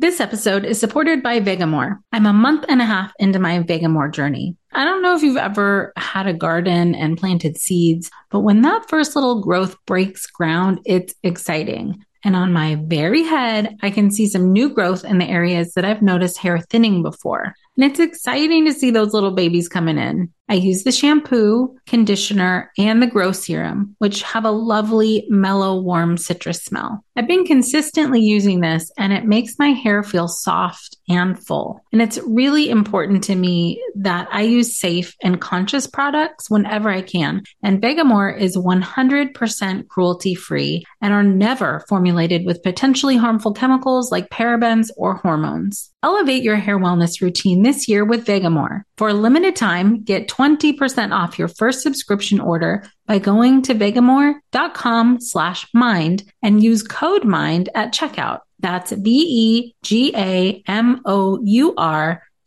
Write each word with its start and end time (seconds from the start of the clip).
This 0.00 0.18
episode 0.18 0.64
is 0.64 0.80
supported 0.80 1.22
by 1.22 1.40
Vegamour. 1.40 1.98
I'm 2.10 2.24
a 2.24 2.32
month 2.32 2.64
and 2.70 2.80
a 2.80 2.86
half 2.86 3.12
into 3.18 3.38
my 3.38 3.58
Vegamour 3.58 4.10
journey. 4.10 4.56
I 4.72 4.86
don't 4.86 5.02
know 5.02 5.14
if 5.14 5.22
you've 5.22 5.36
ever 5.36 5.92
had 5.94 6.26
a 6.26 6.32
garden 6.32 6.94
and 6.94 7.18
planted 7.18 7.58
seeds, 7.58 8.10
but 8.30 8.40
when 8.40 8.62
that 8.62 8.88
first 8.88 9.14
little 9.14 9.42
growth 9.42 9.76
breaks 9.84 10.24
ground, 10.26 10.80
it's 10.86 11.14
exciting. 11.22 12.02
And 12.24 12.34
on 12.34 12.50
my 12.50 12.78
very 12.86 13.24
head, 13.24 13.76
I 13.82 13.90
can 13.90 14.10
see 14.10 14.26
some 14.26 14.54
new 14.54 14.70
growth 14.70 15.04
in 15.04 15.18
the 15.18 15.28
areas 15.28 15.74
that 15.74 15.84
I've 15.84 16.00
noticed 16.00 16.38
hair 16.38 16.58
thinning 16.58 17.02
before. 17.02 17.52
And 17.76 17.84
it's 17.84 18.00
exciting 18.00 18.64
to 18.64 18.72
see 18.72 18.90
those 18.90 19.12
little 19.12 19.32
babies 19.32 19.68
coming 19.68 19.98
in. 19.98 20.32
I 20.50 20.54
use 20.54 20.82
the 20.82 20.90
shampoo, 20.90 21.76
conditioner, 21.86 22.72
and 22.76 23.00
the 23.00 23.06
grow 23.06 23.30
serum, 23.30 23.94
which 23.98 24.22
have 24.22 24.44
a 24.44 24.50
lovely, 24.50 25.24
mellow, 25.28 25.80
warm 25.80 26.16
citrus 26.16 26.64
smell. 26.64 27.04
I've 27.16 27.28
been 27.28 27.44
consistently 27.44 28.20
using 28.20 28.60
this 28.60 28.90
and 28.98 29.12
it 29.12 29.26
makes 29.26 29.58
my 29.60 29.68
hair 29.68 30.02
feel 30.02 30.26
soft 30.26 30.96
and 31.08 31.38
full. 31.38 31.80
And 31.92 32.02
it's 32.02 32.18
really 32.26 32.68
important 32.68 33.22
to 33.24 33.36
me 33.36 33.80
that 33.94 34.26
I 34.32 34.42
use 34.42 34.78
safe 34.78 35.14
and 35.22 35.40
conscious 35.40 35.86
products 35.86 36.50
whenever 36.50 36.88
I 36.88 37.02
can. 37.02 37.42
And 37.62 37.80
Vegamour 37.80 38.36
is 38.36 38.56
100% 38.56 39.88
cruelty 39.88 40.34
free 40.34 40.84
and 41.00 41.12
are 41.12 41.22
never 41.22 41.84
formulated 41.88 42.44
with 42.44 42.62
potentially 42.62 43.16
harmful 43.16 43.52
chemicals 43.52 44.10
like 44.10 44.30
parabens 44.30 44.88
or 44.96 45.14
hormones. 45.14 45.92
Elevate 46.02 46.42
your 46.42 46.56
hair 46.56 46.78
wellness 46.78 47.20
routine 47.20 47.62
this 47.62 47.86
year 47.86 48.04
with 48.04 48.24
Vegamour. 48.24 48.82
For 48.96 49.10
a 49.10 49.14
limited 49.14 49.54
time, 49.54 50.02
get 50.02 50.28
20% 50.40 51.12
off 51.12 51.38
your 51.38 51.48
first 51.48 51.82
subscription 51.82 52.40
order 52.40 52.82
by 53.06 53.18
going 53.18 53.60
to 53.62 53.74
vegamour.com 53.74 55.20
slash 55.20 55.66
mind 55.74 56.22
and 56.42 56.62
use 56.62 56.82
code 56.82 57.24
MIND 57.26 57.68
at 57.74 57.92
checkout. 57.92 58.40
That's 58.58 58.90
V-E-G-A-M-O-U-R 58.92 59.72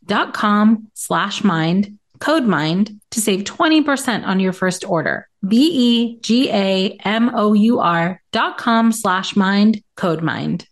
dot 0.06 0.34
com 0.34 0.90
slash 0.94 1.44
mind, 1.44 1.98
code 2.18 2.44
MIND 2.44 3.00
to 3.12 3.20
save 3.20 3.44
20% 3.44 4.26
on 4.26 4.40
your 4.40 4.52
first 4.52 4.84
order. 4.84 5.28
V-E-G-A-M-O-U-R 5.42 6.22
dot 8.32 8.58
com 8.58 8.90
slash 8.92 9.36
mind, 9.36 9.82
code 9.96 10.22
MIND. 10.24 10.66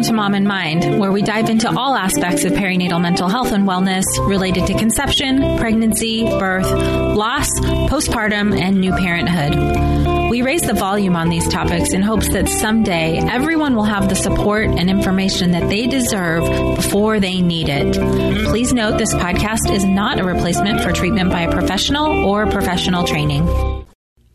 Welcome 0.00 0.16
to 0.16 0.22
Mom 0.22 0.34
and 0.34 0.48
Mind, 0.48 0.98
where 0.98 1.12
we 1.12 1.20
dive 1.20 1.50
into 1.50 1.68
all 1.68 1.94
aspects 1.94 2.46
of 2.46 2.52
perinatal 2.52 3.02
mental 3.02 3.28
health 3.28 3.52
and 3.52 3.68
wellness 3.68 4.04
related 4.26 4.66
to 4.68 4.72
conception, 4.78 5.58
pregnancy, 5.58 6.24
birth, 6.24 6.72
loss, 6.72 7.50
postpartum, 7.60 8.58
and 8.58 8.80
new 8.80 8.92
parenthood. 8.92 10.30
We 10.30 10.40
raise 10.40 10.62
the 10.62 10.72
volume 10.72 11.16
on 11.16 11.28
these 11.28 11.46
topics 11.48 11.92
in 11.92 12.00
hopes 12.00 12.30
that 12.30 12.48
someday 12.48 13.18
everyone 13.18 13.76
will 13.76 13.84
have 13.84 14.08
the 14.08 14.14
support 14.14 14.68
and 14.68 14.88
information 14.88 15.50
that 15.50 15.68
they 15.68 15.86
deserve 15.86 16.76
before 16.76 17.20
they 17.20 17.42
need 17.42 17.68
it. 17.68 17.94
Please 18.46 18.72
note 18.72 18.96
this 18.96 19.12
podcast 19.12 19.70
is 19.70 19.84
not 19.84 20.18
a 20.18 20.24
replacement 20.24 20.80
for 20.80 20.92
treatment 20.92 21.28
by 21.28 21.42
a 21.42 21.52
professional 21.52 22.06
or 22.06 22.46
professional 22.46 23.04
training. 23.04 23.46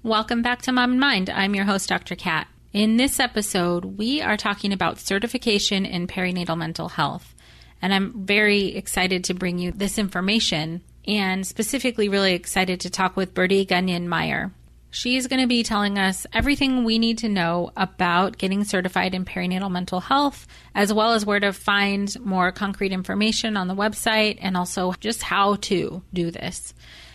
Welcome 0.03 0.43
back 0.43 0.61
to 0.61 0.71
Mom 0.71 0.91
and 0.91 0.99
Mind. 0.99 1.31
I'm 1.31 1.55
your 1.55 1.65
host, 1.65 1.89
Dr. 1.89 2.15
Kat. 2.15 2.45
In 2.75 2.97
this 2.97 3.21
episode, 3.21 3.85
we 3.85 4.21
are 4.21 4.35
talking 4.35 4.73
about 4.73 4.99
certification 4.99 5.85
in 5.85 6.07
perinatal 6.07 6.57
mental 6.57 6.89
health. 6.89 7.33
And 7.81 7.93
I'm 7.93 8.25
very 8.25 8.75
excited 8.75 9.23
to 9.23 9.33
bring 9.33 9.59
you 9.59 9.71
this 9.71 9.97
information 9.97 10.83
and 11.07 11.47
specifically 11.47 12.09
really 12.09 12.33
excited 12.33 12.81
to 12.81 12.89
talk 12.89 13.15
with 13.15 13.33
Birdie 13.33 13.65
Gunyon 13.65 14.07
Meyer. 14.07 14.51
She's 14.91 15.27
going 15.27 15.41
to 15.41 15.47
be 15.47 15.63
telling 15.63 15.97
us 15.97 16.27
everything 16.33 16.83
we 16.83 16.99
need 16.99 17.19
to 17.19 17.29
know 17.29 17.71
about 17.77 18.37
getting 18.37 18.65
certified 18.65 19.15
in 19.15 19.23
perinatal 19.23 19.71
mental 19.71 20.01
health, 20.01 20.45
as 20.73 20.93
well 20.93 21.13
as 21.13 21.25
where 21.25 21.39
to 21.39 21.53
find 21.53 22.13
more 22.19 22.51
concrete 22.51 22.91
information 22.91 23.55
on 23.55 23.69
the 23.69 23.73
website 23.73 24.37
and 24.41 24.57
also 24.57 24.91
just 24.99 25.23
how 25.23 25.55
to 25.61 26.03
do 26.13 26.29
this. 26.29 26.73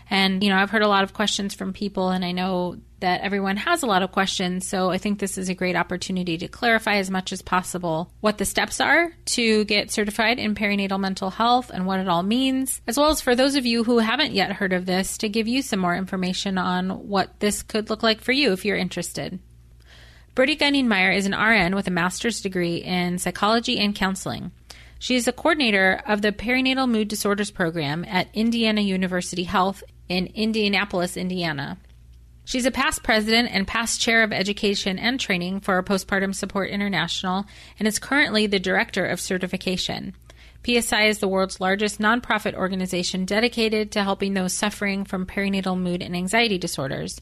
And, 0.09 0.43
you 0.43 0.49
know, 0.49 0.57
I've 0.57 0.71
heard 0.71 0.81
a 0.81 0.89
lot 0.89 1.05
of 1.05 1.13
questions 1.13 1.53
from 1.53 1.75
people, 1.75 2.09
and 2.09 2.25
I 2.25 2.33
know 2.33 2.79
that 3.01 3.21
everyone 3.23 3.57
has 3.57 3.83
a 3.83 3.87
lot 3.87 4.03
of 4.03 4.13
questions. 4.13 4.67
So 4.67 4.91
I 4.91 4.99
think 4.99 5.19
this 5.19 5.37
is 5.37 5.49
a 5.49 5.55
great 5.55 5.77
opportunity 5.77 6.39
to 6.39 6.49
clarify 6.49 6.97
as 6.97 7.11
much 7.11 7.33
as 7.33 7.43
possible 7.43 8.13
what 8.21 8.39
the 8.39 8.45
steps 8.45 8.81
are 8.81 9.13
to 9.27 9.65
get 9.65 9.91
certified 9.91 10.39
in 10.39 10.55
perinatal 10.55 11.01
mental 11.01 11.31
health 11.31 11.71
and 11.73 11.87
what 11.87 12.01
it 12.01 12.09
all 12.09 12.23
means, 12.23 12.81
as 12.87 12.97
well 12.97 13.09
as 13.09 13.21
for 13.21 13.35
those 13.35 13.57
of 13.57 13.67
you 13.67 13.85
who 13.85 13.99
haven't 13.99 14.33
yet 14.33 14.53
heard 14.53 14.73
of 14.73 14.87
this, 14.87 15.19
to 15.19 15.29
give 15.29 15.49
you 15.49 15.63
some 15.63 15.81
more 15.81 15.97
information 15.97 16.59
on 16.59 17.09
what 17.09 17.39
this 17.41 17.63
could 17.63 17.91
look 17.91 18.03
like 18.03 18.21
for 18.21 18.33
you 18.33 18.53
if 18.53 18.65
you're 18.65 18.77
interested. 18.77 19.39
Birdie 20.35 20.57
Gunyon 20.57 20.87
Meyer 20.87 21.11
is 21.11 21.27
an 21.27 21.35
RN 21.35 21.75
with 21.75 21.89
a 21.89 21.91
master's 21.91 22.41
degree 22.41 22.77
in 22.77 23.19
psychology 23.19 23.79
and 23.79 23.95
counseling. 23.95 24.53
She 24.99 25.17
is 25.17 25.27
a 25.27 25.33
coordinator 25.33 26.03
of 26.07 26.23
the 26.23 26.31
Perinatal 26.31 26.89
Mood 26.89 27.09
Disorders 27.09 27.51
Program 27.51 28.05
at 28.07 28.29
Indiana 28.35 28.83
University 28.83 29.45
Health 29.45 29.83
in 30.09 30.27
Indianapolis, 30.35 31.17
Indiana. 31.17 31.79
She's 32.45 32.67
a 32.67 32.71
past 32.71 33.03
president 33.03 33.51
and 33.53 33.67
past 33.67 34.01
chair 34.01 34.23
of 34.23 34.33
education 34.33 34.99
and 34.99 35.21
training 35.21 35.61
for 35.61 35.83
Postpartum 35.83 36.35
Support 36.35 36.71
International 36.71 37.47
and 37.79 37.87
is 37.87 37.99
currently 37.99 38.47
the 38.47 38.59
director 38.59 39.07
of 39.07 39.21
certification. 39.21 40.15
PSI 40.65 41.05
is 41.05 41.21
the 41.21 41.29
world's 41.29 41.61
largest 41.61 42.01
nonprofit 42.01 42.55
organization 42.55 43.25
dedicated 43.25 43.93
to 43.93 44.03
helping 44.03 44.35
those 44.35 44.53
suffering 44.53 45.05
from 45.05 45.27
perinatal 45.27 45.79
mood 45.79 46.03
and 46.03 46.15
anxiety 46.15 46.59
disorders. 46.59 47.21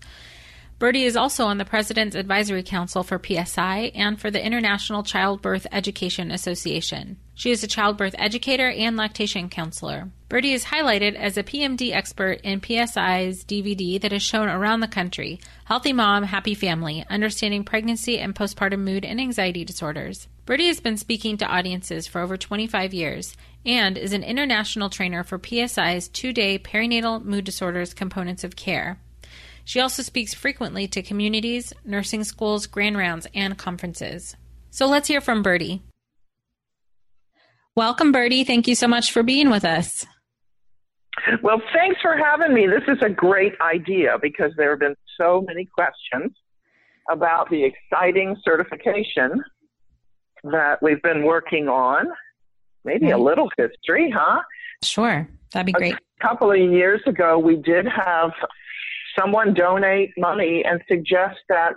Birdie 0.79 1.05
is 1.05 1.17
also 1.17 1.47
on 1.47 1.59
the 1.59 1.65
President's 1.65 2.17
Advisory 2.17 2.63
Council 2.63 3.03
for 3.03 3.21
PSI 3.25 3.91
and 3.95 4.21
for 4.21 4.31
the 4.31 4.45
International 4.45 5.03
Childbirth 5.03 5.67
Education 5.73 6.31
Association. 6.31 7.17
She 7.39 7.53
is 7.53 7.63
a 7.63 7.69
childbirth 7.69 8.17
educator 8.19 8.69
and 8.69 8.97
lactation 8.97 9.49
counselor. 9.49 10.11
Birdie 10.29 10.55
is 10.55 10.65
highlighted 10.65 11.15
as 11.15 11.37
a 11.37 11.45
PMD 11.45 11.93
expert 11.93 12.41
in 12.43 12.61
PSI's 12.61 13.45
DVD 13.45 14.01
that 14.01 14.13
is 14.13 14.25
shown 14.25 14.49
around 14.49 14.81
the 14.81 14.89
country 14.89 15.39
Healthy 15.67 15.93
Mom, 15.93 16.25
Happy 16.25 16.57
Family 16.57 17.05
Understanding 17.09 17.63
Pregnancy 17.63 18.19
and 18.19 18.35
Postpartum 18.35 18.81
Mood 18.81 19.05
and 19.05 19.21
Anxiety 19.21 19.65
Disorders. 19.65 20.27
Birdie 20.47 20.67
has 20.67 20.81
been 20.81 20.97
speaking 20.97 21.37
to 21.37 21.47
audiences 21.47 22.09
for 22.09 22.21
over 22.21 22.37
25 22.37 22.93
years 22.93 23.37
and 23.65 23.97
is 23.97 24.13
an 24.13 24.25
international 24.25 24.91
trainer 24.91 25.23
for 25.23 25.39
PSI's 25.39 26.09
two 26.09 26.33
day 26.33 26.59
perinatal 26.59 27.25
mood 27.25 27.45
disorders 27.45 27.95
components 27.95 28.43
of 28.43 28.57
care. 28.57 28.99
She 29.65 29.79
also 29.79 30.03
speaks 30.03 30.35
frequently 30.35 30.89
to 30.89 31.03
communities, 31.03 31.73
nursing 31.85 32.25
schools, 32.25 32.67
grand 32.67 32.99
rounds, 32.99 33.29
and 33.33 33.57
conferences. 33.57 34.35
So 34.73 34.87
let's 34.89 35.07
hear 35.07 35.21
from 35.21 35.45
Birdie. 35.45 35.85
Welcome, 37.79 38.11
Birdie. 38.11 38.43
Thank 38.43 38.67
you 38.67 38.75
so 38.75 38.89
much 38.89 39.13
for 39.13 39.23
being 39.23 39.51
with 39.51 39.65
us. 39.65 40.05
Well, 41.45 41.63
thanks 41.73 42.01
for 42.03 42.17
having 42.17 42.53
me. 42.53 42.67
This 42.67 42.83
is 42.89 43.01
a 43.03 43.09
great 43.09 43.53
idea 43.61 44.19
because 44.21 44.51
there 44.57 44.71
have 44.71 44.81
been 44.81 44.97
so 45.17 45.45
many 45.47 45.65
questions 45.65 46.33
about 47.09 47.49
the 47.51 47.63
exciting 47.63 48.37
certification 48.43 49.45
that 50.43 50.83
we've 50.83 51.01
been 51.03 51.23
working 51.23 51.69
on. 51.69 52.07
Maybe 52.85 53.11
a 53.11 53.19
little 53.19 53.49
history, 53.57 54.13
huh? 54.13 54.43
Sure. 54.83 55.29
That'd 55.53 55.67
be 55.67 55.73
great. 55.73 55.95
A 55.95 55.99
couple 56.21 56.51
of 56.51 56.59
years 56.59 57.01
ago, 57.07 57.39
we 57.39 57.55
did 57.55 57.87
have 57.87 58.33
someone 59.17 59.55
donate 59.55 60.11
money 60.19 60.65
and 60.65 60.83
suggest 60.89 61.39
that 61.49 61.75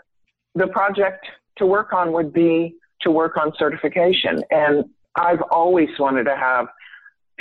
the 0.55 0.65
project 0.65 1.27
to 1.57 1.67
work 1.67 1.93
on 1.93 2.11
would 2.11 2.33
be 2.33 2.73
to 3.01 3.11
work 3.11 3.37
on 3.37 3.53
certification. 3.59 4.43
And 4.49 4.85
I've 5.15 5.41
always 5.51 5.89
wanted 5.99 6.25
to 6.25 6.35
have 6.35 6.67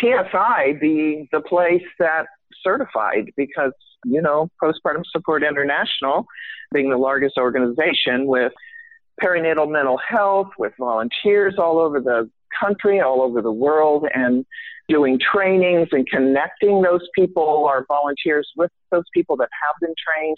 PSI 0.00 0.78
be 0.80 1.28
the 1.32 1.40
place 1.40 1.82
that 1.98 2.26
certified 2.62 3.30
because, 3.36 3.72
you 4.04 4.22
know, 4.22 4.48
Postpartum 4.62 5.02
Support 5.12 5.42
International, 5.42 6.26
being 6.72 6.90
the 6.90 6.96
largest 6.96 7.36
organization 7.38 8.26
with 8.26 8.52
perinatal 9.22 9.70
mental 9.70 9.98
health, 9.98 10.48
with 10.58 10.72
volunteers 10.78 11.54
all 11.58 11.78
over 11.78 12.00
the 12.00 12.30
country, 12.58 13.00
all 13.00 13.22
over 13.22 13.42
the 13.42 13.52
world, 13.52 14.06
and 14.14 14.44
doing 14.88 15.18
trainings 15.20 15.88
and 15.92 16.06
connecting 16.08 16.82
those 16.82 17.06
people, 17.14 17.66
our 17.68 17.84
volunteers, 17.86 18.48
with 18.56 18.70
those 18.90 19.04
people 19.14 19.36
that 19.36 19.48
have 19.62 19.74
been 19.80 19.94
trained, 20.04 20.36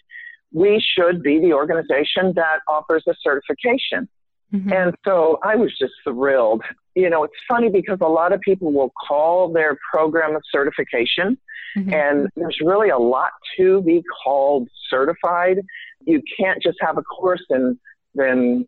we 0.52 0.82
should 0.94 1.22
be 1.22 1.40
the 1.40 1.52
organization 1.54 2.32
that 2.34 2.58
offers 2.68 3.02
a 3.08 3.14
certification. 3.22 4.08
Mm-hmm. 4.52 4.72
And 4.72 4.94
so 5.04 5.38
I 5.42 5.56
was 5.56 5.76
just 5.78 5.94
thrilled. 6.04 6.62
You 6.94 7.08
know, 7.08 7.24
it's 7.24 7.34
funny 7.48 7.70
because 7.70 7.98
a 8.02 8.08
lot 8.08 8.32
of 8.32 8.40
people 8.40 8.72
will 8.72 8.92
call 9.08 9.52
their 9.52 9.78
program 9.90 10.36
a 10.36 10.40
certification, 10.50 11.38
mm-hmm. 11.76 11.92
and 11.92 12.28
there's 12.36 12.58
really 12.62 12.90
a 12.90 12.98
lot 12.98 13.30
to 13.56 13.80
be 13.82 14.02
called 14.24 14.68
certified. 14.90 15.58
You 16.04 16.22
can't 16.38 16.62
just 16.62 16.76
have 16.80 16.98
a 16.98 17.02
course 17.02 17.44
and 17.48 17.78
then 18.14 18.66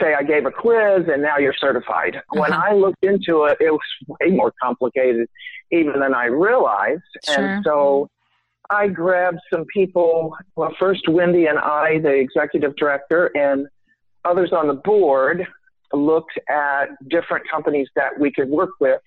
say 0.00 0.14
I 0.14 0.22
gave 0.22 0.46
a 0.46 0.50
quiz 0.50 1.08
and 1.12 1.22
now 1.22 1.38
you're 1.38 1.54
certified. 1.58 2.16
Uh-huh. 2.16 2.40
When 2.40 2.52
I 2.52 2.72
looked 2.72 3.04
into 3.04 3.44
it, 3.44 3.58
it 3.60 3.70
was 3.70 3.80
way 4.06 4.30
more 4.30 4.52
complicated 4.62 5.28
even 5.70 5.98
than 6.00 6.14
I 6.14 6.26
realized. 6.26 7.02
Sure. 7.24 7.46
And 7.46 7.64
so 7.64 8.08
I 8.70 8.88
grabbed 8.88 9.40
some 9.52 9.64
people, 9.72 10.36
well, 10.56 10.74
first 10.78 11.08
Wendy 11.08 11.46
and 11.46 11.58
I, 11.58 11.98
the 11.98 12.12
executive 12.12 12.76
director, 12.76 13.30
and 13.34 13.66
others 14.24 14.52
on 14.52 14.68
the 14.68 14.74
board 14.74 15.46
looked 15.92 16.38
at 16.48 16.86
different 17.08 17.48
companies 17.50 17.88
that 17.94 18.18
we 18.18 18.32
could 18.32 18.48
work 18.48 18.70
with 18.80 19.00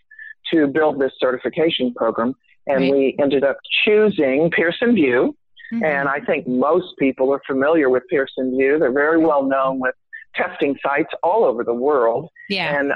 to 0.52 0.68
build 0.68 1.00
this 1.00 1.12
certification 1.20 1.94
program. 1.94 2.36
And 2.68 2.84
right. 2.84 2.92
we 2.92 3.16
ended 3.20 3.44
up 3.44 3.58
choosing 3.84 4.52
Pearson 4.52 4.96
VUE. 4.96 5.36
Mm-hmm. 5.74 5.84
And 5.84 6.08
I 6.08 6.20
think 6.20 6.48
most 6.48 6.98
people 7.00 7.34
are 7.34 7.42
familiar 7.48 7.90
with 7.90 8.04
Pearson 8.10 8.56
VUE. 8.58 8.80
They're 8.80 8.92
very 8.92 9.18
well 9.18 9.44
known 9.44 9.80
with 9.80 9.96
testing 10.36 10.76
sites 10.84 11.10
all 11.24 11.44
over 11.44 11.64
the 11.64 11.74
world. 11.74 12.30
Yeah. 12.50 12.80
And 12.80 12.94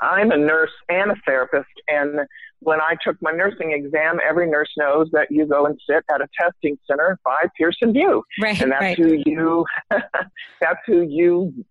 I'm 0.00 0.30
a 0.30 0.36
nurse 0.36 0.70
and 0.88 1.10
a 1.10 1.16
therapist. 1.26 1.70
And 1.88 2.20
when 2.62 2.80
I 2.80 2.96
took 3.04 3.16
my 3.20 3.32
nursing 3.32 3.72
exam, 3.72 4.18
every 4.26 4.48
nurse 4.48 4.70
knows 4.76 5.08
that 5.12 5.28
you 5.30 5.46
go 5.46 5.66
and 5.66 5.78
sit 5.88 6.04
at 6.12 6.20
a 6.20 6.28
testing 6.40 6.78
center 6.88 7.18
by 7.24 7.46
Pearson 7.56 7.92
VUE. 7.92 8.22
Right. 8.40 8.60
And 8.60 8.72
that's 8.72 8.82
right. 8.82 8.98
who 8.98 9.22
you, 9.24 9.66
that's 9.90 10.80
who 10.86 11.02
you, 11.02 11.64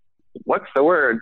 what's 0.46 0.68
the 0.76 0.84
word? 0.84 1.20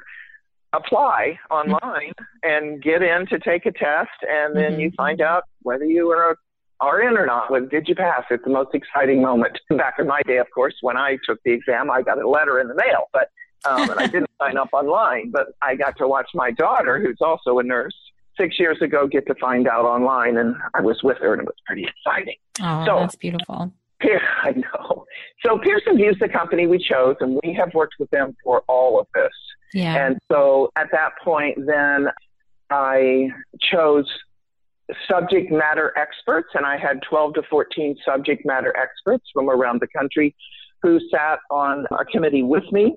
apply 0.73 1.39
online 1.49 2.13
and 2.43 2.81
get 2.81 3.01
in 3.01 3.25
to 3.27 3.39
take 3.39 3.65
a 3.65 3.71
test, 3.71 4.09
and 4.21 4.55
then 4.55 4.73
mm-hmm. 4.73 4.81
you 4.81 4.91
find 4.95 5.21
out 5.21 5.43
whether 5.61 5.85
you 5.85 6.09
are 6.11 6.37
are 6.81 7.01
in 7.01 7.17
or 7.17 7.25
not. 7.25 7.51
When 7.51 7.67
did 7.67 7.87
you 7.87 7.95
pass? 7.95 8.23
It's 8.29 8.43
the 8.43 8.49
most 8.49 8.73
exciting 8.73 9.21
moment. 9.21 9.59
Back 9.69 9.95
in 9.99 10.07
my 10.07 10.21
day, 10.25 10.37
of 10.37 10.47
course, 10.53 10.75
when 10.81 10.95
I 10.95 11.17
took 11.25 11.39
the 11.43 11.51
exam, 11.51 11.91
I 11.91 12.01
got 12.01 12.21
a 12.21 12.27
letter 12.27 12.59
in 12.59 12.67
the 12.67 12.75
mail, 12.75 13.07
but 13.11 13.29
um, 13.65 13.89
and 13.89 13.99
I 13.99 14.07
didn't 14.07 14.29
sign 14.41 14.57
up 14.57 14.69
online. 14.71 15.31
But 15.31 15.47
I 15.61 15.75
got 15.75 15.97
to 15.97 16.07
watch 16.07 16.29
my 16.33 16.51
daughter, 16.51 16.99
who's 16.99 17.17
also 17.19 17.59
a 17.59 17.63
nurse, 17.63 17.95
six 18.39 18.59
years 18.59 18.81
ago, 18.81 19.07
get 19.07 19.27
to 19.27 19.35
find 19.35 19.67
out 19.67 19.85
online, 19.85 20.37
and 20.37 20.55
I 20.73 20.81
was 20.81 21.01
with 21.03 21.17
her, 21.19 21.33
and 21.33 21.41
it 21.41 21.45
was 21.45 21.55
pretty 21.65 21.85
exciting. 21.85 22.35
Oh, 22.61 22.85
so, 22.85 22.99
that's 22.99 23.15
beautiful. 23.15 23.71
Yeah, 24.03 24.19
I 24.43 24.51
know. 24.51 25.05
So 25.45 25.57
Pearson 25.59 25.97
VUE's 25.97 26.17
the 26.19 26.29
company 26.29 26.67
we 26.67 26.79
chose, 26.79 27.15
and 27.19 27.39
we 27.43 27.53
have 27.53 27.73
worked 27.73 27.95
with 27.99 28.09
them 28.11 28.35
for 28.43 28.63
all 28.67 28.99
of 28.99 29.07
this. 29.13 29.31
Yeah. 29.73 30.05
And 30.05 30.17
so 30.31 30.71
at 30.75 30.87
that 30.91 31.11
point, 31.23 31.57
then 31.67 32.07
I 32.69 33.29
chose 33.59 34.05
subject 35.09 35.51
matter 35.51 35.93
experts, 35.97 36.49
and 36.53 36.65
I 36.65 36.77
had 36.77 37.01
12 37.07 37.35
to 37.35 37.43
14 37.49 37.95
subject 38.05 38.45
matter 38.45 38.75
experts 38.77 39.25
from 39.33 39.49
around 39.49 39.81
the 39.81 39.87
country 39.87 40.35
who 40.81 40.99
sat 41.11 41.39
on 41.51 41.85
a 41.91 42.05
committee 42.05 42.43
with 42.43 42.63
me. 42.71 42.95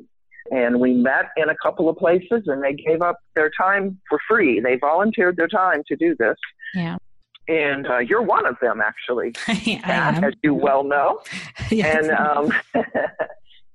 And 0.50 0.80
we 0.80 0.92
met 0.92 1.26
in 1.36 1.48
a 1.48 1.56
couple 1.62 1.88
of 1.88 1.96
places, 1.96 2.42
and 2.46 2.62
they 2.62 2.74
gave 2.74 3.00
up 3.00 3.18
their 3.34 3.50
time 3.58 4.00
for 4.08 4.18
free. 4.28 4.60
They 4.60 4.76
volunteered 4.76 5.36
their 5.36 5.48
time 5.48 5.82
to 5.88 5.96
do 5.96 6.16
this. 6.18 6.36
Yeah. 6.74 6.96
And 7.48 7.86
uh, 7.86 7.98
you're 7.98 8.22
one 8.22 8.46
of 8.46 8.56
them, 8.60 8.80
actually, 8.80 9.32
Kat, 9.82 10.22
as 10.22 10.34
you 10.42 10.54
well 10.54 10.84
know. 10.84 11.20
yes. 11.70 12.06
And 12.06 12.10
um, 12.12 12.52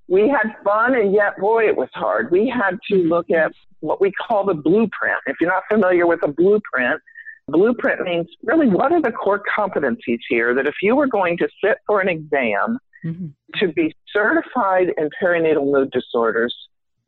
we 0.07 0.29
had 0.29 0.55
fun, 0.63 0.95
and 0.95 1.13
yet, 1.13 1.37
boy, 1.37 1.67
it 1.67 1.75
was 1.75 1.89
hard. 1.93 2.31
We 2.31 2.47
had 2.47 2.77
to 2.91 2.95
look 2.95 3.29
at 3.29 3.51
what 3.79 3.99
we 4.01 4.11
call 4.11 4.45
the 4.45 4.53
blueprint. 4.53 5.19
If 5.25 5.37
you're 5.39 5.49
not 5.49 5.63
familiar 5.69 6.07
with 6.07 6.23
a 6.23 6.29
blueprint, 6.29 7.01
blueprint 7.49 8.01
means 8.01 8.27
really 8.43 8.67
what 8.67 8.91
are 8.91 9.01
the 9.01 9.11
core 9.11 9.41
competencies 9.57 10.19
here 10.27 10.53
that 10.53 10.67
if 10.67 10.75
you 10.81 10.95
were 10.95 11.07
going 11.07 11.37
to 11.37 11.47
sit 11.63 11.77
for 11.85 12.01
an 12.01 12.09
exam 12.09 12.77
mm-hmm. 13.07 13.27
to 13.55 13.73
be 13.73 13.95
certified 14.11 14.87
in 14.97 15.09
perinatal 15.21 15.71
mood 15.71 15.91
disorders, 15.91 16.55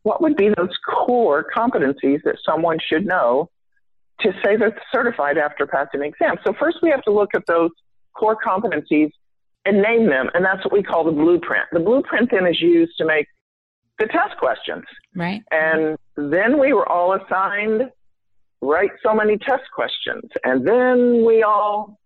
what 0.03 0.21
would 0.21 0.35
be 0.35 0.49
those 0.49 0.75
core 0.87 1.45
competencies 1.55 2.21
that 2.23 2.37
someone 2.45 2.77
should 2.85 3.05
know 3.05 3.49
to 4.21 4.31
say 4.43 4.55
they're 4.55 4.77
certified 4.91 5.37
after 5.37 5.67
passing 5.67 6.01
an 6.01 6.07
exam? 6.07 6.35
So, 6.43 6.53
first 6.59 6.77
we 6.81 6.89
have 6.89 7.03
to 7.03 7.11
look 7.11 7.35
at 7.35 7.43
those 7.47 7.71
core 8.17 8.37
competencies 8.45 9.11
and 9.65 9.81
name 9.81 10.09
them. 10.09 10.29
And 10.33 10.43
that's 10.43 10.63
what 10.63 10.73
we 10.73 10.83
call 10.83 11.03
the 11.03 11.11
blueprint. 11.11 11.65
The 11.71 11.79
blueprint 11.79 12.31
then 12.31 12.47
is 12.47 12.61
used 12.61 12.93
to 12.97 13.05
make 13.05 13.27
the 13.99 14.07
test 14.07 14.37
questions. 14.37 14.85
Right. 15.15 15.43
And 15.51 15.97
then 16.15 16.59
we 16.59 16.73
were 16.73 16.87
all 16.87 17.13
assigned 17.13 17.91
write 18.61 18.91
so 19.03 19.13
many 19.13 19.37
test 19.37 19.63
questions. 19.73 20.23
And 20.43 20.67
then 20.67 21.25
we 21.25 21.43
all 21.43 21.98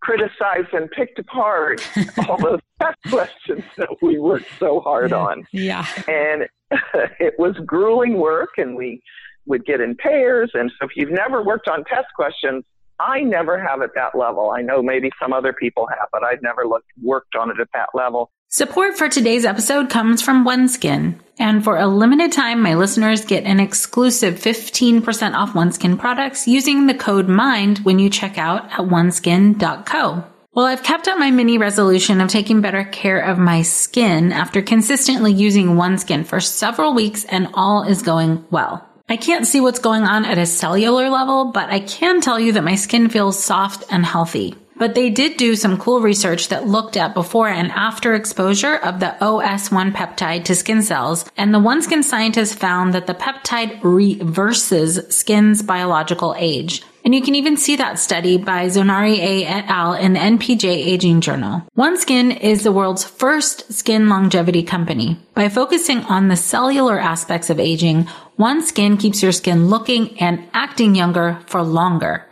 criticized 0.00 0.72
and 0.72 0.90
picked 0.90 1.18
apart 1.18 1.86
all 2.28 2.38
those 2.38 2.60
test 2.80 2.98
questions 3.08 3.64
that 3.76 3.88
we 4.00 4.18
worked 4.18 4.46
so 4.58 4.80
hard 4.80 5.10
yeah. 5.10 5.16
on. 5.16 5.46
Yeah. 5.52 5.86
And 6.06 6.46
it 7.20 7.34
was 7.38 7.56
grueling 7.66 8.18
work 8.18 8.50
and 8.58 8.76
we 8.76 9.02
would 9.46 9.64
get 9.64 9.80
in 9.80 9.96
pairs. 9.96 10.50
And 10.54 10.70
so 10.78 10.86
if 10.86 10.92
you've 10.96 11.10
never 11.10 11.42
worked 11.42 11.68
on 11.68 11.84
test 11.84 12.06
questions, 12.14 12.64
I 13.00 13.20
never 13.20 13.58
have 13.58 13.80
at 13.82 13.90
that 13.94 14.16
level. 14.16 14.50
I 14.50 14.62
know 14.62 14.82
maybe 14.82 15.10
some 15.20 15.32
other 15.32 15.52
people 15.52 15.86
have, 15.86 16.08
but 16.12 16.24
I've 16.24 16.42
never 16.42 16.66
looked, 16.66 16.88
worked 17.02 17.36
on 17.36 17.50
it 17.50 17.60
at 17.60 17.68
that 17.72 17.88
level. 17.94 18.30
Support 18.50 18.96
for 18.96 19.10
today's 19.10 19.44
episode 19.44 19.90
comes 19.90 20.22
from 20.22 20.46
OneSkin. 20.46 21.20
And 21.38 21.62
for 21.62 21.76
a 21.76 21.86
limited 21.86 22.32
time, 22.32 22.62
my 22.62 22.76
listeners 22.76 23.26
get 23.26 23.44
an 23.44 23.60
exclusive 23.60 24.36
15% 24.36 25.34
off 25.34 25.52
OneSkin 25.52 25.98
products 25.98 26.48
using 26.48 26.86
the 26.86 26.94
code 26.94 27.28
MIND 27.28 27.80
when 27.80 27.98
you 27.98 28.08
check 28.08 28.38
out 28.38 28.64
at 28.72 28.78
oneskin.co. 28.78 30.24
Well, 30.54 30.64
I've 30.64 30.82
kept 30.82 31.08
up 31.08 31.18
my 31.18 31.30
mini 31.30 31.58
resolution 31.58 32.22
of 32.22 32.30
taking 32.30 32.62
better 32.62 32.84
care 32.84 33.20
of 33.20 33.36
my 33.36 33.60
skin 33.60 34.32
after 34.32 34.62
consistently 34.62 35.34
using 35.34 35.74
OneSkin 35.74 36.24
for 36.24 36.40
several 36.40 36.94
weeks 36.94 37.26
and 37.26 37.50
all 37.52 37.82
is 37.82 38.00
going 38.00 38.46
well. 38.50 38.82
I 39.10 39.18
can't 39.18 39.46
see 39.46 39.60
what's 39.60 39.78
going 39.78 40.04
on 40.04 40.24
at 40.24 40.38
a 40.38 40.46
cellular 40.46 41.10
level, 41.10 41.52
but 41.52 41.68
I 41.68 41.80
can 41.80 42.22
tell 42.22 42.40
you 42.40 42.52
that 42.52 42.64
my 42.64 42.76
skin 42.76 43.10
feels 43.10 43.42
soft 43.42 43.84
and 43.90 44.06
healthy. 44.06 44.54
But 44.78 44.94
they 44.94 45.10
did 45.10 45.36
do 45.36 45.56
some 45.56 45.76
cool 45.76 46.00
research 46.00 46.48
that 46.48 46.68
looked 46.68 46.96
at 46.96 47.14
before 47.14 47.48
and 47.48 47.70
after 47.72 48.14
exposure 48.14 48.76
of 48.76 49.00
the 49.00 49.16
OS1 49.20 49.92
peptide 49.92 50.44
to 50.44 50.54
skin 50.54 50.82
cells, 50.82 51.28
and 51.36 51.52
the 51.52 51.58
OneSkin 51.58 52.04
scientists 52.04 52.54
found 52.54 52.94
that 52.94 53.06
the 53.06 53.14
peptide 53.14 53.80
reverses 53.82 55.14
skin's 55.14 55.62
biological 55.62 56.34
age. 56.38 56.82
And 57.04 57.14
you 57.14 57.22
can 57.22 57.34
even 57.36 57.56
see 57.56 57.76
that 57.76 57.98
study 57.98 58.36
by 58.36 58.66
Zonari 58.66 59.18
A 59.18 59.44
et 59.46 59.64
al. 59.68 59.94
in 59.94 60.12
the 60.12 60.20
NPJ 60.20 60.64
Aging 60.64 61.22
Journal. 61.22 61.62
OneSkin 61.76 62.38
is 62.38 62.64
the 62.64 62.72
world's 62.72 63.04
first 63.04 63.72
skin 63.72 64.08
longevity 64.08 64.62
company. 64.62 65.16
By 65.34 65.48
focusing 65.48 66.00
on 66.00 66.28
the 66.28 66.36
cellular 66.36 66.98
aspects 66.98 67.48
of 67.50 67.58
aging, 67.58 68.08
OneSkin 68.38 69.00
keeps 69.00 69.22
your 69.22 69.32
skin 69.32 69.68
looking 69.68 70.20
and 70.20 70.48
acting 70.52 70.94
younger 70.94 71.40
for 71.46 71.62
longer. 71.62 72.27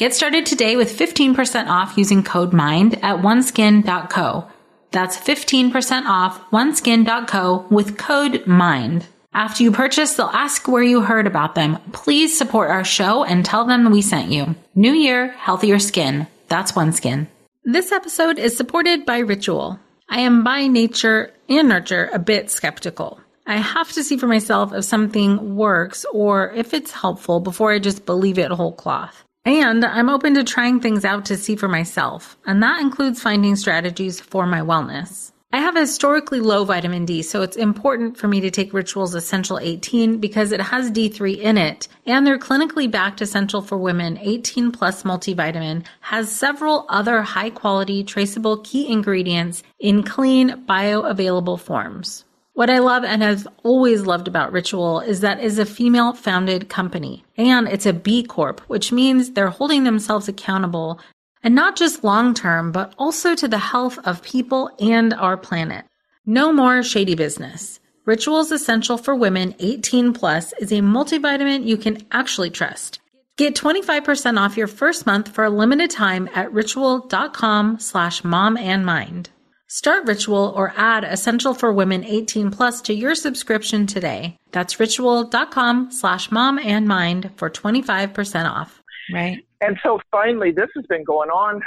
Get 0.00 0.14
started 0.14 0.46
today 0.46 0.76
with 0.76 0.98
15% 0.98 1.68
off 1.68 1.98
using 1.98 2.22
code 2.22 2.54
MIND 2.54 2.94
at 3.04 3.18
oneskin.co. 3.18 4.48
That's 4.92 5.18
15% 5.18 6.06
off 6.06 6.40
oneskin.co 6.52 7.66
with 7.68 7.98
code 7.98 8.46
MIND. 8.46 9.06
After 9.34 9.62
you 9.62 9.70
purchase, 9.70 10.14
they'll 10.14 10.28
ask 10.28 10.66
where 10.66 10.82
you 10.82 11.02
heard 11.02 11.26
about 11.26 11.54
them. 11.54 11.76
Please 11.92 12.38
support 12.38 12.70
our 12.70 12.82
show 12.82 13.24
and 13.24 13.44
tell 13.44 13.66
them 13.66 13.90
we 13.90 14.00
sent 14.00 14.32
you. 14.32 14.54
New 14.74 14.94
year, 14.94 15.32
healthier 15.32 15.78
skin. 15.78 16.26
That's 16.48 16.72
OneSkin. 16.72 17.26
This 17.64 17.92
episode 17.92 18.38
is 18.38 18.56
supported 18.56 19.04
by 19.04 19.18
Ritual. 19.18 19.78
I 20.08 20.20
am 20.20 20.42
by 20.42 20.66
nature 20.66 21.30
and 21.46 21.68
nurture 21.68 22.08
a 22.10 22.18
bit 22.18 22.50
skeptical. 22.50 23.20
I 23.46 23.58
have 23.58 23.92
to 23.92 24.02
see 24.02 24.16
for 24.16 24.28
myself 24.28 24.72
if 24.72 24.86
something 24.86 25.56
works 25.56 26.06
or 26.10 26.52
if 26.52 26.72
it's 26.72 26.90
helpful 26.90 27.40
before 27.40 27.70
I 27.70 27.78
just 27.78 28.06
believe 28.06 28.38
it 28.38 28.50
whole 28.50 28.72
cloth. 28.72 29.24
And 29.44 29.84
I'm 29.86 30.10
open 30.10 30.34
to 30.34 30.44
trying 30.44 30.80
things 30.80 31.04
out 31.04 31.24
to 31.26 31.36
see 31.36 31.56
for 31.56 31.68
myself, 31.68 32.36
and 32.44 32.62
that 32.62 32.80
includes 32.80 33.22
finding 33.22 33.56
strategies 33.56 34.20
for 34.20 34.46
my 34.46 34.60
wellness. 34.60 35.32
I 35.52 35.58
have 35.58 35.74
historically 35.74 36.38
low 36.38 36.64
vitamin 36.64 37.06
D, 37.06 37.22
so 37.22 37.40
it's 37.42 37.56
important 37.56 38.18
for 38.18 38.28
me 38.28 38.40
to 38.40 38.50
take 38.50 38.72
Ritual's 38.74 39.14
Essential 39.14 39.58
18 39.58 40.18
because 40.18 40.52
it 40.52 40.60
has 40.60 40.92
D3 40.92 41.38
in 41.38 41.58
it, 41.58 41.88
and 42.06 42.26
their 42.26 42.38
clinically 42.38 42.88
backed 42.88 43.22
Essential 43.22 43.62
for 43.62 43.78
Women 43.78 44.18
18 44.18 44.70
Plus 44.72 45.02
multivitamin 45.04 45.84
has 46.02 46.30
several 46.30 46.84
other 46.88 47.22
high 47.22 47.50
quality, 47.50 48.04
traceable 48.04 48.58
key 48.58 48.92
ingredients 48.92 49.62
in 49.80 50.02
clean, 50.02 50.66
bioavailable 50.66 51.58
forms. 51.58 52.24
What 52.60 52.68
I 52.68 52.80
love 52.80 53.04
and 53.04 53.22
have 53.22 53.48
always 53.62 54.02
loved 54.02 54.28
about 54.28 54.52
Ritual 54.52 55.00
is 55.00 55.20
that 55.20 55.42
it's 55.42 55.56
a 55.56 55.64
female 55.64 56.12
founded 56.12 56.68
company 56.68 57.24
and 57.38 57.66
it's 57.66 57.86
a 57.86 57.94
B 57.94 58.22
Corp, 58.22 58.60
which 58.68 58.92
means 58.92 59.30
they're 59.30 59.48
holding 59.48 59.84
themselves 59.84 60.28
accountable 60.28 61.00
and 61.42 61.54
not 61.54 61.74
just 61.74 62.04
long 62.04 62.34
term, 62.34 62.70
but 62.70 62.92
also 62.98 63.34
to 63.34 63.48
the 63.48 63.56
health 63.56 63.98
of 64.04 64.22
people 64.22 64.70
and 64.78 65.14
our 65.14 65.38
planet. 65.38 65.86
No 66.26 66.52
more 66.52 66.82
shady 66.82 67.14
business. 67.14 67.80
Rituals 68.04 68.52
Essential 68.52 68.98
for 68.98 69.14
Women 69.14 69.54
18 69.58 70.12
Plus 70.12 70.52
is 70.60 70.70
a 70.70 70.82
multivitamin 70.82 71.64
you 71.64 71.78
can 71.78 72.06
actually 72.12 72.50
trust. 72.50 73.00
Get 73.38 73.54
25% 73.54 74.38
off 74.38 74.58
your 74.58 74.66
first 74.66 75.06
month 75.06 75.34
for 75.34 75.44
a 75.44 75.48
limited 75.48 75.88
time 75.88 76.28
at 76.34 76.52
ritual.com 76.52 77.78
slash 77.78 78.22
mom 78.22 78.58
and 78.58 78.84
mind. 78.84 79.30
Start 79.72 80.04
Ritual 80.08 80.52
or 80.56 80.72
add 80.76 81.04
Essential 81.04 81.54
for 81.54 81.72
Women 81.72 82.02
18 82.02 82.50
Plus 82.50 82.80
to 82.82 82.92
your 82.92 83.14
subscription 83.14 83.86
today. 83.86 84.36
That's 84.50 84.80
ritual.com 84.80 85.92
slash 85.92 86.32
mom 86.32 86.58
and 86.58 86.88
mind 86.88 87.30
for 87.36 87.48
25% 87.48 88.50
off. 88.50 88.82
Right. 89.14 89.38
And 89.60 89.78
so 89.84 90.00
finally, 90.10 90.50
this 90.50 90.70
has 90.74 90.84
been 90.86 91.04
going 91.04 91.30
on 91.30 91.62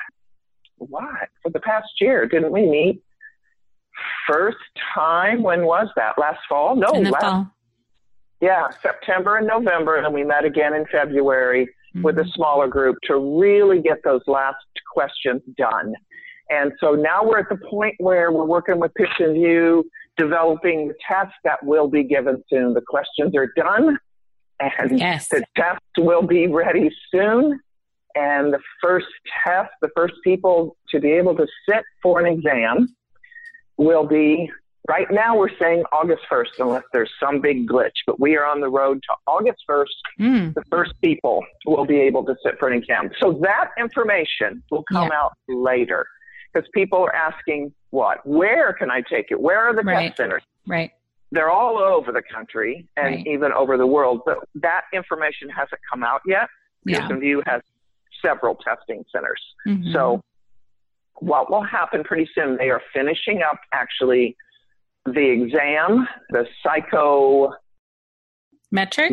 what? 0.80 1.30
For 1.42 1.50
the 1.52 1.62
past 1.62 1.88
year, 2.02 2.26
didn't 2.28 2.52
we 2.52 2.66
meet? 2.70 3.02
First 4.28 4.58
time, 4.94 5.42
when 5.42 5.64
was 5.64 5.88
that? 5.96 6.18
Last 6.20 6.40
fall? 6.50 6.76
No, 6.76 6.90
In 6.90 7.06
the 7.06 7.12
last, 7.12 7.22
fall. 7.24 7.48
yeah, 8.42 8.68
September 8.82 9.38
and 9.38 9.48
November, 9.48 9.96
and 9.96 10.14
we 10.14 10.26
met 10.26 10.44
again 10.44 10.74
in 10.74 10.86
February 10.92 11.70
with 12.02 12.18
a 12.20 12.24
Mhm. 12.24 12.34
smaller 12.34 12.68
group 12.68 12.98
to 13.04 13.16
really 13.40 13.80
get 13.82 14.04
those 14.04 14.28
last 14.28 14.58
questions 14.92 15.42
done. 15.58 15.94
And 16.50 16.72
so 16.80 16.92
now 16.94 17.24
we're 17.24 17.40
at 17.40 17.50
the 17.50 17.58
point 17.70 17.96
where 18.00 18.32
we're 18.32 18.46
working 18.46 18.80
with 18.80 18.94
Pitch 18.96 19.10
and 19.20 19.34
View, 19.34 19.86
developing 20.18 20.90
the 20.90 20.94
test 21.08 21.34
that 21.44 21.64
will 21.66 21.88
be 21.88 22.04
given 22.04 22.44
soon. 22.50 22.74
The 22.74 22.82
questions 22.88 23.36
are 23.36 23.52
done, 23.56 23.98
and 24.60 25.00
Yes. 25.00 25.30
the 25.30 25.44
test 25.56 25.82
will 25.98 26.22
be 26.22 26.48
ready 26.48 26.92
soon. 27.12 27.60
And 28.16 28.54
the 28.54 28.60
first 28.82 29.08
test, 29.44 29.72
the 29.82 29.90
first 29.96 30.14
people 30.24 30.76
to 30.90 31.00
be 31.00 31.12
able 31.14 31.36
to 31.36 31.48
sit 31.68 31.84
for 32.04 32.20
an 32.20 32.28
exam 32.28 32.88
will 33.78 34.06
be 34.06 34.52
right 34.88 35.10
now 35.10 35.36
we're 35.36 35.50
saying 35.58 35.84
August 35.92 36.22
1st, 36.30 36.60
unless 36.60 36.84
there's 36.94 37.10
some 37.20 37.40
big 37.42 37.68
glitch, 37.68 37.96
but 38.06 38.20
we 38.20 38.36
are 38.36 38.46
on 38.46 38.60
the 38.62 38.70
road 38.70 39.02
to 39.10 39.16
August 39.26 39.64
1st. 39.68 39.88
Mm. 40.20 40.54
The 40.54 40.64
first 40.70 40.94
people 41.02 41.44
will 41.66 41.86
be 41.86 42.00
able 42.02 42.24
to 42.26 42.36
sit 42.44 42.60
for 42.60 42.68
an 42.68 42.78
exam. 42.78 43.10
So 43.20 43.32
that 43.42 43.70
information 43.80 44.62
will 44.70 44.84
come 44.92 45.08
Yeah. 45.12 45.18
out 45.20 45.32
later 45.48 46.06
because 46.54 46.68
people 46.74 47.00
are 47.00 47.16
asking, 47.16 47.74
what? 47.90 48.26
Where 48.26 48.74
can 48.74 48.92
I 48.92 49.02
take 49.02 49.28
it? 49.32 49.40
Where 49.40 49.60
are 49.60 49.74
the 49.76 49.82
Right. 49.82 50.08
test 50.08 50.18
centers? 50.18 50.44
Right. 50.68 50.92
They're 51.32 51.50
all 51.50 51.78
over 51.80 52.12
the 52.12 52.22
country 52.22 52.88
and 52.96 53.16
Right. 53.16 53.28
even 53.28 53.52
over 53.52 53.78
the 53.78 53.88
world, 53.88 54.22
but 54.26 54.40
that 54.56 54.84
information 54.94 55.50
hasn't 55.50 55.82
come 55.90 56.04
out 56.04 56.22
yet. 56.26 56.48
Yeah. 56.86 57.00
Pearson 57.00 57.20
VUE 57.20 57.42
has 57.48 57.62
several 58.22 58.56
testing 58.56 59.04
centers. 59.12 59.42
Mhm. 59.68 59.92
So 59.94 60.22
what 61.16 61.50
will 61.50 61.64
happen 61.64 62.04
pretty 62.04 62.30
soon, 62.34 62.58
they 62.58 62.70
are 62.70 62.82
finishing 62.94 63.42
up 63.42 63.60
actually 63.72 64.38
the 65.06 65.26
exam, 65.30 66.08
the 66.30 66.48
psycho, 66.62 67.54
metric. 68.72 69.12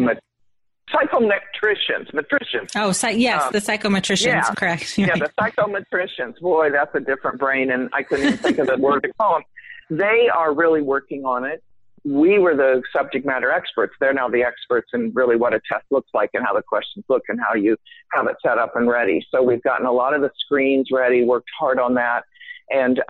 Psychometricians, 0.92 2.12
metricians. 2.12 2.70
Oh, 2.76 2.92
yes, 3.10 3.42
Um, 3.44 3.52
the 3.52 3.58
psychometricians. 3.58 4.26
yeah. 4.26 4.54
Correct. 4.56 4.94
Yeah, 4.98 5.10
Right. 5.10 5.22
the 5.22 5.30
psychometricians. 5.40 6.40
Boy, 6.40 6.70
that's 6.70 6.94
a 6.94 7.00
different 7.00 7.38
brain, 7.38 7.70
and 7.70 7.88
I 7.92 8.02
couldn't 8.02 8.26
even 8.26 8.38
think 8.38 8.58
of 8.58 8.66
the 8.66 8.76
word 8.76 9.02
to 9.04 9.12
call 9.18 9.34
them. 9.34 9.42
They 9.90 10.28
are 10.34 10.52
really 10.54 10.82
working 10.82 11.24
on 11.24 11.44
it. 11.44 11.62
We 12.04 12.38
were 12.38 12.56
the 12.56 12.82
subject 12.96 13.26
matter 13.26 13.50
experts. 13.50 13.92
They're 14.00 14.14
now 14.14 14.28
the 14.28 14.42
experts 14.42 14.88
in 14.94 15.12
really 15.14 15.36
what 15.36 15.52
a 15.52 15.60
test 15.70 15.84
looks 15.90 16.08
like 16.14 16.30
and 16.32 16.44
how 16.44 16.54
the 16.54 16.62
questions 16.62 17.04
look 17.08 17.24
and 17.28 17.38
how 17.38 17.54
you 17.54 17.76
have 18.12 18.26
it 18.26 18.36
set 18.42 18.56
up 18.56 18.74
and 18.76 18.88
ready. 18.88 19.24
So 19.30 19.42
we've 19.42 19.62
gotten 19.62 19.84
a 19.86 19.92
lot 19.92 20.14
of 20.14 20.22
the 20.22 20.30
screens 20.38 20.88
ready, 20.90 21.24
worked 21.24 21.50
hard 21.58 21.78
on 21.78 21.94
that. 21.94 22.24
And 22.70 23.02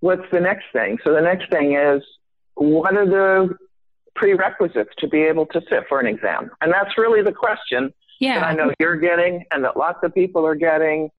what's 0.00 0.28
the 0.32 0.40
next 0.40 0.64
thing? 0.72 0.98
So 1.04 1.12
the 1.12 1.20
next 1.20 1.50
thing 1.50 1.74
is 1.76 2.02
what 2.54 2.96
are 2.96 3.06
the 3.06 3.56
prerequisites 4.14 4.90
to 4.98 5.08
be 5.08 5.22
able 5.22 5.46
to 5.46 5.60
sit 5.68 5.84
for 5.88 6.00
an 6.00 6.06
exam? 6.06 6.50
And 6.60 6.72
that's 6.72 6.96
really 6.98 7.22
the 7.22 7.32
question 7.32 7.92
that 8.20 8.44
I 8.44 8.54
know 8.54 8.72
you're 8.78 8.96
getting 8.96 9.44
and 9.50 9.64
that 9.64 9.76
lots 9.76 9.98
of 10.02 10.14
people 10.14 10.46
are 10.46 10.54
getting. 10.54 11.10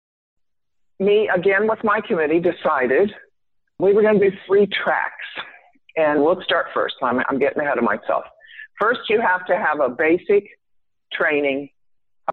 Me, 1.00 1.30
again, 1.36 1.68
with 1.68 1.84
my 1.84 2.00
committee, 2.02 2.40
decided 2.40 3.12
we 3.80 3.94
were 3.94 4.02
going 4.02 4.20
to 4.20 4.30
do 4.30 4.38
three 4.48 4.68
tracks. 4.68 5.26
And 5.96 6.24
we'll 6.24 6.42
start 6.44 6.68
first. 6.74 6.96
I'm, 7.04 7.20
I'm 7.30 7.40
getting 7.40 7.62
ahead 7.62 7.78
of 7.78 7.84
myself. 7.84 8.24
First, 8.80 9.02
you 9.10 9.22
have 9.22 9.46
to 9.48 9.56
have 9.56 9.80
a 9.80 9.90
basic 9.90 10.46
training, 11.12 11.70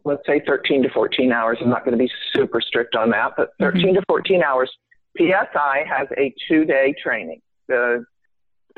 let's 0.04 0.22
say 0.26 0.40
13 0.46 0.82
to 0.84 0.90
14 0.90 1.32
hours. 1.32 1.58
I'm 1.60 1.68
not 1.68 1.84
going 1.84 1.96
to 1.96 2.02
be 2.02 2.10
super 2.34 2.60
strict 2.60 2.94
on 2.94 3.10
that, 3.10 3.32
but 3.36 3.50
mm-hmm. 3.60 3.78
13 3.78 3.94
to 3.94 4.02
14 4.08 4.42
hours. 4.42 4.70
PSI 5.18 5.84
has 5.88 6.08
a 6.16 6.32
two 6.48 6.64
day 6.64 6.94
training, 7.02 7.40
the 7.68 8.04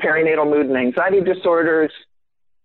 perinatal 0.03 0.49
mood 0.49 0.67
and 0.67 0.77
anxiety 0.77 1.21
disorders, 1.21 1.91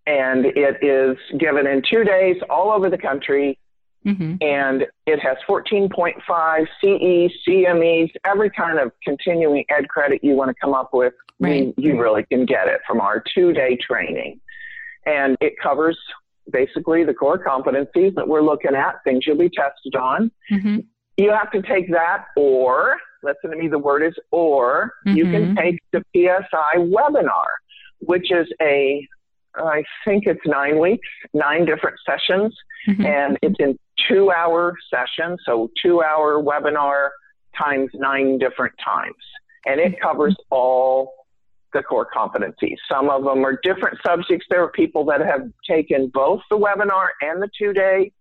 and 0.07 0.47
it 0.47 0.83
is 0.83 1.17
given 1.39 1.67
in 1.67 1.83
two 1.89 2.05
days 2.05 2.37
all 2.51 2.73
over 2.73 2.91
the 2.91 2.99
country 2.99 3.59
hmm 4.05 4.37
and 4.41 4.87
it 5.07 5.19
has 5.21 5.37
14.5 5.49 6.67
CE, 6.81 7.33
CMEs, 7.47 8.11
every 8.25 8.51
kind 8.51 8.79
of 8.79 8.93
continuing 9.03 9.65
ed 9.69 9.89
credit 9.89 10.23
you 10.23 10.35
want 10.35 10.49
to 10.49 10.55
come 10.61 10.75
up 10.75 10.91
with. 10.93 11.15
Right. 11.41 11.75
You, 11.77 11.93
you 11.93 12.01
really 12.01 12.25
can 12.25 12.47
get 12.47 12.69
it 12.69 12.81
from 12.87 13.01
our 13.01 13.23
two 13.35 13.53
day 13.53 13.77
training. 13.77 14.41
And 15.07 15.37
it 15.41 15.55
covers 15.63 15.99
basically 16.51 17.05
the 17.05 17.15
core 17.15 17.43
competencies 17.43 18.15
that 18.15 18.29
we're 18.29 18.43
looking 18.43 18.75
at, 18.75 19.03
things 19.05 19.27
you'll 19.27 19.39
be 19.39 19.51
tested 19.51 19.97
on. 19.97 20.31
hmm 20.49 20.79
You 21.17 21.33
have 21.33 21.51
to 21.53 21.63
take 21.63 21.91
that 21.91 22.27
or, 22.37 22.97
listen 23.23 23.51
to 23.51 23.57
me, 23.57 23.69
the 23.69 23.79
word 23.79 24.03
is 24.03 24.15
or, 24.31 24.93
you 25.05 25.27
can 25.27 25.49
Mhm. 25.49 25.57
take 25.57 25.83
the 25.93 26.03
PSI 26.15 26.77
webinar, 26.77 27.49
which 28.01 28.31
is 28.31 28.47
a, 28.61 29.07
I 29.57 29.83
think 30.05 30.27
it's 30.27 30.45
nine 30.47 30.79
weeks, 30.79 31.09
nine 31.33 31.65
different 31.65 31.99
sessions 32.07 32.57
hmm 32.87 33.05
and 33.05 33.39
it's 33.43 33.59
in 33.59 33.77
two 34.09 34.31
hour 34.31 34.75
sessions, 34.89 35.41
so 35.45 35.69
two 35.83 36.03
hour 36.03 36.41
webinar 36.43 37.11
times 37.57 37.91
nine 37.95 38.39
different 38.39 38.75
times. 38.83 39.17
And 39.67 39.81
it 39.81 40.01
covers 40.01 40.37
all 40.51 41.13
the 41.73 41.83
core 41.83 42.09
competencies. 42.15 42.77
Some 42.89 43.11
of 43.11 43.25
them 43.25 43.45
are 43.45 43.59
different 43.63 43.99
subjects. 44.07 44.47
There 44.49 44.63
are 44.63 44.71
people 44.71 45.05
that 45.07 45.21
have 45.21 45.51
taken 45.69 46.09
both 46.09 46.41
the 46.51 46.57
webinar 46.57 47.09
and 47.21 47.43
the 47.43 47.51
two 47.59 47.73
day 47.73 48.13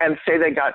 and 0.00 0.18
say 0.28 0.36
they 0.36 0.50
got 0.50 0.74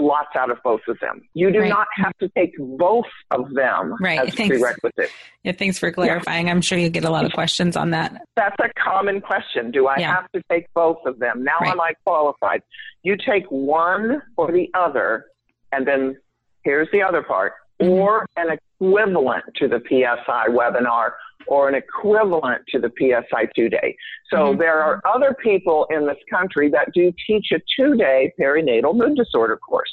lots 0.00 0.34
out 0.36 0.50
of 0.50 0.58
both 0.64 0.80
of 0.88 0.98
them. 1.00 1.22
You 1.34 1.52
do 1.52 1.60
Right. 1.60 1.68
not 1.68 1.86
have 1.96 2.16
to 2.18 2.28
take 2.30 2.52
both 2.58 3.06
of 3.30 3.52
them 3.54 3.96
Right. 4.00 4.18
as 4.20 4.34
Thanks. 4.34 4.56
prerequisite. 4.58 5.10
Yeah, 5.42 5.52
thanks 5.52 5.78
for 5.78 5.90
clarifying. 5.92 6.48
I'm 6.48 6.60
sure 6.60 6.78
you 6.78 6.88
get 6.88 7.04
a 7.04 7.10
lot 7.10 7.24
of 7.24 7.32
questions 7.32 7.76
on 7.76 7.90
that. 7.90 8.22
That's 8.36 8.56
a 8.60 8.68
common 8.80 9.20
question. 9.20 9.70
Do 9.70 9.86
I 9.86 9.96
Yeah. 9.98 10.14
have 10.14 10.30
to 10.32 10.42
take 10.50 10.66
both 10.74 10.98
of 11.06 11.18
them? 11.18 11.44
Now 11.44 11.58
Right. 11.60 11.70
am 11.72 11.80
I 11.80 11.92
qualified? 12.04 12.62
You 13.02 13.16
take 13.16 13.44
one 13.50 14.22
or 14.36 14.50
the 14.50 14.70
other, 14.74 15.26
and 15.72 15.86
then 15.86 16.16
here's 16.64 16.90
the 16.90 17.02
other 17.02 17.22
part, 17.22 17.54
Mhm. 17.80 17.90
or 17.90 18.26
an 18.36 18.56
equivalent 18.80 19.44
to 19.56 19.68
the 19.68 19.80
PSI 19.88 20.48
webinar 20.48 21.12
or 21.46 21.68
an 21.68 21.74
equivalent 21.74 22.62
to 22.68 22.78
the 22.78 22.90
PSI 22.98 23.46
two 23.54 23.68
day. 23.68 23.96
So 24.30 24.54
Mhm. 24.54 24.58
there 24.58 24.82
are 24.82 25.00
other 25.04 25.34
people 25.34 25.86
in 25.90 26.06
this 26.06 26.18
country 26.30 26.68
that 26.70 26.92
do 26.92 27.12
teach 27.26 27.52
a 27.52 27.60
two 27.76 27.96
day 27.96 28.32
perinatal 28.38 28.94
mood 28.94 29.16
disorder 29.16 29.56
course. 29.56 29.92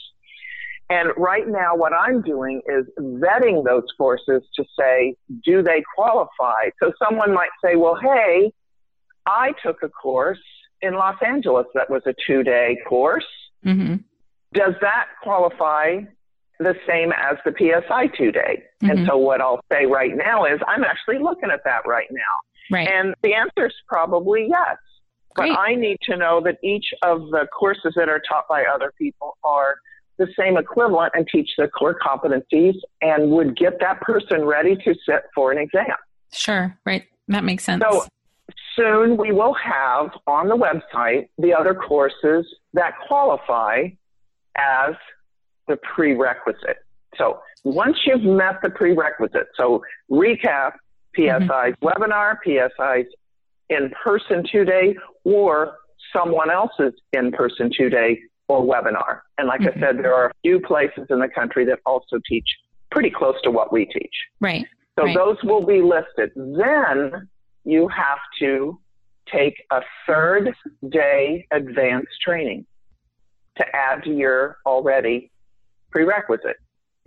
And 0.90 1.10
right 1.18 1.48
now, 1.48 1.76
what 1.76 1.94
I'm 1.94 2.22
doing 2.22 2.62
is 2.66 2.86
vetting 2.98 3.64
those 3.64 3.86
courses 3.96 4.42
to 4.56 4.66
say, 4.78 5.16
do 5.46 5.62
they 5.62 5.84
qualify? 5.96 6.70
So 6.82 6.92
someone 6.98 7.32
might 7.32 7.52
say, 7.64 7.76
well, 7.76 7.96
hey, 7.96 8.52
I 9.28 9.54
took 9.64 9.84
a 9.84 9.90
course 9.90 10.42
in 10.82 10.94
Los 10.96 11.22
Angeles 11.22 11.68
that 11.76 11.90
was 11.90 12.02
a 12.08 12.16
two 12.26 12.42
day 12.44 12.78
course. 12.88 13.28
hmm 13.64 13.98
Does 14.54 14.74
that 14.82 15.08
qualify 15.22 16.02
the 16.60 16.76
same 16.88 17.12
as 17.14 17.38
the 17.46 17.54
PSI 17.58 18.08
two 18.08 18.32
day? 18.32 18.64
And 18.82 19.00
Mhm. 19.00 19.08
so 19.08 19.18
what 19.18 19.42
I'll 19.42 19.62
say 19.72 19.86
right 19.86 20.16
now 20.16 20.46
is 20.46 20.60
I'm 20.68 20.84
actually 20.84 21.20
looking 21.20 21.50
at 21.52 21.64
that 21.64 21.86
right 21.86 22.08
now. 22.12 22.22
Right. 22.72 22.88
And 22.88 23.16
the 23.22 23.34
answer 23.34 23.68
is 23.68 23.74
probably 23.88 24.48
yes. 24.48 24.78
But 25.36 25.58
I 25.58 25.76
need 25.76 25.98
to 26.04 26.18
know 26.18 26.42
that 26.42 26.58
each 26.64 26.94
of 27.02 27.30
the 27.30 27.48
courses 27.58 27.94
that 27.96 28.10
are 28.10 28.20
taught 28.28 28.48
by 28.50 28.66
other 28.66 28.92
people 28.98 29.38
are 29.44 29.76
the 30.18 30.28
same 30.38 30.58
equivalent 30.58 31.14
and 31.16 31.26
teach 31.32 31.50
the 31.58 31.70
core 31.70 31.98
competencies 31.98 32.76
and 33.02 33.32
would 33.32 33.56
get 33.56 33.80
that 33.80 34.02
person 34.02 34.44
ready 34.44 34.76
to 34.76 34.94
sit 35.06 35.24
for 35.34 35.52
an 35.52 35.58
exam. 35.58 35.96
Sure. 36.34 36.78
Right. 36.86 37.06
That 37.30 37.46
makes 37.46 37.64
sense. 37.64 37.84
So 37.90 38.06
soon 38.76 39.16
we 39.16 39.32
will 39.32 39.54
have 39.54 40.10
on 40.28 40.50
the 40.50 40.58
website 40.58 41.30
the 41.38 41.54
other 41.54 41.74
courses 41.74 42.46
that 42.74 42.96
qualify 43.08 43.88
as 44.58 44.96
the 45.70 45.78
prerequisite. 45.78 46.78
So 47.16 47.40
once 47.64 47.98
you've 48.06 48.24
met 48.24 48.56
the 48.62 48.70
prerequisite, 48.70 49.48
so 49.56 49.82
recap 50.12 50.74
PSI's 51.18 51.76
webinar, 51.82 52.38
PSI's 52.46 53.08
in-person 53.70 54.44
two-day, 54.52 54.96
or 55.24 55.78
someone 56.12 56.50
else's 56.50 56.94
in-person 57.14 57.72
two-day 57.78 58.20
or 58.48 58.62
webinar. 58.64 59.22
And 59.38 59.48
like 59.48 59.62
Mhm. 59.62 59.78
I 59.78 59.80
said, 59.80 59.98
there 60.00 60.14
are 60.14 60.28
a 60.28 60.34
few 60.42 60.60
places 60.60 61.06
in 61.10 61.20
the 61.20 61.28
country 61.30 61.66
that 61.66 61.80
also 61.86 62.20
teach 62.28 62.48
pretty 62.92 63.12
close 63.12 63.40
to 63.44 63.52
what 63.52 63.72
we 63.72 63.86
teach. 63.86 64.16
right. 64.42 64.66
So 64.98 65.06
Right. 65.06 65.16
those 65.16 65.42
will 65.44 65.66
be 65.66 65.82
listed. 65.82 66.32
Then 66.36 67.30
you 67.64 67.88
have 67.88 68.20
to 68.40 68.78
take 69.28 69.64
a 69.72 69.82
third 70.06 70.54
day 70.90 71.46
advanced 71.52 72.20
training 72.22 72.66
to 73.58 73.76
add 73.76 74.04
to 74.04 74.12
your 74.12 74.58
already 74.66 75.32
prerequisite. 75.92 76.58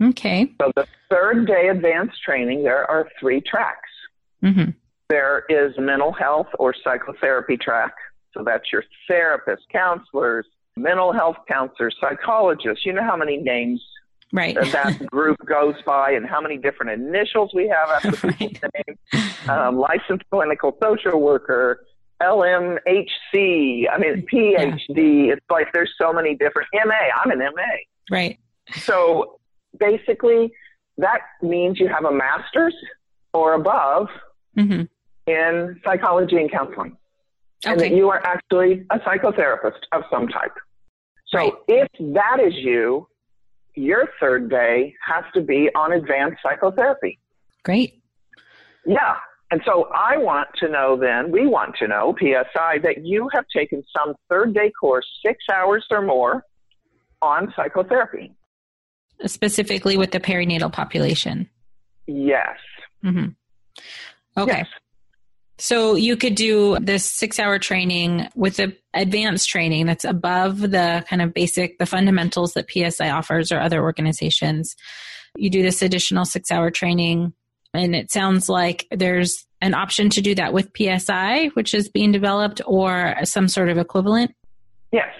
Okay. 0.01 0.51
So 0.61 0.71
the 0.75 0.85
third 1.09 1.47
day 1.47 1.69
advanced 1.69 2.21
training, 2.23 2.63
there 2.63 2.89
are 2.89 3.07
three 3.19 3.41
tracks. 3.41 3.89
hmm 4.41 4.71
There 5.09 5.43
is 5.49 5.73
mental 5.77 6.11
health 6.11 6.47
or 6.59 6.73
psychotherapy 6.83 7.57
track. 7.57 7.93
So 8.33 8.43
that's 8.43 8.71
your 8.71 8.83
therapists, 9.09 9.67
counselors, 9.71 10.45
mental 10.75 11.13
health 11.13 11.37
counselors, 11.47 11.95
psychologists. 12.01 12.85
You 12.85 12.93
know 12.93 13.03
how 13.03 13.15
many 13.15 13.37
names 13.37 13.79
right. 14.31 14.55
that 14.55 15.05
group 15.11 15.37
goes 15.45 15.75
by 15.85 16.11
and 16.11 16.25
how 16.25 16.41
many 16.41 16.57
different 16.57 16.91
initials 16.99 17.51
we 17.53 17.67
have 17.67 17.89
after 17.89 18.11
the 18.11 18.27
Right. 18.39 18.63
name. 18.87 19.49
Um, 19.49 19.77
licensed 19.77 20.23
clinical 20.31 20.75
social 20.81 21.21
worker, 21.21 21.85
LMHC, 22.21 23.85
I 23.91 23.97
mean, 23.97 24.25
PhD. 24.31 25.31
It's 25.31 25.45
like 25.49 25.67
there's 25.73 25.91
so 26.01 26.11
many 26.13 26.35
different 26.35 26.67
MA. 26.73 26.93
I'm 27.23 27.31
an 27.31 27.39
MA. 27.39 27.61
Right. 28.09 28.39
So 28.71 29.39
basically, 29.79 30.51
that 30.97 31.21
means 31.41 31.79
you 31.79 31.87
have 31.87 32.05
a 32.05 32.11
master's 32.11 32.75
or 33.33 33.53
above 33.53 34.07
hmm 34.55 34.83
in 35.25 35.79
psychology 35.85 36.35
and 36.37 36.51
counseling, 36.51 36.97
and 37.65 37.79
that 37.79 37.85
Okay. 37.85 37.95
you 37.95 38.09
are 38.09 38.21
actually 38.25 38.85
a 38.89 38.99
psychotherapist 38.99 39.79
of 39.93 40.03
some 40.11 40.27
type. 40.27 40.51
So 41.27 41.37
Right. 41.39 41.53
if 41.69 41.87
that 42.13 42.39
is 42.41 42.53
you, 42.55 43.07
your 43.75 44.09
third 44.19 44.49
day 44.49 44.93
has 45.05 45.23
to 45.33 45.41
be 45.41 45.69
on 45.73 45.93
advanced 45.93 46.41
psychotherapy. 46.43 47.19
Great. 47.63 48.03
Yeah. 48.85 49.15
And 49.49 49.61
so 49.65 49.87
I 49.95 50.17
want 50.17 50.49
to 50.57 50.67
know 50.67 50.97
then, 50.97 51.31
we 51.31 51.47
want 51.47 51.75
to 51.77 51.87
know, 51.87 52.15
PSI, 52.19 52.79
that 52.79 53.05
you 53.05 53.29
have 53.33 53.45
taken 53.55 53.81
some 53.95 54.15
third 54.29 54.53
day 54.53 54.71
course, 54.71 55.07
six 55.25 55.43
hours 55.51 55.85
or 55.89 56.01
more, 56.01 56.43
on 57.21 57.53
psychotherapy. 57.55 58.35
Specifically 59.25 59.97
with 59.97 60.11
the 60.11 60.19
perinatal 60.19 60.71
population. 60.71 61.49
Yes. 62.07 62.57
hmm 63.01 63.27
Okay. 64.37 64.59
Yes. 64.59 64.67
So 65.59 65.95
you 65.95 66.17
could 66.17 66.35
do 66.35 66.77
this 66.81 67.09
six 67.09 67.39
hour 67.39 67.59
training 67.59 68.27
with 68.35 68.57
the 68.57 68.75
advanced 68.93 69.47
training 69.47 69.85
that's 69.85 70.03
above 70.03 70.59
the 70.59 71.05
kind 71.07 71.21
of 71.21 71.33
basic, 71.33 71.77
the 71.77 71.85
fundamentals 71.85 72.53
that 72.53 72.69
PSI 72.69 73.09
offers 73.11 73.51
or 73.51 73.59
other 73.59 73.81
organizations. 73.81 74.75
You 75.37 75.49
do 75.49 75.61
this 75.61 75.81
additional 75.81 76.25
six 76.25 76.51
hour 76.51 76.71
training, 76.71 77.33
and 77.73 77.95
it 77.95 78.11
sounds 78.11 78.49
like 78.49 78.87
there's 78.91 79.45
an 79.61 79.73
option 79.73 80.09
to 80.09 80.21
do 80.21 80.35
that 80.35 80.53
with 80.53 80.71
PSI, 80.75 81.47
which 81.53 81.73
is 81.73 81.87
being 81.87 82.11
developed, 82.11 82.61
or 82.65 83.15
some 83.23 83.47
sort 83.47 83.69
of 83.69 83.77
equivalent. 83.77 84.35
Yes. 84.91 85.13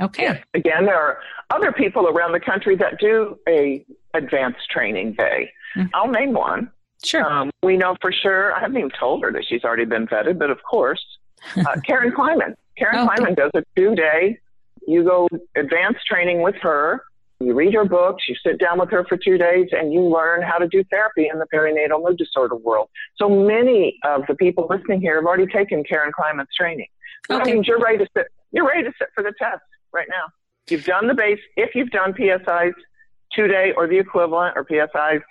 Okay. 0.00 0.42
Again, 0.54 0.84
there 0.86 0.96
are 1.00 1.18
other 1.50 1.72
people 1.72 2.08
around 2.08 2.32
the 2.32 2.40
country 2.40 2.76
that 2.76 2.98
do 3.00 3.38
a 3.48 3.84
advanced 4.14 4.68
training 4.70 5.12
day. 5.14 5.50
Mhm. 5.76 5.90
I'll 5.94 6.08
name 6.08 6.32
one. 6.32 6.70
Sure. 7.04 7.24
Um, 7.24 7.50
we 7.62 7.76
know 7.76 7.96
for 8.00 8.10
sure. 8.12 8.54
I 8.54 8.60
haven't 8.60 8.76
even 8.78 8.90
told 8.98 9.22
her 9.22 9.32
that 9.32 9.44
she's 9.46 9.64
already 9.64 9.84
been 9.84 10.06
vetted, 10.06 10.38
but 10.38 10.50
of 10.50 10.62
course, 10.62 11.04
uh, 11.56 11.76
Karen 11.86 12.12
Kleiman. 12.12 12.54
Karen 12.78 12.96
Oh, 13.00 13.06
Kleiman 13.08 13.34
does 13.34 13.50
a 13.54 13.62
two-day. 13.76 14.38
You 14.86 15.04
go 15.04 15.28
advanced 15.56 16.06
training 16.06 16.42
with 16.42 16.56
her. 16.62 17.02
You 17.40 17.52
read 17.54 17.74
her 17.74 17.84
books. 17.84 18.24
You 18.28 18.34
sit 18.36 18.58
down 18.58 18.78
with 18.78 18.90
her 18.90 19.04
for 19.04 19.16
two 19.18 19.36
days, 19.36 19.68
and 19.72 19.92
you 19.92 20.00
learn 20.00 20.42
how 20.42 20.56
to 20.58 20.66
do 20.68 20.82
therapy 20.90 21.28
in 21.30 21.38
the 21.38 21.46
perinatal 21.52 22.02
mood 22.02 22.16
disorder 22.16 22.56
world. 22.56 22.88
So 23.16 23.28
many 23.28 23.98
of 24.04 24.22
the 24.26 24.34
people 24.34 24.66
listening 24.70 25.00
here 25.02 25.16
have 25.16 25.24
already 25.26 25.46
taken 25.46 25.84
Karen 25.84 26.12
Kleiman's 26.12 26.48
training. 26.58 26.88
That 27.28 27.42
Okay. 27.42 27.52
means 27.54 27.66
you're 27.68 27.80
ready 27.80 27.98
to 27.98 28.06
sit. 28.16 28.28
You're 28.52 28.66
ready 28.66 28.84
to 28.84 28.92
sit 28.98 29.08
for 29.14 29.22
the 29.22 29.32
test 29.38 29.60
right 29.96 30.08
now. 30.08 30.26
You've 30.68 30.84
done 30.84 31.08
the 31.08 31.14
base. 31.14 31.40
If 31.56 31.74
you've 31.74 31.90
done 31.90 32.12
PSI's 32.12 32.74
two-day 33.34 33.72
or 33.76 33.88
the 33.88 33.98
equivalent, 33.98 34.56
or 34.56 34.64
PSI's 34.64 35.22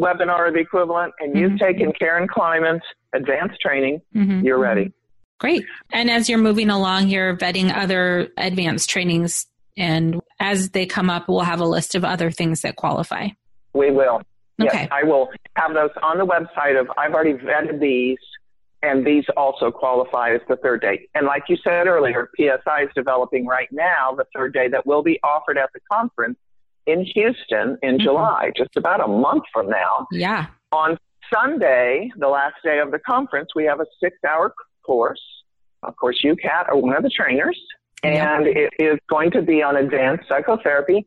webinar 0.00 0.48
or 0.48 0.52
the 0.52 0.58
equivalent, 0.58 1.14
and 1.20 1.36
you've 1.38 1.52
Mhm. 1.52 1.58
taken 1.60 1.92
Karen 1.92 2.28
Kleiman's 2.28 2.82
advanced 3.12 3.60
training, 3.60 4.00
Mhm. 4.14 4.44
you're 4.44 4.58
ready. 4.58 4.92
Great. 5.38 5.64
And 5.92 6.10
as 6.10 6.28
you're 6.28 6.38
moving 6.38 6.70
along, 6.70 7.08
you're 7.08 7.36
vetting 7.36 7.74
other 7.74 8.28
advanced 8.36 8.90
trainings. 8.90 9.46
And 9.76 10.20
as 10.40 10.70
they 10.70 10.86
come 10.86 11.08
up, 11.08 11.28
we'll 11.28 11.40
have 11.40 11.60
a 11.60 11.64
list 11.64 11.94
of 11.94 12.04
other 12.04 12.30
things 12.30 12.62
that 12.62 12.76
qualify. 12.76 13.28
We 13.74 13.90
will. 13.92 14.22
Okay. 14.60 14.80
Yes, 14.82 14.88
I 14.90 15.04
will 15.04 15.30
have 15.56 15.74
those 15.74 15.90
on 16.02 16.18
the 16.18 16.26
website 16.26 16.78
of 16.78 16.90
I've 16.98 17.14
already 17.14 17.34
vetted 17.34 17.78
these, 17.78 18.18
and 18.82 19.06
these 19.06 19.24
also 19.36 19.70
qualify 19.70 20.34
as 20.34 20.40
the 20.48 20.56
third 20.56 20.80
day. 20.80 21.08
And 21.14 21.26
like 21.26 21.44
you 21.48 21.56
said 21.56 21.86
earlier, 21.86 22.30
PSI 22.36 22.82
is 22.82 22.90
developing 22.94 23.46
right 23.46 23.68
now 23.72 24.14
the 24.16 24.24
third 24.34 24.54
day 24.54 24.68
that 24.68 24.86
will 24.86 25.02
be 25.02 25.18
offered 25.22 25.58
at 25.58 25.70
the 25.74 25.80
conference 25.90 26.38
in 26.86 27.04
Houston 27.04 27.76
in 27.82 27.98
Mhm. 27.98 28.00
July, 28.00 28.52
just 28.56 28.76
about 28.76 29.00
a 29.00 29.08
month 29.08 29.44
from 29.52 29.68
now. 29.68 30.06
Yeah. 30.12 30.46
On 30.72 30.98
Sunday, 31.32 32.10
the 32.16 32.28
last 32.28 32.56
day 32.62 32.78
of 32.78 32.90
the 32.90 32.98
conference, 32.98 33.54
we 33.54 33.64
have 33.64 33.80
a 33.80 33.86
six 34.00 34.16
hour 34.24 34.54
course. 34.86 35.22
Of 35.82 35.96
course, 35.96 36.22
you, 36.24 36.34
Kat, 36.36 36.68
are 36.68 36.76
one 36.76 36.96
of 36.96 37.02
the 37.02 37.10
trainers, 37.10 37.60
and 38.02 38.46
it 38.46 38.72
is 38.78 38.98
going 39.08 39.30
to 39.32 39.42
be 39.42 39.62
on 39.62 39.76
advanced 39.76 40.28
psychotherapy. 40.28 41.06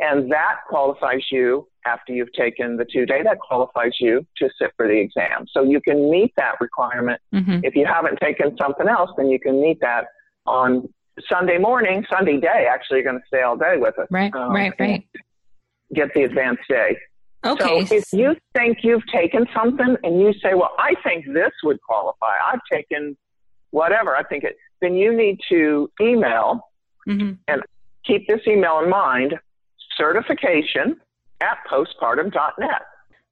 And 0.00 0.30
that 0.32 0.60
qualifies 0.68 1.30
you 1.30 1.68
after 1.92 2.12
you've 2.16 2.32
taken 2.44 2.76
the 2.76 2.84
two 2.94 3.04
day, 3.12 3.20
that 3.28 3.38
qualifies 3.48 3.94
you 4.00 4.14
to 4.38 4.44
sit 4.58 4.70
for 4.76 4.86
the 4.86 4.98
exam. 5.06 5.46
So 5.54 5.58
you 5.62 5.80
can 5.80 5.98
meet 6.10 6.32
that 6.36 6.54
requirement. 6.60 7.20
hmm 7.32 7.58
If 7.68 7.74
you 7.74 7.86
haven't 7.96 8.18
taken 8.28 8.56
something 8.62 8.88
else, 8.88 9.10
then 9.16 9.28
you 9.28 9.40
can 9.46 9.60
meet 9.66 9.78
that 9.80 10.04
on 10.46 10.68
Sunday 11.32 11.58
morning, 11.58 12.04
Sunday 12.14 12.38
day. 12.38 12.60
Actually, 12.70 12.98
you're 12.98 13.10
going 13.10 13.20
to 13.24 13.26
stay 13.26 13.42
all 13.42 13.56
day 13.56 13.76
with 13.76 13.98
us. 13.98 14.08
Right, 14.10 14.32
Um, 14.34 14.52
right, 14.52 14.72
right. 14.78 15.02
Get 15.94 16.08
the 16.14 16.22
advanced 16.24 16.68
day. 16.68 16.90
Okay. 17.44 17.84
So 17.86 17.94
if 17.96 18.12
you 18.12 18.36
think 18.56 18.78
you've 18.82 19.06
taken 19.20 19.46
something 19.54 19.96
and 20.04 20.20
you 20.20 20.32
say, 20.42 20.54
well, 20.54 20.74
I 20.78 20.94
think 21.04 21.24
this 21.32 21.52
would 21.64 21.80
qualify, 21.82 22.34
I've 22.50 22.60
taken 22.70 23.16
whatever, 23.70 24.16
I 24.16 24.24
think 24.24 24.44
it, 24.44 24.56
then 24.82 24.94
you 24.94 25.16
need 25.16 25.38
to 25.48 25.90
email, 26.00 26.60
hmm 27.06 27.32
keep 28.04 28.26
this 28.26 28.40
email 28.46 28.80
in 28.82 28.88
mind, 28.88 29.34
certification 29.98 30.96
at 31.40 31.58
postpartum.net. 31.70 32.82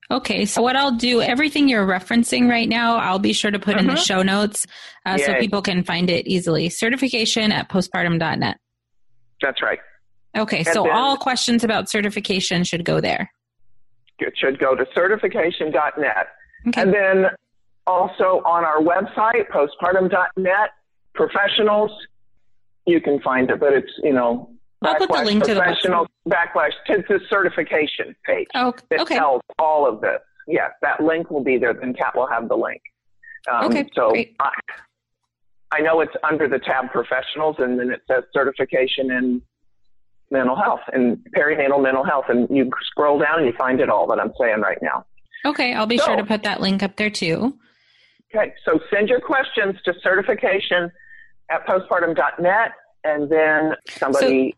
Okay, 0.08 0.44
so 0.44 0.62
what 0.62 0.76
I'll 0.76 0.92
do, 0.96 1.20
everything 1.20 1.68
you're 1.68 1.86
referencing 1.86 2.48
right 2.48 2.68
now, 2.68 2.96
I'll 2.98 3.18
be 3.18 3.32
sure 3.32 3.50
to 3.50 3.58
put 3.58 3.76
in 3.76 3.88
the 3.88 3.94
Mhm. 3.94 4.06
show 4.06 4.22
notes 4.22 4.64
uh, 5.04 5.18
so 5.18 5.34
people 5.34 5.62
can 5.62 5.82
find 5.82 6.08
it 6.10 6.28
easily. 6.28 6.68
Certification 6.68 7.50
at 7.50 7.68
postpartum.net. 7.68 8.56
That's 9.42 9.60
right. 9.62 9.80
Okay, 10.36 10.58
And 10.58 10.66
so 10.68 10.84
then- 10.84 10.92
all 10.92 11.16
questions 11.16 11.64
about 11.64 11.88
certification 11.90 12.62
should 12.62 12.84
go 12.84 13.00
there. 13.00 13.32
It 14.20 14.34
should 14.38 14.58
go 14.60 14.76
to 14.76 14.86
certification.net. 14.94 16.28
Okay. 16.68 16.80
And 16.80 16.92
then 16.94 17.26
also 17.86 18.42
on 18.44 18.64
our 18.64 18.78
website, 18.78 19.48
postpartum.net, 19.50 20.70
professionals, 21.14 21.90
you 22.86 23.00
can 23.00 23.20
find 23.20 23.50
it, 23.50 23.58
but 23.58 23.72
it's, 23.72 23.90
you 24.04 24.12
know, 24.12 24.50
I'll 24.82 24.96
put 24.96 25.10
the 25.10 25.22
link 25.24 25.44
to 25.44 25.54
the 25.54 25.60
professionals, 25.60 26.08
backlash 26.28 26.72
to 26.88 27.02
the 27.08 27.20
certification 27.30 28.14
page. 28.24 28.46
Oh, 28.54 28.74
that 28.90 29.00
okay. 29.00 29.16
tells 29.16 29.42
all 29.58 29.88
of 29.88 30.00
this. 30.00 30.20
Yes, 30.46 30.70
that 30.82 31.02
link 31.02 31.30
will 31.30 31.42
be 31.42 31.58
there. 31.58 31.74
Then 31.74 31.94
Kat 31.94 32.14
will 32.14 32.28
have 32.28 32.48
the 32.48 32.56
link. 32.56 32.80
Um, 33.50 33.66
Okay, 33.66 33.88
So 33.94 34.10
great. 34.10 34.36
I, 34.40 34.50
I 35.72 35.80
know 35.80 36.00
it's 36.00 36.14
under 36.28 36.48
the 36.48 36.58
tab 36.58 36.90
professionals, 36.92 37.56
and 37.58 37.78
then 37.78 37.90
it 37.90 38.02
says 38.06 38.24
certification 38.32 39.10
in 39.10 39.42
mental 40.30 40.56
health 40.56 40.80
and 40.92 41.18
perinatal 41.36 41.82
mental 41.82 42.04
health, 42.04 42.26
and 42.28 42.48
you 42.50 42.70
scroll 42.86 43.18
down 43.18 43.38
and 43.38 43.46
you 43.46 43.52
find 43.58 43.80
it 43.80 43.88
all 43.88 44.06
that 44.08 44.20
I'm 44.20 44.32
saying 44.40 44.60
right 44.60 44.78
now. 44.82 45.04
Okay, 45.44 45.74
I'll 45.74 45.86
be 45.86 45.98
sure 45.98 46.16
to 46.16 46.24
put 46.24 46.42
that 46.42 46.60
link 46.60 46.82
up 46.82 46.96
there 46.96 47.10
too. 47.10 47.56
Okay, 48.34 48.52
so 48.64 48.80
send 48.92 49.08
your 49.08 49.20
questions 49.20 49.76
to 49.84 49.94
certification 50.02 50.90
at 51.50 51.64
postpartum.net, 51.66 52.72
and 53.04 53.30
then 53.30 53.72
somebody 53.88 54.54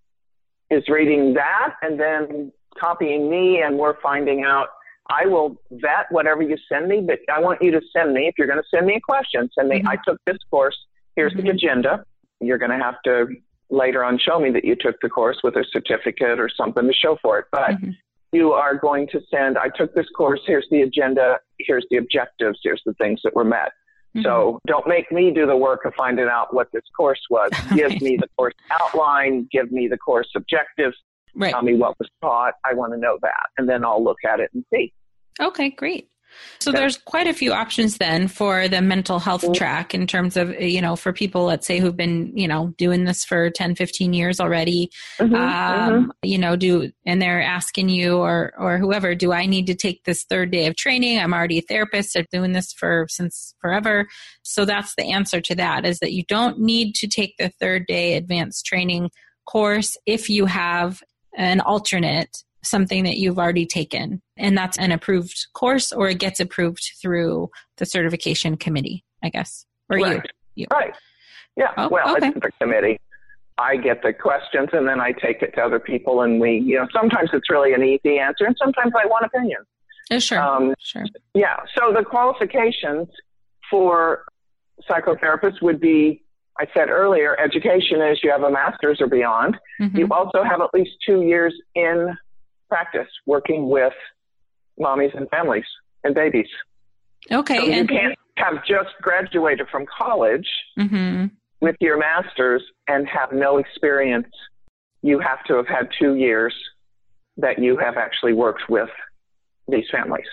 is 0.71 0.85
reading 0.89 1.35
that 1.35 1.75
and 1.83 1.99
then 1.99 2.53
copying 2.79 3.31
me, 3.31 3.61
and 3.63 3.79
we're 3.79 4.01
finding 4.01 4.45
out. 4.45 4.69
I 5.11 5.27
will 5.27 5.57
vet 5.71 6.07
whatever 6.11 6.43
you 6.43 6.57
send 6.71 6.89
me, 6.89 7.01
but 7.01 7.19
I 7.35 7.41
want 7.41 7.63
you 7.63 7.71
to 7.73 7.81
send 7.93 8.13
me, 8.13 8.29
if 8.29 8.35
you're 8.37 8.47
going 8.47 8.61
to 8.61 8.69
send 8.69 8.87
me 8.87 8.97
a 8.97 9.01
question, 9.01 9.49
send 9.55 9.69
me, 9.69 9.81
Mhm. 9.81 9.89
I 9.89 9.97
took 10.07 10.19
this 10.27 10.37
course, 10.51 10.77
here's 11.17 11.33
Mhm. 11.33 11.43
the 11.45 11.51
agenda. 11.51 12.05
You're 12.41 12.59
going 12.59 12.71
to 12.71 12.85
have 12.85 13.01
to 13.03 13.29
later 13.71 14.05
on 14.05 14.19
show 14.19 14.39
me 14.39 14.51
that 14.51 14.65
you 14.65 14.77
took 14.77 15.01
the 15.01 15.09
course 15.09 15.43
with 15.43 15.57
a 15.57 15.65
certificate 15.65 16.39
or 16.39 16.49
something 16.49 16.87
to 16.87 16.93
show 16.93 17.17
for 17.17 17.39
it. 17.39 17.47
But 17.51 17.71
Mhm. 17.71 17.97
you 18.33 18.53
are 18.53 18.75
going 18.75 19.07
to 19.09 19.21
send, 19.31 19.57
I 19.57 19.71
took 19.71 19.95
this 19.95 20.09
course, 20.11 20.43
here's 20.47 20.69
the 20.71 20.83
agenda, 20.83 21.41
here's 21.59 21.87
the 21.91 21.97
objectives, 21.97 22.61
here's 22.63 22.83
the 22.85 22.95
things 22.95 23.23
that 23.23 23.35
were 23.35 23.45
met. 23.45 23.73
Mhm. 24.17 24.23
So 24.23 24.59
don't 24.67 24.87
make 24.87 25.11
me 25.13 25.31
do 25.31 25.47
the 25.47 25.57
work 25.57 25.85
of 25.85 25.95
finding 25.95 26.27
out 26.27 26.55
what 26.55 26.69
this 26.73 26.85
course 26.97 27.21
was. 27.31 27.51
Give 27.75 28.01
me 28.01 28.17
the 28.17 28.29
course 28.37 28.55
outline, 28.71 29.49
give 29.53 29.71
me 29.71 29.89
the 29.89 29.99
course 29.99 30.29
objectives, 30.35 30.97
right. 31.35 31.53
tell 31.53 31.63
me 31.63 31.75
what 31.75 31.99
was 31.99 32.09
taught. 32.23 32.55
I 32.65 32.75
want 32.75 32.93
to 32.93 32.99
know 32.99 33.19
that. 33.23 33.47
And 33.57 33.69
then 33.69 33.85
I'll 33.85 34.03
look 34.03 34.19
at 34.27 34.41
it 34.41 34.51
and 34.55 34.65
see. 34.73 34.93
Okay, 35.41 35.71
great. 35.71 36.09
So 36.61 36.73
there's 36.73 36.99
quite 36.99 37.27
a 37.27 37.33
few 37.33 37.53
options 37.53 37.99
then 37.99 38.29
for 38.29 38.69
the 38.69 38.83
mental 38.83 39.19
health 39.19 39.43
Mhm. 39.43 39.55
track 39.55 39.95
in 39.95 40.07
terms 40.07 40.37
of, 40.37 40.61
you 40.61 40.81
know, 40.81 40.97
for 40.97 41.13
people, 41.13 41.45
let's 41.45 41.67
say, 41.67 41.79
who've 41.79 41.97
been, 41.97 42.37
you 42.37 42.49
know, 42.49 42.75
doing 42.77 43.05
this 43.05 43.25
for 43.25 43.49
10, 43.51 43.75
15 43.75 44.13
years 44.13 44.41
already, 44.41 44.91
Mhm, 45.21 45.35
um, 45.35 46.07
mhm. 46.07 46.11
you 46.23 46.39
know, 46.39 46.57
do, 46.57 46.91
and 47.07 47.23
they're 47.23 47.43
asking 47.43 47.89
you 47.89 48.19
or, 48.19 48.53
or 48.59 48.79
whoever, 48.79 49.15
do 49.15 49.33
I 49.33 49.47
need 49.47 49.67
to 49.69 49.75
take 49.75 50.05
this 50.05 50.25
third 50.25 50.51
day 50.51 50.67
of 50.67 50.77
training? 50.77 51.19
I'm 51.19 51.33
already 51.33 51.59
a 51.59 51.63
therapist. 51.63 52.17
I'm 52.17 52.27
doing 52.33 52.53
this 52.53 52.73
for 52.73 53.07
since 53.09 53.55
forever. 53.61 54.09
So 54.43 54.65
that's 54.65 54.95
the 54.97 55.13
answer 55.13 55.41
to 55.41 55.55
that 55.55 55.87
is 55.87 56.01
that 56.01 56.13
you 56.13 56.25
don't 56.29 56.59
need 56.59 56.95
to 56.97 57.07
take 57.07 57.37
the 57.39 57.49
third 57.49 57.87
day 57.87 58.15
advanced 58.15 58.67
training 58.67 59.11
course 59.47 59.97
if 60.07 60.29
you 60.29 60.47
have 60.47 61.03
an 61.37 61.61
alternate 61.61 62.43
something 62.63 63.05
that 63.05 63.19
you've 63.19 63.39
already 63.39 63.67
taken 63.67 64.21
and 64.37 64.57
that's 64.57 64.79
an 64.79 64.93
approved 64.93 65.47
course 65.55 65.93
or 65.93 66.09
it 66.09 66.19
gets 66.19 66.41
approved 66.41 66.91
through 67.01 67.51
the 67.77 67.87
certification 67.87 68.57
committee, 68.57 69.05
I 69.23 69.29
guess. 69.29 69.65
Or 69.91 69.99
right. 69.99 70.17
you. 70.55 70.63
you. 70.63 70.67
Right. 70.71 70.93
Yeah. 71.57 71.73
Oh, 71.77 71.89
well, 71.89 72.17
okay. 72.17 72.29
it's 72.29 72.41
the 72.41 72.51
committee. 72.61 72.99
I 73.59 73.77
get 73.77 74.03
the 74.03 74.13
questions 74.13 74.69
and 74.73 74.87
then 74.87 75.01
I 75.01 75.13
take 75.13 75.43
it 75.43 75.55
to 75.55 75.63
other 75.63 75.81
people 75.81 76.23
and 76.23 76.41
we, 76.41 76.59
you 76.59 76.77
know, 76.77 76.87
sometimes 76.93 77.31
it's 77.33 77.51
really 77.51 77.73
an 77.73 77.83
easy 77.83 78.19
answer 78.19 78.45
and 78.45 78.57
sometimes 78.63 78.93
I 78.97 79.07
want 79.07 79.25
opinions. 79.27 79.67
Uh, 80.11 80.19
sure. 80.19 80.41
Um, 80.41 80.75
sure. 80.79 81.05
Yeah. 81.35 81.57
So 81.77 81.93
the 81.93 82.05
qualifications 82.05 83.09
for 83.71 84.25
psychotherapists 84.89 85.61
would 85.61 85.81
be, 85.81 86.23
I 86.61 86.67
said 86.75 86.89
earlier, 86.89 87.39
education 87.39 88.01
is 88.01 88.19
you 88.23 88.31
have 88.31 88.43
a 88.43 88.51
master's 88.51 89.01
or 89.01 89.07
beyond. 89.07 89.57
Mhm. 89.81 89.99
You 89.99 90.09
also 90.11 90.43
have 90.43 90.61
at 90.61 90.73
least 90.73 90.91
two 91.05 91.23
years 91.23 91.55
in 91.75 92.17
practice 92.69 93.09
working 93.27 93.69
with 93.69 93.93
mommies 94.79 95.17
and 95.17 95.29
families 95.31 95.65
and 96.05 96.15
babies. 96.15 96.49
Okay. 97.31 97.57
So 97.59 97.65
you 97.65 97.87
can't 97.87 98.19
have 98.37 98.65
just 98.65 98.91
graduated 99.03 99.69
from 99.69 99.87
college 99.87 100.49
Mhm. 100.79 101.31
with 101.61 101.77
your 101.81 101.97
master's 101.97 102.63
and 102.87 103.09
have 103.09 103.33
no 103.33 103.59
experience. 103.59 104.33
You 105.03 105.19
have 105.19 105.43
to 105.45 105.55
have 105.55 105.67
had 105.67 105.91
two 105.99 106.15
years 106.15 106.55
that 107.37 107.59
you 107.59 107.77
have 107.77 107.97
actually 107.97 108.33
worked 108.33 108.69
with 108.69 108.91
these 109.69 109.89
families. 109.91 110.27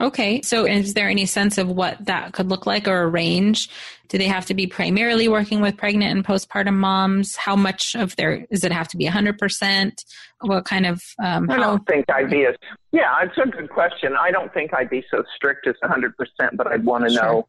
Okay. 0.00 0.40
So 0.42 0.64
is 0.66 0.94
there 0.94 1.08
any 1.08 1.26
sense 1.26 1.58
of 1.58 1.68
what 1.68 1.96
that 2.06 2.32
could 2.32 2.48
look 2.48 2.66
like 2.66 2.88
or 2.88 3.02
a 3.02 3.08
range? 3.08 3.68
Do 4.08 4.18
they 4.18 4.26
have 4.28 4.46
to 4.46 4.54
be 4.54 4.66
primarily 4.66 5.28
working 5.28 5.60
with 5.60 5.76
pregnant 5.76 6.10
and 6.16 6.24
postpartum 6.24 6.74
moms? 6.74 7.36
How 7.36 7.54
much 7.54 7.94
of 7.94 8.16
their, 8.16 8.46
does 8.50 8.64
it 8.64 8.72
have 8.72 8.88
to 8.88 8.96
be 8.96 9.06
100%? 9.06 9.92
What 10.40 10.64
kind 10.64 10.86
of, 10.86 11.02
um, 11.22 11.50
I 11.50 11.56
don't 11.58 11.86
think 11.86 12.06
I'd 12.10 12.30
be 12.30 12.46
as, 12.46 12.56
yeah, 12.92 13.14
it's 13.22 13.36
a 13.38 13.46
good 13.48 13.68
question. 13.70 14.14
I 14.18 14.30
don't 14.30 14.52
think 14.54 14.72
I'd 14.74 14.90
be 14.90 15.04
so 15.10 15.22
strict 15.36 15.66
as 15.66 15.74
100%, 15.84 16.12
but 16.54 16.66
I'd 16.66 16.84
want 16.84 17.04
to 17.04 17.10
Sure. 17.10 17.22
know 17.22 17.48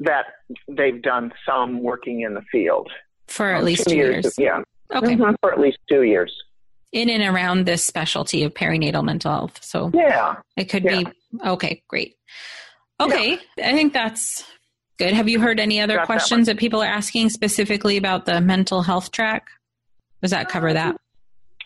that 0.00 0.24
they've 0.68 1.02
done 1.02 1.32
some 1.46 1.82
working 1.82 2.20
in 2.22 2.34
the 2.34 2.42
field. 2.50 2.90
for 3.28 3.52
at 3.52 3.60
Um, 3.60 3.64
least 3.64 3.88
two 3.88 3.96
years? 3.96 4.34
Yeah. 4.36 4.60
Okay. 4.94 5.14
Mhm, 5.16 5.34
For 5.40 5.52
at 5.52 5.58
least 5.60 5.78
two 5.88 6.02
years. 6.02 6.34
In 6.92 7.08
and 7.08 7.22
around 7.34 7.64
this 7.64 7.82
specialty 7.82 8.42
of 8.44 8.52
perinatal 8.52 9.02
mental 9.04 9.30
health. 9.32 9.58
So 9.62 9.90
Yeah. 9.94 10.34
it 10.56 10.64
could 10.66 10.84
Yeah. 10.84 10.98
be, 10.98 11.06
okay, 11.44 11.82
great. 11.88 12.16
Okay. 13.00 13.38
I 13.62 13.72
think 13.72 13.92
that's 13.92 14.44
good. 14.98 15.12
Have 15.12 15.28
you 15.28 15.40
heard 15.40 15.58
any 15.58 15.80
other 15.80 15.96
Got 15.96 16.06
questions 16.06 16.46
that 16.46 16.56
people 16.58 16.80
are 16.82 16.86
asking 16.86 17.30
specifically 17.30 17.96
about 17.96 18.26
the 18.26 18.40
mental 18.40 18.82
health 18.82 19.10
track? 19.10 19.46
Does 20.20 20.30
that 20.30 20.48
cover 20.48 20.72
that? 20.72 20.96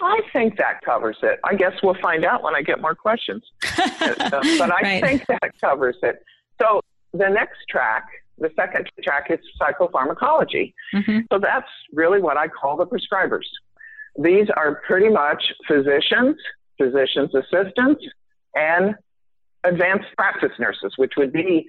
I 0.00 0.20
think 0.32 0.56
that 0.58 0.80
covers 0.84 1.16
it. 1.22 1.38
I 1.44 1.54
guess 1.54 1.72
we'll 1.82 1.96
find 2.02 2.24
out 2.24 2.42
when 2.42 2.54
I 2.54 2.62
get 2.62 2.80
more 2.80 2.94
questions. 2.94 3.42
But 3.98 4.70
I 4.70 4.80
Right. 4.82 5.02
think 5.02 5.26
that 5.26 5.52
covers 5.60 5.96
it. 6.02 6.22
So 6.60 6.80
the 7.12 7.28
next 7.28 7.58
track, 7.68 8.04
the 8.38 8.50
second 8.56 8.88
track 9.02 9.30
is 9.30 9.38
psychopharmacology. 9.60 10.72
Mhm. 10.94 11.24
So 11.32 11.38
that's 11.38 11.68
really 11.92 12.20
what 12.20 12.36
I 12.36 12.48
call 12.48 12.76
the 12.76 12.86
prescribers. 12.86 13.46
These 14.18 14.48
are 14.56 14.82
pretty 14.86 15.08
much 15.08 15.42
physicians, 15.66 16.36
physicians' 16.78 17.34
assistants, 17.34 18.02
and 18.54 18.94
advanced 19.66 20.08
practice 20.16 20.52
nurses, 20.58 20.92
which 20.96 21.12
would 21.16 21.32
be 21.32 21.68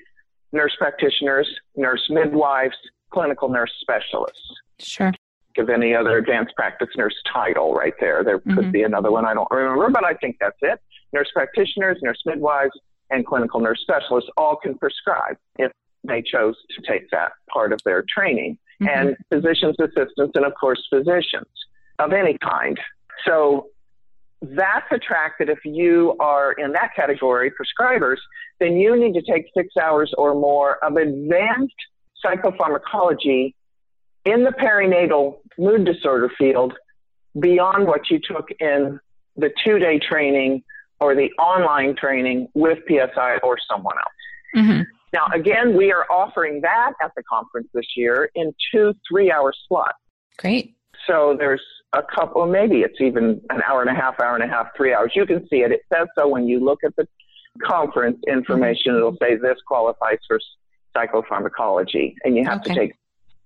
nurse 0.51 0.75
practitioners, 0.77 1.47
nurse 1.75 2.05
midwives, 2.09 2.75
clinical 3.11 3.49
nurse 3.49 3.71
specialists. 3.81 4.53
Sure. 4.79 5.11
Give 5.55 5.69
any 5.69 5.95
other 5.95 6.17
advanced 6.17 6.55
practice 6.55 6.89
nurse 6.95 7.15
title 7.31 7.73
right 7.73 7.93
there. 7.99 8.23
There 8.23 8.39
could 8.39 8.67
Mhm. 8.67 8.71
be 8.71 8.83
another 8.83 9.11
one 9.11 9.25
I 9.25 9.33
don't 9.33 9.49
remember, 9.49 9.89
but 9.89 10.05
I 10.05 10.13
think 10.13 10.37
that's 10.39 10.57
it. 10.61 10.79
Nurse 11.13 11.31
practitioners, 11.33 11.97
nurse 12.01 12.21
midwives, 12.25 12.77
and 13.09 13.25
clinical 13.25 13.59
nurse 13.59 13.81
specialists 13.81 14.29
all 14.37 14.55
can 14.57 14.77
prescribe 14.77 15.37
if 15.57 15.71
they 16.03 16.21
chose 16.21 16.55
to 16.69 16.81
take 16.81 17.09
that 17.09 17.31
part 17.51 17.73
of 17.73 17.79
their 17.83 18.03
training. 18.07 18.57
Mhm. 18.81 18.87
And 18.87 19.17
physician's 19.29 19.79
assistants, 19.79 20.33
and 20.35 20.45
of 20.45 20.53
course, 20.55 20.85
physicians 20.89 21.47
of 21.99 22.13
any 22.13 22.37
kind. 22.37 22.79
So 23.25 23.69
that's 24.41 24.85
a 24.91 24.99
track 24.99 25.33
that 25.39 25.49
if 25.49 25.59
you 25.65 26.15
are 26.19 26.53
in 26.53 26.73
that 26.73 26.95
category, 26.95 27.51
prescribers, 27.51 28.17
then 28.59 28.77
you 28.77 28.95
need 28.95 29.13
to 29.13 29.21
take 29.21 29.45
six 29.55 29.75
hours 29.77 30.13
or 30.17 30.33
more 30.33 30.83
of 30.83 30.95
advanced 30.95 31.73
psychopharmacology 32.23 33.53
in 34.25 34.43
the 34.43 34.51
perinatal 34.51 35.37
mood 35.57 35.85
disorder 35.85 36.29
field 36.37 36.73
beyond 37.39 37.87
what 37.87 38.09
you 38.09 38.19
took 38.19 38.49
in 38.59 38.99
the 39.35 39.51
two 39.63 39.79
day 39.79 39.99
training 39.99 40.63
or 40.99 41.15
the 41.15 41.31
online 41.39 41.95
training 41.95 42.47
with 42.53 42.79
PSI 42.87 43.37
or 43.43 43.57
someone 43.69 43.95
else. 43.97 44.65
Mhm. 44.65 44.85
Now, 45.13 45.27
again, 45.33 45.75
we 45.75 45.91
are 45.91 46.05
offering 46.11 46.61
that 46.61 46.93
at 47.01 47.11
the 47.15 47.23
conference 47.23 47.69
this 47.73 47.95
year 47.95 48.29
in 48.35 48.53
two 48.71 48.93
three 49.07 49.31
hour 49.31 49.53
slots. 49.67 49.97
Great. 50.37 50.73
So 51.05 51.35
there's 51.37 51.63
a 51.93 52.03
couple, 52.03 52.45
maybe 52.45 52.81
it's 52.81 52.99
even 52.99 53.41
an 53.49 53.61
hour 53.67 53.81
and 53.81 53.89
a 53.89 53.93
half, 53.93 54.19
hour 54.19 54.35
and 54.35 54.43
a 54.43 54.47
half, 54.47 54.67
three 54.75 54.93
hours. 54.93 55.11
You 55.15 55.25
can 55.25 55.47
see 55.47 55.57
it. 55.57 55.71
It 55.71 55.81
says 55.93 56.07
so 56.17 56.27
when 56.27 56.47
you 56.47 56.59
look 56.63 56.79
at 56.83 56.95
the 56.95 57.07
conference 57.65 58.19
information. 58.27 58.95
It'll 58.95 59.17
say 59.21 59.35
this 59.35 59.57
qualifies 59.67 60.19
for 60.27 60.39
psychopharmacology, 60.95 62.15
and 62.23 62.35
you 62.35 62.43
have 62.45 62.59
Okay. 62.61 62.73
to 62.73 62.79
take 62.79 62.95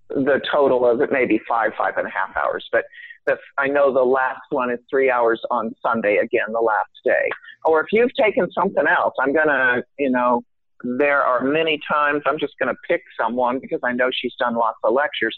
the 0.10 0.41
total 0.51 0.86
of 0.86 1.01
it, 1.01 1.12
maybe 1.12 1.39
five, 1.47 1.71
five 1.77 1.97
and 1.97 2.08
a 2.08 2.12
half 2.12 2.36
hours. 2.36 2.67
But 2.71 2.86
the, 3.25 3.38
I 3.58 3.67
know 3.67 3.93
the 3.93 4.04
last 4.04 4.41
one 4.49 4.71
is 4.71 4.80
three 4.89 5.10
hours 5.10 5.41
on 5.51 5.73
Sunday, 5.82 6.17
again, 6.17 6.51
the 6.51 6.60
last 6.60 6.89
day. 7.06 7.30
Or 7.65 7.80
if 7.80 7.88
you've 7.91 8.13
taken 8.15 8.51
something 8.51 8.86
else, 8.88 9.13
I'm 9.19 9.34
going 9.34 9.47
to, 9.47 9.84
you 9.99 10.10
know, 10.10 10.41
there 10.83 11.21
are 11.21 11.41
many 11.41 11.79
times, 11.91 12.21
I'm 12.25 12.39
just 12.39 12.53
going 12.59 12.73
to 12.73 12.79
pick 12.87 13.01
someone 13.19 13.59
because 13.59 13.79
I 13.83 13.93
know 13.93 14.09
she's 14.11 14.33
done 14.39 14.55
lots 14.55 14.77
of 14.83 14.93
lectures. 14.93 15.37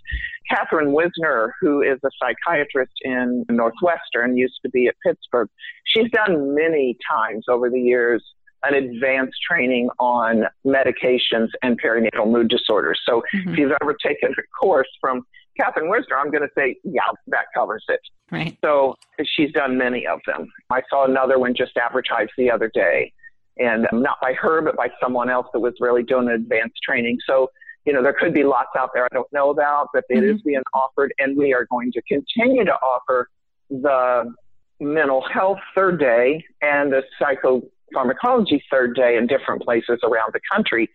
Katherine 0.50 0.94
Wisner, 0.94 1.54
who 1.62 1.82
is 1.82 2.00
a 2.04 2.10
psychiatrist 2.20 2.94
in 3.02 3.46
Northwestern, 3.50 4.38
used 4.38 4.60
to 4.64 4.70
be 4.70 4.88
at 4.88 4.96
Pittsburgh. 5.06 5.50
She's 5.86 6.10
done 6.12 6.56
many 6.56 6.98
times 7.10 7.46
over 7.50 7.70
the 7.70 7.80
years 7.80 8.24
an 8.66 8.74
advanced 8.76 9.36
training 9.50 9.90
on 10.00 10.46
medications 10.66 11.50
and 11.62 11.82
perinatal 11.82 12.32
mood 12.32 12.48
disorders. 12.48 12.98
So 13.06 13.22
Mhm. 13.34 13.52
if 13.52 13.58
you've 13.60 13.74
ever 13.82 13.94
taken 13.94 14.32
a 14.32 14.42
course 14.58 14.88
from 15.02 15.26
Katherine 15.60 15.90
Wisner, 15.90 16.18
I'm 16.18 16.32
going 16.32 16.44
to 16.44 16.54
say, 16.58 16.78
yeah, 16.84 17.02
that 17.28 17.46
covers 17.54 17.84
it. 17.90 18.00
Right. 18.32 18.58
So 18.64 18.96
she's 19.24 19.52
done 19.52 19.78
many 19.78 20.08
of 20.08 20.22
them. 20.26 20.48
I 20.72 20.82
saw 20.90 21.04
another 21.06 21.38
one 21.40 21.54
just 21.54 21.76
advertised 21.78 22.32
the 22.38 22.50
other 22.50 22.72
day, 22.74 23.12
and 23.58 23.88
not 23.92 24.20
by 24.22 24.34
her, 24.34 24.62
but 24.62 24.76
by 24.76 24.90
someone 25.02 25.30
else 25.30 25.48
that 25.54 25.60
was 25.60 25.74
really 25.80 26.04
doing 26.04 26.28
advanced 26.30 26.80
training. 26.84 27.20
So, 27.28 27.50
you 27.86 27.94
know, 27.94 28.02
there 28.02 28.14
could 28.14 28.34
be 28.34 28.44
lots 28.44 28.70
out 28.78 28.92
there 28.94 29.06
I 29.06 29.10
don't 29.14 29.32
know 29.34 29.50
about, 29.50 29.90
but 29.94 30.06
it 30.10 30.24
is 30.24 30.42
Mhm. 30.42 30.46
being 30.46 30.64
offered, 30.74 31.14
and 31.20 31.38
we 31.38 31.54
are 31.54 31.66
going 31.66 31.92
to 31.92 32.02
continue 32.04 32.66
to 32.66 32.74
offer 32.74 33.30
the 33.70 34.34
mental 34.80 35.22
health 35.22 35.60
third 35.76 36.00
day 36.00 36.44
and 36.62 36.92
the 36.92 37.04
psychopharmacology 37.20 38.62
third 38.72 38.96
day 38.96 39.18
in 39.18 39.28
different 39.28 39.62
places 39.62 40.00
around 40.04 40.34
the 40.34 40.40
country 40.52 40.90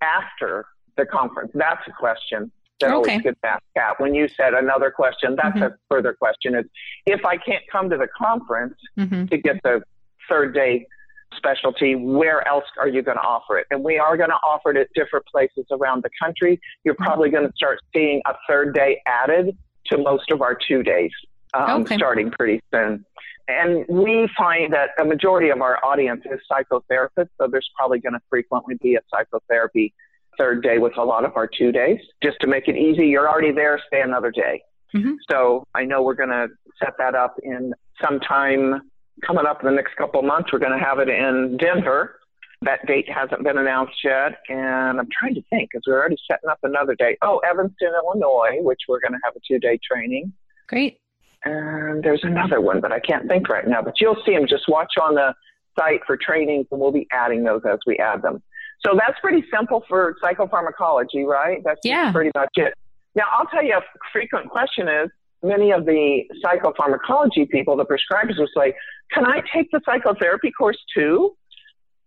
after 0.00 0.64
the 0.96 1.06
conference. 1.06 1.50
That's 1.54 1.86
a 1.86 1.92
question 1.92 2.50
that 2.80 2.88
Okay. 2.88 2.94
always 2.94 3.22
gets 3.22 3.38
asked, 3.44 3.64
Kat. 3.76 4.00
When 4.00 4.14
you 4.14 4.28
said 4.28 4.54
another 4.54 4.90
question, 4.90 5.36
that's 5.36 5.56
Mhm. 5.56 5.72
a 5.72 5.78
further 5.88 6.14
question 6.14 6.54
is 6.54 6.66
if 7.06 7.24
I 7.24 7.36
can't 7.36 7.64
come 7.70 7.88
to 7.90 7.96
the 7.96 8.08
conference 8.08 8.78
Mhm. 8.98 9.30
to 9.30 9.36
get 9.38 9.62
the 9.62 9.82
third 10.28 10.54
day 10.54 10.86
specialty, 11.36 11.94
where 11.94 12.46
else 12.46 12.64
are 12.80 12.88
you 12.88 13.02
going 13.02 13.16
to 13.16 13.22
offer 13.22 13.58
it? 13.58 13.66
And 13.70 13.82
we 13.82 13.98
are 13.98 14.16
going 14.16 14.30
to 14.30 14.36
offer 14.36 14.70
it 14.70 14.76
at 14.76 14.88
different 14.94 15.26
places 15.26 15.64
around 15.70 16.02
the 16.02 16.10
country. 16.22 16.60
You're 16.84 16.94
probably 16.94 17.30
going 17.30 17.46
to 17.46 17.52
start 17.56 17.78
seeing 17.94 18.20
a 18.26 18.34
third 18.48 18.74
day 18.74 19.00
added 19.06 19.56
to 19.86 19.98
most 19.98 20.30
of 20.30 20.42
our 20.42 20.56
two 20.68 20.82
days 20.82 21.10
um, 21.54 21.82
Okay. 21.82 21.96
starting 21.96 22.30
pretty 22.30 22.60
soon. 22.72 23.04
And 23.48 23.84
we 23.88 24.28
find 24.38 24.72
that 24.72 24.90
a 25.00 25.04
majority 25.04 25.50
of 25.50 25.60
our 25.60 25.84
audience 25.84 26.22
is 26.26 26.40
psychotherapists, 26.50 27.28
so 27.38 27.48
there's 27.50 27.68
probably 27.76 27.98
going 27.98 28.12
to 28.14 28.20
frequently 28.30 28.76
be 28.80 28.94
a 28.94 29.00
psychotherapy 29.10 29.92
third 30.38 30.62
day 30.62 30.78
with 30.78 30.96
a 30.96 31.04
lot 31.04 31.24
of 31.24 31.36
our 31.36 31.46
two 31.46 31.72
days. 31.72 31.98
Just 32.22 32.38
to 32.40 32.46
make 32.46 32.68
it 32.68 32.76
easy, 32.76 33.06
you're 33.08 33.28
already 33.28 33.52
there, 33.52 33.80
stay 33.88 34.00
another 34.00 34.30
day. 34.30 34.62
Mhm. 34.94 35.16
So 35.30 35.64
I 35.74 35.84
know 35.84 36.02
we're 36.02 36.14
going 36.14 36.28
to 36.30 36.48
set 36.82 36.94
that 36.98 37.14
up 37.14 37.34
in 37.42 37.74
sometime 38.02 38.80
coming 39.26 39.46
up 39.46 39.60
in 39.60 39.66
the 39.66 39.74
next 39.74 39.96
couple 39.96 40.20
of 40.20 40.26
months. 40.26 40.50
We're 40.52 40.58
going 40.58 40.78
to 40.78 40.84
have 40.84 40.98
it 40.98 41.08
in 41.08 41.56
Denver. 41.58 42.16
That 42.62 42.86
date 42.86 43.08
hasn't 43.10 43.42
been 43.42 43.58
announced 43.58 43.94
yet. 44.04 44.38
And 44.48 45.00
I'm 45.00 45.08
trying 45.18 45.34
to 45.34 45.42
think 45.50 45.70
because 45.70 45.82
we're 45.86 45.98
already 45.98 46.16
setting 46.30 46.48
up 46.48 46.58
another 46.62 46.94
date. 46.94 47.18
Oh, 47.22 47.38
Evanston, 47.38 47.92
Illinois, 48.04 48.58
which 48.62 48.80
we're 48.88 49.00
going 49.00 49.12
to 49.12 49.18
have 49.24 49.34
a 49.36 49.40
two 49.46 49.58
day 49.58 49.78
training. 49.90 50.32
Great. 50.68 50.98
And 51.44 52.04
there's 52.04 52.22
another 52.22 52.60
one, 52.60 52.80
but 52.80 52.92
I 52.92 53.00
can't 53.00 53.26
think 53.28 53.48
right 53.48 53.66
now. 53.66 53.82
But 53.82 53.94
you'll 54.00 54.22
see 54.24 54.32
them. 54.32 54.46
Just 54.48 54.68
watch 54.68 54.92
on 55.00 55.16
the 55.16 55.34
site 55.76 56.00
for 56.06 56.16
trainings, 56.16 56.66
and 56.70 56.80
we'll 56.80 56.92
be 56.92 57.08
adding 57.10 57.42
those 57.42 57.62
as 57.68 57.78
we 57.86 57.96
add 57.98 58.22
them. 58.22 58.40
So 58.86 58.92
that's 58.98 59.18
pretty 59.20 59.44
simple 59.52 59.84
for 59.88 60.14
psychopharmacology, 60.22 61.24
right? 61.26 61.60
That's 61.64 61.80
Yeah. 61.84 62.12
pretty 62.12 62.30
much 62.36 62.50
it. 62.56 62.74
Now, 63.16 63.24
I'll 63.32 63.46
tell 63.46 63.62
you 63.64 63.74
a 63.76 63.82
frequent 64.12 64.50
question 64.50 64.86
is 64.88 65.10
many 65.42 65.72
of 65.72 65.84
the 65.84 66.22
psychopharmacology 66.44 67.48
people, 67.50 67.76
the 67.76 67.84
prescribers 67.84 68.38
will 68.38 68.48
say, 68.56 68.74
Can 69.12 69.26
I 69.26 69.42
take 69.54 69.70
the 69.72 69.80
psychotherapy 69.84 70.50
course 70.56 70.78
too? 70.96 71.36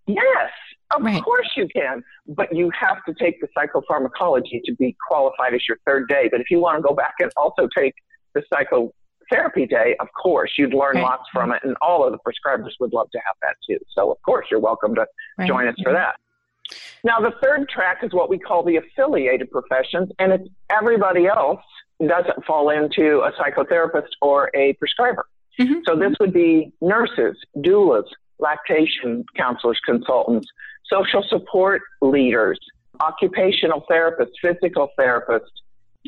Yes, 0.07 0.51
of 0.95 1.03
Right. 1.03 1.21
course 1.23 1.49
you 1.55 1.67
can. 1.67 2.03
But 2.27 2.55
you 2.55 2.71
have 2.79 3.03
to 3.07 3.13
take 3.13 3.39
the 3.41 3.47
psychopharmacology 3.57 4.61
to 4.65 4.75
be 4.75 4.95
qualified 5.07 5.53
as 5.53 5.61
your 5.67 5.77
third 5.85 6.07
day. 6.07 6.29
But 6.31 6.41
if 6.41 6.49
you 6.49 6.59
want 6.59 6.77
to 6.77 6.81
go 6.81 6.93
back 6.93 7.15
and 7.19 7.31
also 7.37 7.67
take 7.77 7.93
the 8.33 8.43
psychotherapy 8.51 9.65
day, 9.65 9.95
of 9.99 10.07
course, 10.21 10.51
you'd 10.57 10.73
learn 10.73 10.95
Right. 10.95 11.03
lots 11.03 11.23
from 11.33 11.51
it. 11.51 11.63
And 11.63 11.75
all 11.81 12.03
of 12.05 12.11
the 12.11 12.19
prescribers 12.19 12.73
would 12.79 12.93
love 12.93 13.09
to 13.11 13.19
have 13.19 13.35
that 13.41 13.55
too. 13.67 13.79
So, 13.95 14.11
of 14.11 14.17
course, 14.23 14.47
you're 14.49 14.59
welcome 14.59 14.95
to 14.95 15.07
Right. 15.37 15.47
join 15.47 15.67
us 15.67 15.75
for 15.83 15.91
that. 15.91 16.15
Now, 17.03 17.19
the 17.19 17.31
third 17.43 17.69
track 17.69 18.03
is 18.03 18.13
what 18.13 18.29
we 18.29 18.39
call 18.39 18.63
the 18.63 18.77
affiliated 18.77 19.51
professions, 19.51 20.11
and 20.17 20.33
it's 20.33 20.47
everybody 20.71 21.27
else 21.27 21.61
doesn't 21.99 22.45
fall 22.45 22.69
into 22.69 23.21
a 23.21 23.31
psychotherapist 23.33 24.09
or 24.21 24.49
a 24.55 24.73
prescriber. 24.73 25.25
Mhm. 25.59 25.81
So 25.85 25.95
this 25.95 26.13
would 26.19 26.33
be 26.33 26.71
nurses, 26.81 27.37
doulas, 27.57 28.05
lactation 28.39 29.23
counselors, 29.37 29.79
consultants, 29.85 30.47
social 30.85 31.23
support 31.23 31.81
leaders, 32.01 32.59
occupational 32.99 33.85
therapists, 33.89 34.33
physical 34.41 34.89
therapists. 34.99 35.47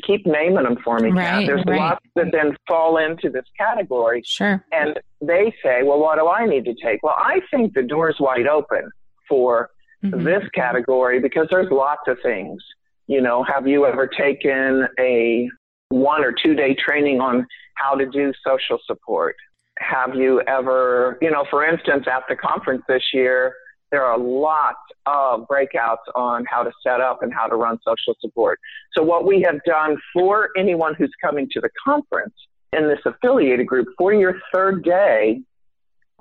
Keep 0.04 0.26
naming 0.26 0.62
them 0.62 0.76
for 0.84 0.98
me. 1.00 1.10
Kat. 1.10 1.16
Right, 1.38 1.46
There's 1.46 1.64
right. 1.66 1.78
lots 1.78 2.06
that 2.14 2.30
then 2.30 2.56
fall 2.68 2.98
into 2.98 3.30
this 3.30 3.44
category. 3.58 4.22
Sure. 4.24 4.62
And 4.70 4.98
they 5.20 5.52
say, 5.62 5.82
well, 5.82 5.98
what 5.98 6.18
do 6.18 6.28
I 6.28 6.46
need 6.46 6.64
to 6.66 6.74
take? 6.74 7.02
Well, 7.02 7.16
I 7.16 7.40
think 7.50 7.74
the 7.74 7.82
door's 7.82 8.16
wide 8.20 8.46
open 8.46 8.90
for 9.28 9.70
Mhm. 10.04 10.22
this 10.22 10.48
category 10.50 11.18
because 11.18 11.48
there's 11.50 11.70
lots 11.72 12.06
of 12.06 12.20
things. 12.22 12.62
You 13.08 13.20
know, 13.22 13.42
have 13.42 13.66
you 13.66 13.86
ever 13.86 14.06
taken 14.06 14.86
a 15.00 15.48
one 15.90 16.24
or 16.24 16.32
two 16.32 16.54
day 16.54 16.74
training 16.74 17.20
on 17.20 17.46
how 17.74 17.94
to 17.94 18.06
do 18.06 18.32
social 18.46 18.78
support? 18.86 19.36
Have 19.78 20.14
you 20.14 20.40
ever, 20.42 21.18
you 21.22 21.30
know, 21.30 21.44
for 21.50 21.64
instance, 21.64 22.06
at 22.10 22.24
the 22.28 22.36
conference 22.36 22.82
this 22.88 23.02
year, 23.12 23.54
there 23.90 24.04
are 24.04 24.18
lots 24.18 24.78
of 25.06 25.46
breakouts 25.48 26.04
on 26.14 26.44
how 26.44 26.62
to 26.62 26.70
set 26.82 27.00
up 27.00 27.22
and 27.22 27.32
how 27.32 27.46
to 27.46 27.54
run 27.54 27.78
social 27.84 28.14
support. 28.20 28.60
So 28.94 29.02
what 29.02 29.24
we 29.24 29.40
have 29.42 29.62
done 29.64 29.96
for 30.12 30.50
anyone 30.58 30.94
who's 30.94 31.12
coming 31.22 31.48
to 31.52 31.60
the 31.60 31.70
conference 31.82 32.34
in 32.72 32.86
this 32.88 32.98
affiliated 33.06 33.66
group 33.66 33.88
for 33.96 34.12
your 34.12 34.34
third 34.52 34.84
day, 34.84 35.40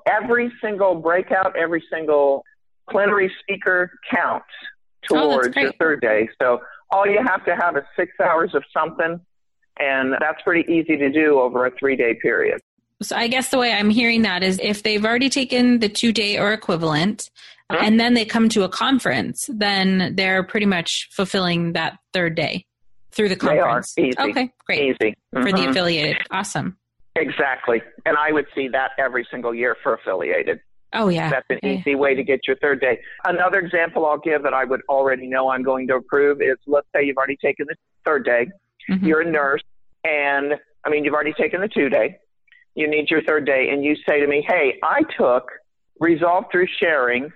every 0.05 0.49
single 0.61 0.95
breakout, 0.95 1.57
every 1.57 1.83
single 1.91 2.43
plenary 2.89 3.29
speaker 3.41 3.91
counts 4.09 4.47
Oh, 5.11 5.39
towards 5.39 5.55
your 5.55 5.71
third 5.73 6.01
day. 6.01 6.27
So 6.41 6.61
all 6.91 7.05
you 7.07 7.19
have 7.25 7.45
to 7.45 7.55
have 7.55 7.77
is 7.77 7.83
six 7.95 8.11
hours 8.19 8.53
of 8.53 8.63
something, 8.73 9.19
and 9.79 10.13
that's 10.19 10.41
pretty 10.43 10.71
easy 10.71 10.97
to 10.97 11.09
do 11.09 11.39
over 11.39 11.65
a 11.65 11.71
three 11.71 11.95
day 11.95 12.13
period. 12.21 12.61
So 13.01 13.15
I 13.15 13.27
guess 13.27 13.49
the 13.49 13.59
way 13.59 13.71
I'm 13.73 13.89
hearing 13.91 14.23
that 14.23 14.43
is 14.43 14.59
if 14.61 14.81
they've 14.83 15.03
already 15.03 15.29
taken 15.29 15.79
the 15.79 15.89
two 15.89 16.11
day 16.11 16.37
or 16.39 16.51
equivalent 16.53 17.29
Mhm. 17.71 17.83
and 17.83 17.99
then 17.99 18.13
they 18.13 18.25
come 18.25 18.49
to 18.49 18.63
a 18.63 18.69
conference, 18.69 19.49
then 19.53 20.13
they're 20.15 20.41
pretty 20.43 20.65
much 20.65 21.09
fulfilling 21.11 21.73
that 21.73 21.97
third 22.13 22.33
day 22.35 22.65
through 23.11 23.29
the 23.29 23.35
conference. 23.35 23.93
They 23.95 24.03
are. 24.03 24.07
Easy. 24.07 24.19
Okay, 24.19 24.49
great. 24.65 24.95
Easy. 25.01 25.15
For 25.33 25.51
the 25.51 25.57
Mhm. 25.59 25.69
affiliated. 25.69 26.17
Awesome. 26.31 26.77
Exactly. 27.15 27.81
And 28.05 28.15
I 28.17 28.31
would 28.31 28.45
see 28.55 28.67
that 28.69 28.91
every 28.97 29.27
single 29.29 29.53
year 29.53 29.75
for 29.83 29.95
affiliated. 29.95 30.59
Oh, 30.93 31.09
yeah. 31.09 31.29
That's 31.29 31.45
an 31.49 31.59
easy 31.65 31.95
way 31.95 32.15
to 32.15 32.23
get 32.23 32.47
your 32.47 32.55
third 32.57 32.79
day. 32.79 32.99
Another 33.25 33.59
example 33.59 34.05
I'll 34.05 34.17
give 34.19 34.43
that 34.43 34.53
I 34.53 34.63
would 34.63 34.81
already 34.87 35.27
know 35.27 35.49
I'm 35.49 35.61
going 35.63 35.87
to 35.87 35.95
approve 35.95 36.41
is 36.41 36.55
let's 36.65 36.87
say 36.95 37.03
you've 37.03 37.17
already 37.17 37.37
taken 37.43 37.65
the 37.67 37.75
third 38.05 38.23
day, 38.23 38.47
Mhm. 38.89 39.03
you're 39.07 39.21
a 39.21 39.25
nurse, 39.29 39.63
and 40.03 40.55
I 40.85 40.89
mean, 40.89 41.03
you've 41.03 41.13
already 41.13 41.33
taken 41.33 41.61
the 41.61 41.67
two 41.67 41.89
day, 41.89 42.17
you 42.75 42.87
need 42.87 43.09
your 43.09 43.21
third 43.23 43.45
day, 43.45 43.69
and 43.69 43.83
you 43.83 43.95
say 44.07 44.19
to 44.19 44.27
me, 44.27 44.41
Hey, 44.47 44.79
I 44.83 45.03
took 45.17 45.51
Resolve 45.99 46.45
Through 46.51 46.67
Sharing 46.79 47.31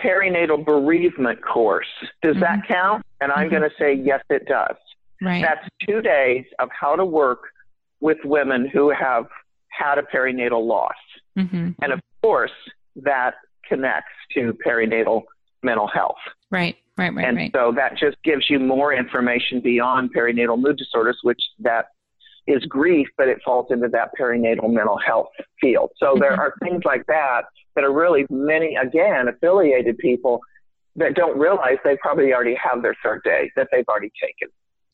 perinatal 0.00 0.64
bereavement 0.64 1.40
course. 1.44 1.86
Does 2.22 2.36
that 2.40 2.66
count? 2.66 3.04
And 3.20 3.30
I'm 3.30 3.46
Mhm. 3.46 3.50
going 3.50 3.70
to 3.70 3.76
say, 3.78 3.92
Yes, 3.94 4.22
it 4.30 4.46
does. 4.46 4.76
Right. 5.22 5.42
That's 5.42 5.68
two 5.86 6.02
days 6.02 6.44
of 6.58 6.68
how 6.72 6.96
to 6.96 7.04
work 7.04 7.50
with 8.00 8.18
women 8.24 8.66
who 8.66 8.90
have 8.90 9.26
had 9.68 9.98
a 9.98 10.02
perinatal 10.02 10.64
loss. 10.66 10.94
hmm 11.36 11.70
And 11.82 11.92
of 11.92 12.00
course, 12.22 12.52
that 12.96 13.34
connects 13.68 14.12
to 14.32 14.52
perinatal 14.66 15.24
mental 15.62 15.86
health. 15.86 16.18
Right, 16.54 16.76
right, 16.96 17.12
right, 17.12 17.26
and 17.26 17.36
right. 17.36 17.50
so 17.52 17.72
that 17.74 17.98
just 17.98 18.16
gives 18.22 18.48
you 18.48 18.60
more 18.60 18.94
information 18.94 19.60
beyond 19.60 20.14
perinatal 20.14 20.56
mood 20.60 20.76
disorders, 20.76 21.18
which 21.24 21.40
that 21.58 21.86
is 22.46 22.64
grief, 22.66 23.08
but 23.18 23.26
it 23.26 23.38
falls 23.44 23.66
into 23.70 23.88
that 23.88 24.10
perinatal 24.18 24.72
mental 24.72 24.96
health 24.96 25.30
field. 25.60 25.90
So 25.96 26.14
there 26.16 26.30
Mhm. 26.30 26.38
are 26.38 26.54
things 26.62 26.84
like 26.84 27.04
that 27.06 27.46
that 27.74 27.82
are 27.82 27.90
really 27.90 28.24
many, 28.30 28.76
again, 28.76 29.26
affiliated 29.26 29.98
people 29.98 30.40
that 30.94 31.14
don't 31.14 31.36
realize 31.36 31.78
they 31.82 31.96
probably 31.96 32.32
already 32.32 32.54
have 32.54 32.82
their 32.82 32.94
third 33.02 33.24
day 33.24 33.50
that 33.56 33.66
they've 33.72 33.88
already 33.88 34.12
taken 34.22 34.48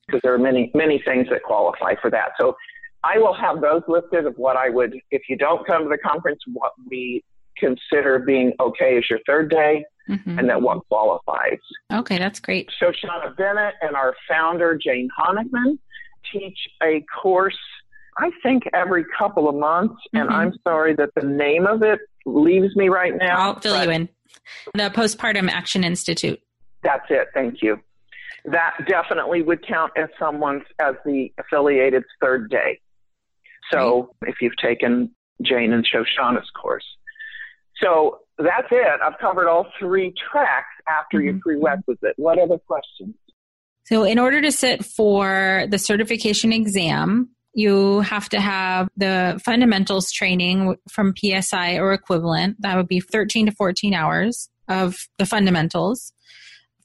because 0.07 0.23
there 0.23 0.33
are 0.33 0.38
many, 0.38 0.70
many 0.75 0.99
things 1.01 1.29
that 1.29 1.42
qualify 1.42 1.94
for 1.96 2.09
that. 2.11 2.31
So 2.40 2.57
I 3.05 3.18
will 3.18 3.35
have 3.35 3.61
those 3.61 3.83
listed 3.87 4.25
of 4.25 4.35
what 4.38 4.57
I 4.57 4.70
would, 4.70 4.99
if 5.11 5.29
you 5.29 5.37
don't 5.37 5.66
come 5.66 5.83
to 5.83 5.88
the 5.90 5.99
conference, 5.99 6.40
what 6.46 6.73
we 6.88 7.23
consider 7.59 8.18
being 8.18 8.55
okay 8.61 8.96
as 8.96 9.11
your 9.11 9.18
third 9.27 9.51
day 9.51 9.85
Mhm. 10.09 10.39
and 10.39 10.49
then 10.49 10.63
what 10.63 10.87
qualifies. 10.89 11.59
Okay, 11.93 12.19
that's 12.19 12.41
great. 12.41 12.71
So 12.79 12.87
Shoshana 12.91 13.37
Bennett 13.37 13.75
and 13.83 13.95
our 13.95 14.15
founder, 14.29 14.77
Jane 14.77 15.09
Honikman, 15.19 15.79
teach 16.33 16.59
a 16.83 17.05
course, 17.23 17.59
I 18.19 18.31
think, 18.43 18.65
every 18.73 19.05
couple 19.17 19.49
of 19.49 19.55
months. 19.55 19.95
And 20.13 20.29
Mhm. 20.29 20.35
I'm 20.35 20.53
sorry 20.67 20.95
that 20.95 21.11
the 21.15 21.27
name 21.27 21.67
of 21.67 21.83
it 21.83 22.01
leaves 22.27 22.75
me 22.77 22.89
right 22.89 23.15
now. 23.15 23.37
I'll 23.39 23.61
fill 23.61 23.83
you 23.85 23.91
in. 23.91 24.09
The 24.75 24.91
Postpartum 24.91 25.49
Action 25.51 25.85
Institute. 25.85 26.41
That's 26.83 27.09
it. 27.11 27.29
Thank 27.35 27.63
you. 27.63 27.81
That 28.47 28.75
definitely 28.87 29.43
would 29.43 29.67
count 29.67 29.93
as 29.97 30.09
someone's, 30.19 30.65
as 30.81 30.95
the 31.05 31.33
affiliated's 31.39 32.07
third 32.21 32.51
day. 32.51 32.81
So 33.71 34.15
if 34.23 34.37
you've 34.41 34.57
taken 34.57 35.15
Jane 35.43 35.73
and 35.73 35.87
Shoshana's 35.87 36.51
course. 36.51 36.85
So 37.83 38.21
that's 38.42 38.68
it. 38.70 39.00
I've 39.03 39.18
covered 39.20 39.48
all 39.48 39.66
three 39.79 40.12
tracks 40.31 40.74
after 40.88 41.20
your 41.20 41.35
Mhm. 41.35 41.40
prerequisite. 41.40 42.14
What 42.16 42.38
other 42.38 42.59
questions? 42.59 43.14
So, 43.85 44.05
in 44.05 44.18
order 44.18 44.40
to 44.40 44.53
sit 44.53 44.85
for 44.85 45.64
the 45.68 45.79
certification 45.79 46.53
exam, 46.53 47.31
you 47.55 48.00
have 48.00 48.29
to 48.29 48.40
have 48.40 48.88
the 48.96 49.40
fundamentals 49.44 50.12
training 50.12 50.76
from 50.88 51.14
PSI 51.16 51.79
or 51.79 51.92
equivalent. 51.92 52.57
That 52.61 52.76
would 52.76 52.87
be 52.88 53.00
13 53.00 53.46
to 53.46 53.53
14 53.53 53.94
hours 53.94 54.48
of 54.68 54.96
the 55.18 55.26
fundamentals 55.26 56.12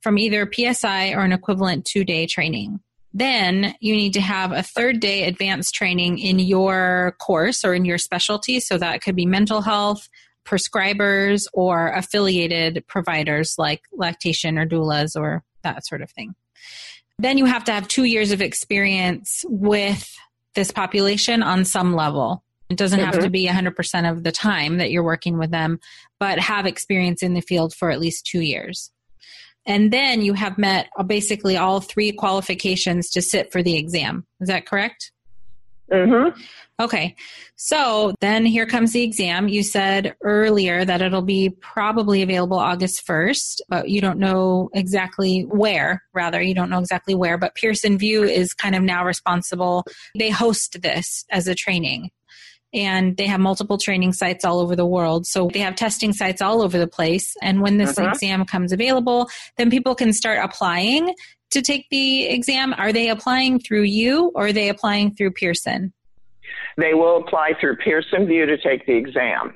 from 0.01 0.17
either 0.17 0.49
PSI 0.51 1.11
or 1.11 1.19
an 1.21 1.31
equivalent 1.31 1.85
two 1.85 2.03
day 2.03 2.25
training. 2.25 2.79
Then 3.13 3.75
you 3.79 3.95
need 3.95 4.13
to 4.15 4.21
have 4.21 4.51
a 4.51 4.63
third 4.63 4.99
day 4.99 5.23
advanced 5.23 5.73
training 5.73 6.17
in 6.19 6.39
your 6.39 7.15
course 7.19 7.63
or 7.63 7.73
in 7.73 7.85
your 7.85 7.97
specialty. 7.97 8.59
So 8.59 8.77
that 8.77 9.01
could 9.01 9.15
be 9.15 9.25
mental 9.25 9.61
health, 9.61 10.09
prescribers, 10.45 11.47
or 11.53 11.89
affiliated 11.89 12.85
providers 12.87 13.55
like 13.57 13.81
lactation 13.91 14.57
or 14.57 14.65
doulas 14.65 15.19
or 15.19 15.43
that 15.63 15.85
sort 15.85 16.01
of 16.01 16.11
thing. 16.11 16.35
Then 17.17 17.37
you 17.37 17.45
have 17.45 17.63
to 17.65 17.71
have 17.71 17.87
two 17.87 18.03
years 18.03 18.31
of 18.31 18.41
experience 18.41 19.43
with 19.47 20.13
this 20.53 20.71
population 20.71 21.43
on 21.43 21.65
some 21.65 21.95
level. 21.95 22.43
It 22.69 22.77
doesn't 22.77 22.99
have 22.99 23.15
Mhm. 23.15 23.23
to 23.23 23.29
be 23.29 23.47
100% 23.47 24.09
of 24.09 24.23
the 24.23 24.31
time 24.31 24.77
that 24.77 24.91
you're 24.91 25.03
working 25.03 25.37
with 25.37 25.51
them, 25.51 25.79
but 26.19 26.39
have 26.39 26.65
experience 26.65 27.21
in 27.21 27.33
the 27.33 27.41
field 27.41 27.75
for 27.75 27.91
at 27.91 27.99
least 27.99 28.25
two 28.25 28.41
years. 28.41 28.91
And 29.65 29.91
then 29.91 30.21
you 30.21 30.33
have 30.33 30.57
met 30.57 30.89
basically 31.07 31.57
all 31.57 31.79
three 31.79 32.11
qualifications 32.11 33.09
to 33.11 33.21
sit 33.21 33.51
for 33.51 33.63
the 33.63 33.77
exam. 33.77 34.25
Is 34.41 34.47
that 34.47 34.65
correct? 34.65 35.11
Mm-hmm. 35.91 36.39
Okay. 36.81 37.15
So 37.55 38.13
then 38.19 38.45
here 38.45 38.65
comes 38.65 38.91
the 38.91 39.03
exam. 39.03 39.47
You 39.47 39.63
said 39.63 40.13
earlier 40.23 40.83
that 40.83 41.01
it'll 41.01 41.21
be 41.21 41.49
probably 41.61 42.21
available 42.21 42.59
August 42.59 43.07
1st, 43.07 43.61
but 43.69 43.89
you 43.89 44.01
don't 44.01 44.19
know 44.19 44.69
exactly 44.73 45.43
where, 45.43 46.03
rather, 46.13 46.41
you 46.41 46.53
don't 46.53 46.69
know 46.69 46.79
exactly 46.79 47.15
where, 47.15 47.37
but 47.37 47.55
Pearson 47.55 47.97
VUE 47.97 48.23
is 48.23 48.53
kind 48.53 48.75
of 48.75 48.83
now 48.83 49.05
responsible. 49.05 49.85
They 50.19 50.29
host 50.29 50.81
this 50.81 51.23
as 51.31 51.47
a 51.47 51.55
training. 51.55 52.11
And 52.73 53.15
they 53.15 53.27
have 53.27 53.39
multiple 53.39 53.77
training 53.77 54.11
sites 54.11 54.43
all 54.43 54.59
over 54.59 54.75
the 54.75 54.85
world. 54.85 55.25
So 55.27 55.49
they 55.53 55.59
have 55.59 55.77
testing 55.77 56.11
sites 56.11 56.41
all 56.41 56.61
over 56.61 56.77
the 56.77 56.87
place. 56.87 57.33
And 57.41 57.61
when 57.61 57.77
this 57.77 57.93
Mhm. 57.93 58.09
exam 58.09 58.43
comes 58.43 58.73
available, 58.73 59.29
then 59.55 59.69
people 59.69 59.95
can 59.95 60.11
start 60.11 60.43
applying 60.43 61.13
to 61.51 61.61
take 61.61 61.87
the 61.89 62.25
exam. 62.25 62.73
Are 62.73 62.91
they 62.91 63.07
applying 63.07 63.59
through 63.59 63.83
you 63.83 64.33
or 64.35 64.47
are 64.47 64.53
they 64.53 64.67
applying 64.67 65.15
through 65.15 65.31
Pearson? 65.31 65.93
They 66.77 66.93
will 66.93 67.17
apply 67.17 67.53
through 67.59 67.77
Pearson 67.77 68.27
VUE 68.27 68.45
to 68.47 68.57
take 68.57 68.85
the 68.85 68.93
exam. 68.93 69.53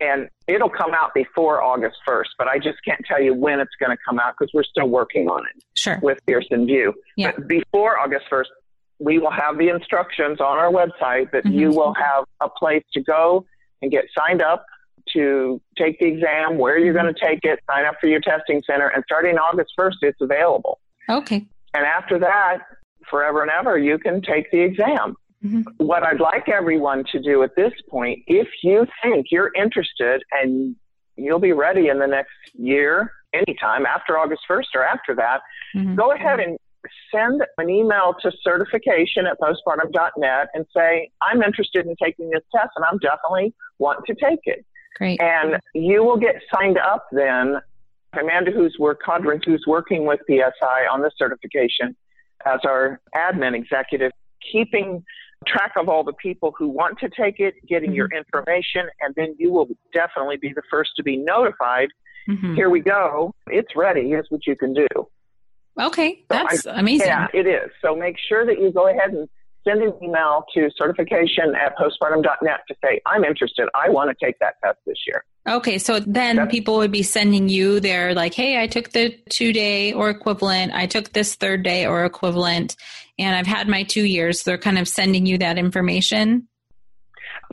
And 0.00 0.28
it'll 0.46 0.68
come 0.68 0.92
out 0.92 1.14
before 1.14 1.62
August 1.62 1.96
1st, 2.06 2.28
but 2.38 2.48
I 2.48 2.58
just 2.58 2.78
can't 2.84 3.00
tell 3.06 3.22
you 3.22 3.32
when 3.34 3.60
it's 3.60 3.74
going 3.80 3.96
to 3.96 4.02
come 4.06 4.18
out 4.18 4.34
because 4.38 4.52
we're 4.52 4.64
still 4.64 4.88
working 4.88 5.28
on 5.28 5.40
it 5.54 5.62
Sure. 5.74 5.98
with 6.02 6.18
Pearson 6.26 6.66
VUE. 6.66 6.92
Yeah. 7.16 7.32
But 7.34 7.48
before 7.48 7.98
August 7.98 8.26
1st, 8.30 8.48
we 8.98 9.18
will 9.18 9.30
have 9.30 9.56
the 9.58 9.68
instructions 9.68 10.40
on 10.40 10.58
our 10.58 10.70
website 10.70 11.30
that 11.32 11.44
Mhm. 11.44 11.52
you 11.52 11.70
will 11.70 11.94
have 11.94 12.24
a 12.40 12.48
place 12.48 12.84
to 12.92 13.00
go 13.00 13.46
and 13.80 13.90
get 13.90 14.04
signed 14.18 14.42
up 14.42 14.66
to 15.14 15.60
take 15.78 15.98
the 16.00 16.06
exam, 16.06 16.58
where 16.58 16.76
you're 16.78 16.94
going 16.94 17.12
to 17.12 17.18
take 17.18 17.44
it, 17.44 17.60
sign 17.70 17.84
up 17.86 17.94
for 18.00 18.06
your 18.08 18.20
testing 18.20 18.62
center, 18.66 18.88
and 18.88 19.02
starting 19.04 19.38
August 19.38 19.72
1st, 19.78 19.98
it's 20.02 20.20
available. 20.20 20.78
Okay. 21.08 21.46
And 21.74 21.86
after 21.86 22.18
that, 22.18 22.58
forever 23.08 23.40
and 23.42 23.50
ever, 23.50 23.78
you 23.78 23.98
can 23.98 24.20
take 24.20 24.50
the 24.50 24.60
exam. 24.60 25.16
Mhm. 25.44 25.64
What 25.78 26.02
I'd 26.02 26.20
like 26.20 26.48
everyone 26.48 27.04
to 27.12 27.20
do 27.20 27.42
at 27.42 27.54
this 27.56 27.72
point, 27.88 28.22
if 28.26 28.48
you 28.62 28.86
think 29.02 29.26
you're 29.30 29.52
interested 29.54 30.22
and 30.32 30.74
you'll 31.16 31.38
be 31.38 31.52
ready 31.52 31.88
in 31.88 31.98
the 31.98 32.06
next 32.06 32.32
year, 32.54 33.12
anytime 33.32 33.86
after 33.86 34.18
August 34.18 34.42
1st 34.48 34.68
or 34.74 34.84
after 34.84 35.14
that, 35.14 35.42
Mhm. 35.74 35.94
go 35.94 36.12
ahead 36.12 36.40
and 36.40 36.58
send 37.10 37.44
an 37.58 37.68
email 37.68 38.14
to 38.14 38.30
certification 38.42 39.26
at 39.26 39.38
postpartum.net 39.40 40.48
and 40.54 40.66
say, 40.74 41.10
I'm 41.20 41.42
interested 41.42 41.86
in 41.86 41.96
taking 41.96 42.30
this 42.30 42.44
test 42.54 42.70
and 42.76 42.84
I'm 42.84 42.98
definitely 42.98 43.54
want 43.78 44.04
to 44.06 44.14
take 44.14 44.40
it. 44.44 44.64
Great. 44.94 45.20
And 45.20 45.60
you 45.74 46.04
will 46.04 46.16
get 46.16 46.42
signed 46.54 46.78
up 46.78 47.06
then. 47.12 47.60
Amanda, 48.12 48.50
who's 48.50 48.78
work 48.78 49.02
who's 49.44 49.66
working 49.66 50.06
with 50.06 50.20
PSI 50.26 50.86
on 50.90 51.02
the 51.02 51.10
certification 51.18 51.94
as 52.46 52.60
our 52.64 52.98
admin 53.14 53.54
executive, 53.54 54.10
keeping 54.40 55.04
track 55.46 55.72
of 55.76 55.88
all 55.88 56.04
the 56.04 56.12
people 56.14 56.54
who 56.58 56.68
want 56.68 56.98
to 56.98 57.08
take 57.08 57.40
it, 57.40 57.54
getting 57.68 57.92
your 57.92 58.08
information, 58.16 58.88
and 59.00 59.14
then 59.14 59.34
you 59.38 59.52
will 59.52 59.68
definitely 59.92 60.36
be 60.36 60.52
the 60.54 60.62
first 60.70 60.90
to 60.96 61.02
be 61.02 61.16
notified. 61.16 61.88
Mhm. 62.28 62.56
Here 62.56 62.70
we 62.70 62.80
go. 62.80 63.34
It's 63.48 63.76
ready. 63.76 64.08
Here's 64.08 64.26
what 64.30 64.46
you 64.46 64.56
can 64.56 64.74
do. 64.74 64.86
Okay. 65.80 66.14
So 66.14 66.22
That's 66.30 66.66
amazing. 66.66 67.06
Yeah, 67.06 67.28
it 67.34 67.46
is. 67.46 67.70
So 67.82 67.94
make 67.94 68.16
sure 68.18 68.46
that 68.46 68.58
you 68.60 68.72
go 68.72 68.88
ahead 68.88 69.10
and 69.10 69.28
send 69.62 69.82
an 69.82 69.92
email 70.02 70.44
to 70.54 70.70
certification 70.76 71.54
at 71.56 71.76
postpartum.net 71.76 72.60
to 72.68 72.74
say, 72.82 73.00
I'm 73.04 73.24
interested. 73.24 73.68
I 73.74 73.90
want 73.90 74.16
to 74.16 74.24
take 74.24 74.38
that 74.38 74.54
test 74.64 74.78
this 74.86 74.96
year. 75.06 75.24
Okay, 75.48 75.78
so 75.78 75.98
then 76.00 76.36
Yep. 76.36 76.50
people 76.50 76.76
would 76.76 76.92
be 76.92 77.02
sending 77.02 77.48
you 77.48 77.80
their 77.80 78.14
like, 78.14 78.32
hey, 78.32 78.60
I 78.60 78.68
took 78.68 78.90
the 78.90 79.10
two 79.28 79.52
day 79.52 79.92
or 79.92 80.08
equivalent, 80.08 80.72
I 80.72 80.86
took 80.86 81.12
this 81.12 81.34
third 81.34 81.62
day 81.62 81.84
or 81.84 82.04
equivalent, 82.04 82.76
and 83.18 83.34
I've 83.36 83.46
had 83.46 83.68
my 83.68 83.82
two 83.82 84.04
years. 84.04 84.42
They're 84.42 84.58
kind 84.58 84.78
of 84.78 84.88
sending 84.88 85.26
you 85.26 85.38
that 85.38 85.58
information. 85.58 86.48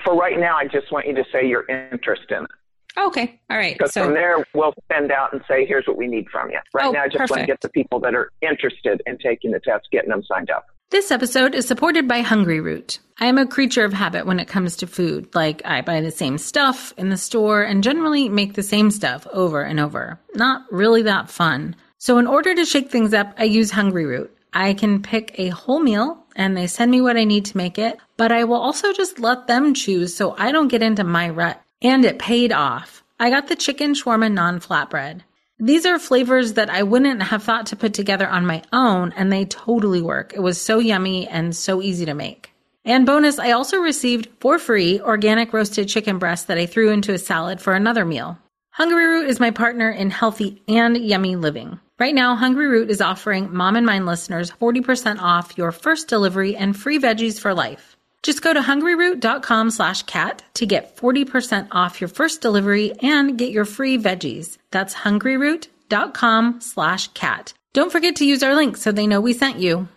For 0.04 0.15
right 0.15 0.39
now, 0.39 0.58
I 0.58 0.65
just 0.67 0.91
want 0.91 1.08
you 1.08 1.13
to 1.15 1.23
say 1.32 1.45
your 1.47 1.65
interest 1.67 2.23
in 2.30 2.43
it. 2.43 2.49
Okay, 2.95 3.39
all 3.49 3.58
right. 3.58 3.76
Because 3.76 3.93
from 3.93 4.13
there, 4.13 4.45
we'll 4.54 4.73
send 4.91 5.12
out 5.12 5.34
and 5.34 5.41
say, 5.47 5.65
here's 5.65 5.88
what 5.88 5.97
we 5.97 6.06
need 6.08 6.28
from 6.30 6.52
you. 6.52 6.60
Right 6.76 6.86
Oh, 6.86 6.91
now, 6.91 7.02
I 7.04 7.08
just 7.08 7.30
want 7.32 7.41
to 7.41 7.47
get 7.47 7.62
the 7.62 7.69
people 7.69 7.99
that 8.02 8.13
are 8.13 8.32
interested 8.41 9.02
in 9.08 9.17
taking 9.17 9.52
the 9.52 9.60
test, 9.60 9.88
getting 9.91 10.10
them 10.12 10.21
signed 10.23 10.52
up. 10.52 10.65
this 10.91 11.10
episode 11.10 11.56
is 11.56 11.67
supported 11.67 12.08
by 12.08 12.21
Hungryroot. 12.21 12.99
I 13.19 13.26
am 13.26 13.39
a 13.39 13.47
creature 13.47 13.84
of 13.84 13.93
habit 13.93 14.28
when 14.28 14.39
it 14.39 14.47
comes 14.47 14.76
to 14.78 14.86
food. 14.88 15.34
Like 15.34 15.63
I 15.65 15.82
buy 15.82 16.02
the 16.02 16.12
same 16.12 16.38
stuff 16.38 16.93
in 16.97 17.10
the 17.10 17.17
store 17.17 17.63
and 17.63 17.84
generally 17.84 18.30
make 18.30 18.54
the 18.54 18.62
same 18.63 18.91
stuff 18.91 19.26
over 19.34 19.63
and 19.63 19.80
over. 19.80 20.19
Not 20.36 20.62
really 20.71 21.02
that 21.04 21.32
fun. 21.32 21.76
So 21.97 22.19
in 22.19 22.28
order 22.28 22.54
to 22.54 22.63
shake 22.65 22.91
things 22.91 23.12
up, 23.13 23.34
I 23.39 23.45
use 23.45 23.71
Hungryroot. 23.71 24.30
I 24.54 24.74
can 24.74 25.02
pick 25.02 25.34
a 25.38 25.50
whole 25.50 25.80
meal 25.80 26.26
and 26.36 26.56
they 26.56 26.68
send 26.68 26.92
me 26.92 27.02
what 27.02 27.18
I 27.18 27.24
need 27.24 27.46
to 27.46 27.58
make 27.58 27.78
it, 27.78 27.98
but 28.18 28.32
I 28.32 28.44
will 28.44 28.58
also 28.58 28.94
just 28.94 29.20
let 29.20 29.48
them 29.48 29.74
choose 29.74 30.16
so 30.16 30.36
I 30.38 30.52
don't 30.52 30.68
get 30.68 30.82
into 30.82 31.04
my 31.04 31.30
rut. 31.30 31.62
And 31.82 32.06
it 32.06 32.20
paid 32.20 32.52
off. 32.52 33.04
I 33.20 33.30
got 33.30 33.48
the 33.48 33.56
chicken 33.56 33.94
shawarma 33.94 34.32
naan 34.32 34.66
flatbread. 34.66 35.22
These 35.60 35.86
are 35.86 36.00
flavors 36.00 36.54
that 36.54 36.70
I 36.70 36.84
wouldn't 36.84 37.24
have 37.24 37.44
thought 37.44 37.68
to 37.68 37.76
put 37.76 37.94
together 37.94 38.28
on 38.28 38.46
my 38.46 38.63
own, 38.74 39.13
and 39.16 39.32
they 39.32 39.46
totally 39.46 40.02
work. 40.02 40.34
It 40.34 40.42
was 40.42 40.60
so 40.60 40.80
yummy 40.80 41.28
and 41.28 41.56
so 41.56 41.82
easy 41.82 42.06
to 42.06 42.13
make. 42.13 42.52
And 42.84 43.06
bonus, 43.06 43.39
I 43.39 43.52
also 43.52 43.78
received 43.78 44.28
for 44.42 44.60
free 44.60 45.00
organic 45.00 45.54
roasted 45.54 45.88
chicken 45.88 46.18
breast 46.18 46.48
that 46.48 46.58
I 46.58 46.66
threw 46.66 46.89
into 46.89 47.13
a 47.13 47.18
salad 47.18 47.62
for 47.62 47.74
another 47.74 48.04
meal. 48.04 48.38
Hungryroot 48.78 49.28
is 49.28 49.40
my 49.40 49.52
partner 49.52 49.92
in 49.92 50.10
healthy 50.10 50.64
and 50.68 50.98
yummy 50.98 51.36
living. 51.36 51.80
Right 52.00 52.16
now, 52.16 52.36
Hungryroot 52.36 52.90
is 52.90 53.02
offering 53.02 53.54
Mom 53.54 53.76
and 53.76 53.86
Mind 53.86 54.08
listeners 54.08 54.52
40% 54.52 55.20
off 55.20 55.58
your 55.60 55.72
first 55.72 56.08
delivery 56.08 56.56
and 56.56 56.76
free 56.76 56.98
veggies 56.98 57.40
for 57.40 57.54
life. 57.54 57.96
Just 58.24 58.42
go 58.42 58.52
to 58.52 58.62
hungryroot.com 58.62 59.70
slash 59.70 60.02
cat 60.04 60.42
to 60.56 60.66
get 60.66 60.98
40% 60.98 61.68
off 61.72 62.02
your 62.02 62.08
first 62.08 62.42
delivery 62.42 62.94
and 63.00 63.38
get 63.38 63.52
your 63.52 63.66
free 63.66 64.00
veggies. 64.00 64.58
That's 64.72 64.96
hungryroot.com 64.96 66.62
slash 66.62 67.10
cat. 67.10 67.54
Don't 67.74 67.92
forget 67.92 68.16
to 68.18 68.26
use 68.26 68.42
our 68.42 68.56
link 68.56 68.78
so 68.78 68.92
they 68.92 69.06
know 69.06 69.22
we 69.22 69.34
sent 69.34 69.60
you. 69.60 69.88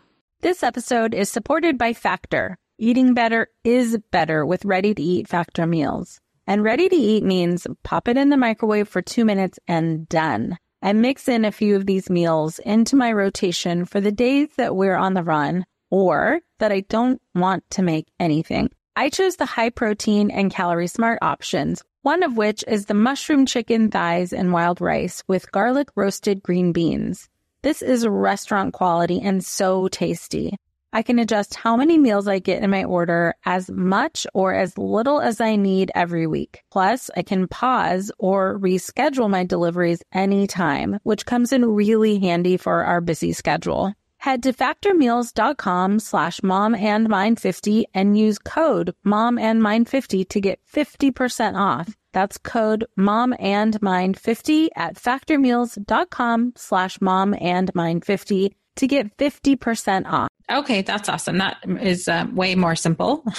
This 0.42 0.62
episode 0.62 1.14
is 1.14 1.30
supported 1.30 1.78
by 1.78 1.94
Factor. 1.94 2.58
Eating 2.78 3.14
better 3.14 3.48
is 3.64 3.96
better 4.10 4.44
with 4.44 4.66
ready 4.66 4.94
to 4.94 5.02
eat 5.02 5.28
Factor 5.28 5.66
meals. 5.66 6.20
And 6.46 6.62
ready 6.62 6.88
to 6.88 6.96
eat 6.96 7.24
means 7.24 7.66
pop 7.82 8.06
it 8.06 8.16
in 8.16 8.30
the 8.30 8.36
microwave 8.36 8.88
for 8.88 9.02
two 9.02 9.24
minutes 9.24 9.58
and 9.66 10.08
done. 10.08 10.58
I 10.80 10.92
mix 10.92 11.28
in 11.28 11.44
a 11.44 11.50
few 11.50 11.74
of 11.74 11.86
these 11.86 12.08
meals 12.08 12.60
into 12.60 12.94
my 12.94 13.10
rotation 13.12 13.84
for 13.84 14.00
the 14.00 14.12
days 14.12 14.48
that 14.56 14.76
we're 14.76 14.94
on 14.94 15.14
the 15.14 15.24
run 15.24 15.66
or 15.90 16.40
that 16.58 16.70
I 16.70 16.80
don't 16.80 17.20
want 17.34 17.68
to 17.70 17.82
make 17.82 18.06
anything. 18.20 18.70
I 18.94 19.08
chose 19.08 19.36
the 19.36 19.46
high 19.46 19.70
protein 19.70 20.30
and 20.30 20.50
calorie 20.50 20.86
smart 20.86 21.18
options, 21.22 21.82
one 22.02 22.22
of 22.22 22.36
which 22.36 22.64
is 22.68 22.86
the 22.86 22.94
mushroom 22.94 23.46
chicken 23.46 23.90
thighs 23.90 24.32
and 24.32 24.52
wild 24.52 24.80
rice 24.80 25.24
with 25.26 25.50
garlic 25.50 25.88
roasted 25.96 26.42
green 26.42 26.72
beans. 26.72 27.28
This 27.62 27.82
is 27.82 28.06
restaurant 28.06 28.72
quality 28.72 29.20
and 29.20 29.44
so 29.44 29.88
tasty. 29.88 30.56
I 30.96 31.02
can 31.02 31.18
adjust 31.18 31.56
how 31.56 31.76
many 31.76 31.98
meals 31.98 32.26
I 32.26 32.38
get 32.38 32.62
in 32.62 32.70
my 32.70 32.84
order 32.84 33.34
as 33.44 33.68
much 33.70 34.26
or 34.32 34.54
as 34.54 34.78
little 34.78 35.20
as 35.20 35.42
I 35.42 35.56
need 35.56 35.92
every 35.94 36.26
week. 36.26 36.62
Plus, 36.72 37.10
I 37.14 37.20
can 37.20 37.48
pause 37.48 38.10
or 38.18 38.58
reschedule 38.58 39.28
my 39.28 39.44
deliveries 39.44 40.02
anytime, 40.14 40.98
which 41.02 41.26
comes 41.26 41.52
in 41.52 41.66
really 41.66 42.18
handy 42.18 42.56
for 42.56 42.82
our 42.82 43.02
busy 43.02 43.34
schedule. 43.34 43.92
Head 44.16 44.42
to 44.44 44.54
factormeals.com 44.54 45.98
slash 45.98 46.42
mom 46.42 46.74
and 46.74 47.10
mind 47.10 47.40
50 47.40 47.84
and 47.92 48.18
use 48.18 48.38
code 48.38 48.94
mom 49.04 49.38
and 49.38 49.62
mind 49.62 49.90
50 49.90 50.24
to 50.24 50.40
get 50.40 50.60
50% 50.72 51.58
off. 51.58 51.94
That's 52.14 52.38
code 52.38 52.86
mom 52.96 53.34
and 53.38 53.82
mind 53.82 54.18
50 54.18 54.70
at 54.74 54.94
factormeals.com 54.94 56.54
slash 56.56 57.02
mom 57.02 57.34
and 57.38 57.70
mind 57.74 58.06
50 58.06 58.56
to 58.76 58.86
get 58.86 59.14
50% 59.18 60.06
off. 60.06 60.30
Okay, 60.50 60.82
that's 60.82 61.08
awesome. 61.08 61.38
That 61.38 61.56
is 61.80 62.06
uh, 62.06 62.26
way 62.32 62.54
more 62.54 62.76
simple, 62.76 63.24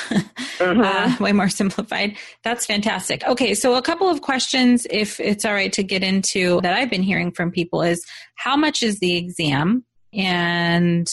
Mm-hmm. 0.57 0.81
uh, 0.81 1.15
way 1.23 1.31
more 1.33 1.49
simplified. 1.61 2.17
That's 2.43 2.65
fantastic. 2.65 3.23
Okay, 3.25 3.53
so 3.53 3.75
a 3.75 3.81
couple 3.81 4.09
of 4.09 4.21
questions, 4.21 4.87
if 4.89 5.19
it's 5.19 5.45
all 5.45 5.53
right 5.53 5.71
to 5.73 5.83
get 5.83 6.03
into 6.03 6.59
that 6.61 6.73
I've 6.73 6.89
been 6.89 7.03
hearing 7.03 7.31
from 7.31 7.51
people 7.51 7.81
is 7.83 8.03
how 8.35 8.57
much 8.57 8.81
is 8.81 8.99
the 8.99 9.15
exam 9.15 9.85
and 10.13 11.07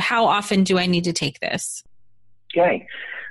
how 0.00 0.24
often 0.26 0.64
do 0.64 0.78
I 0.78 0.86
need 0.86 1.04
to 1.04 1.12
take 1.12 1.38
this? 1.40 1.82
Okay. 2.56 2.86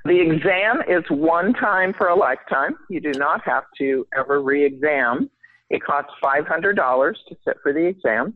The 0.05 0.19
exam 0.19 0.81
is 0.87 1.03
one 1.09 1.53
time 1.53 1.93
for 1.93 2.07
a 2.07 2.15
lifetime. 2.15 2.75
You 2.89 3.01
do 3.01 3.11
not 3.19 3.43
have 3.43 3.65
to 3.77 4.07
ever 4.17 4.41
re 4.41 4.65
exam. 4.65 5.29
It 5.69 5.83
costs 5.83 6.11
$500 6.23 6.75
to 6.75 7.35
sit 7.45 7.57
for 7.61 7.71
the 7.73 7.85
exam. 7.85 8.35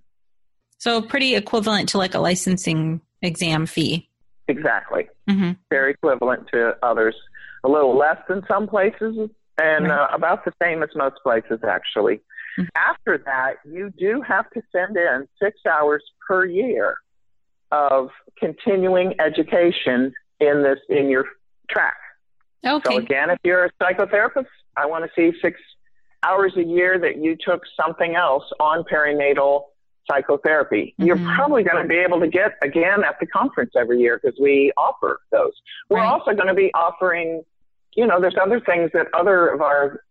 So 0.78 1.02
pretty 1.02 1.36
equivalent 1.36 1.90
to 1.90 1.98
like 1.98 2.14
a 2.14 2.20
licensing 2.20 3.02
exam 3.26 3.66
fee. 3.66 4.10
Exactly. 4.48 5.08
hmm 5.28 5.52
Very 5.70 5.92
equivalent 5.92 6.48
to 6.54 6.76
others. 6.84 7.16
A 7.64 7.70
little 7.70 7.98
less 7.98 8.18
than 8.28 8.44
some 8.48 8.68
places 8.68 9.30
and 9.58 9.88
uh, 9.92 10.08
about 10.14 10.46
the 10.46 10.52
same 10.62 10.84
as 10.84 10.90
most 10.96 11.16
places, 11.24 11.60
actually. 11.68 12.22
Mhm. 12.60 12.68
After 12.76 13.18
that, 13.26 13.56
you 13.66 13.92
do 13.98 14.22
have 14.22 14.50
to 14.52 14.62
send 14.72 14.98
in 14.98 15.28
six 15.42 15.60
hours 15.66 16.04
per 16.28 16.46
year 16.46 16.96
of 17.72 18.10
continuing 18.40 19.20
education 19.20 20.14
in 20.40 20.64
this 20.64 20.80
in 20.90 21.10
your 21.10 21.26
track. 21.70 21.98
Okay. 22.66 22.90
So 22.90 22.98
again, 22.98 23.30
if 23.30 23.40
you're 23.44 23.66
a 23.66 23.72
psychotherapist, 23.82 24.48
I 24.78 24.86
want 24.86 25.06
to 25.06 25.12
see 25.16 25.38
six 25.42 25.60
hours 26.24 26.54
a 26.58 26.64
year 26.64 26.98
that 27.00 27.18
you 27.18 27.36
took 27.36 27.62
something 27.80 28.16
else 28.16 28.44
on 28.60 28.84
perinatal 28.84 29.64
psychotherapy. 30.10 30.94
You're 30.98 31.18
Mhm. 31.18 31.36
probably 31.36 31.64
going 31.64 31.82
to 31.82 31.88
be 31.88 31.98
able 31.98 32.20
to 32.20 32.28
get 32.28 32.54
again 32.62 33.04
at 33.04 33.20
the 33.20 33.26
conference 33.28 33.72
every 33.76 34.00
year 34.00 34.20
because 34.22 34.40
we 34.40 34.72
offer 34.78 35.20
those. 35.32 35.54
We're 35.90 36.00
Right. 36.00 36.08
also 36.12 36.34
going 36.34 36.48
to 36.48 36.54
be 36.54 36.72
offering, 36.74 37.44
you 37.96 38.06
know, 38.06 38.20
there's 38.20 38.38
other 38.42 38.60
things 38.60 38.92
that 38.94 39.08
other 39.14 39.48
of 39.48 39.62
our 39.62 40.02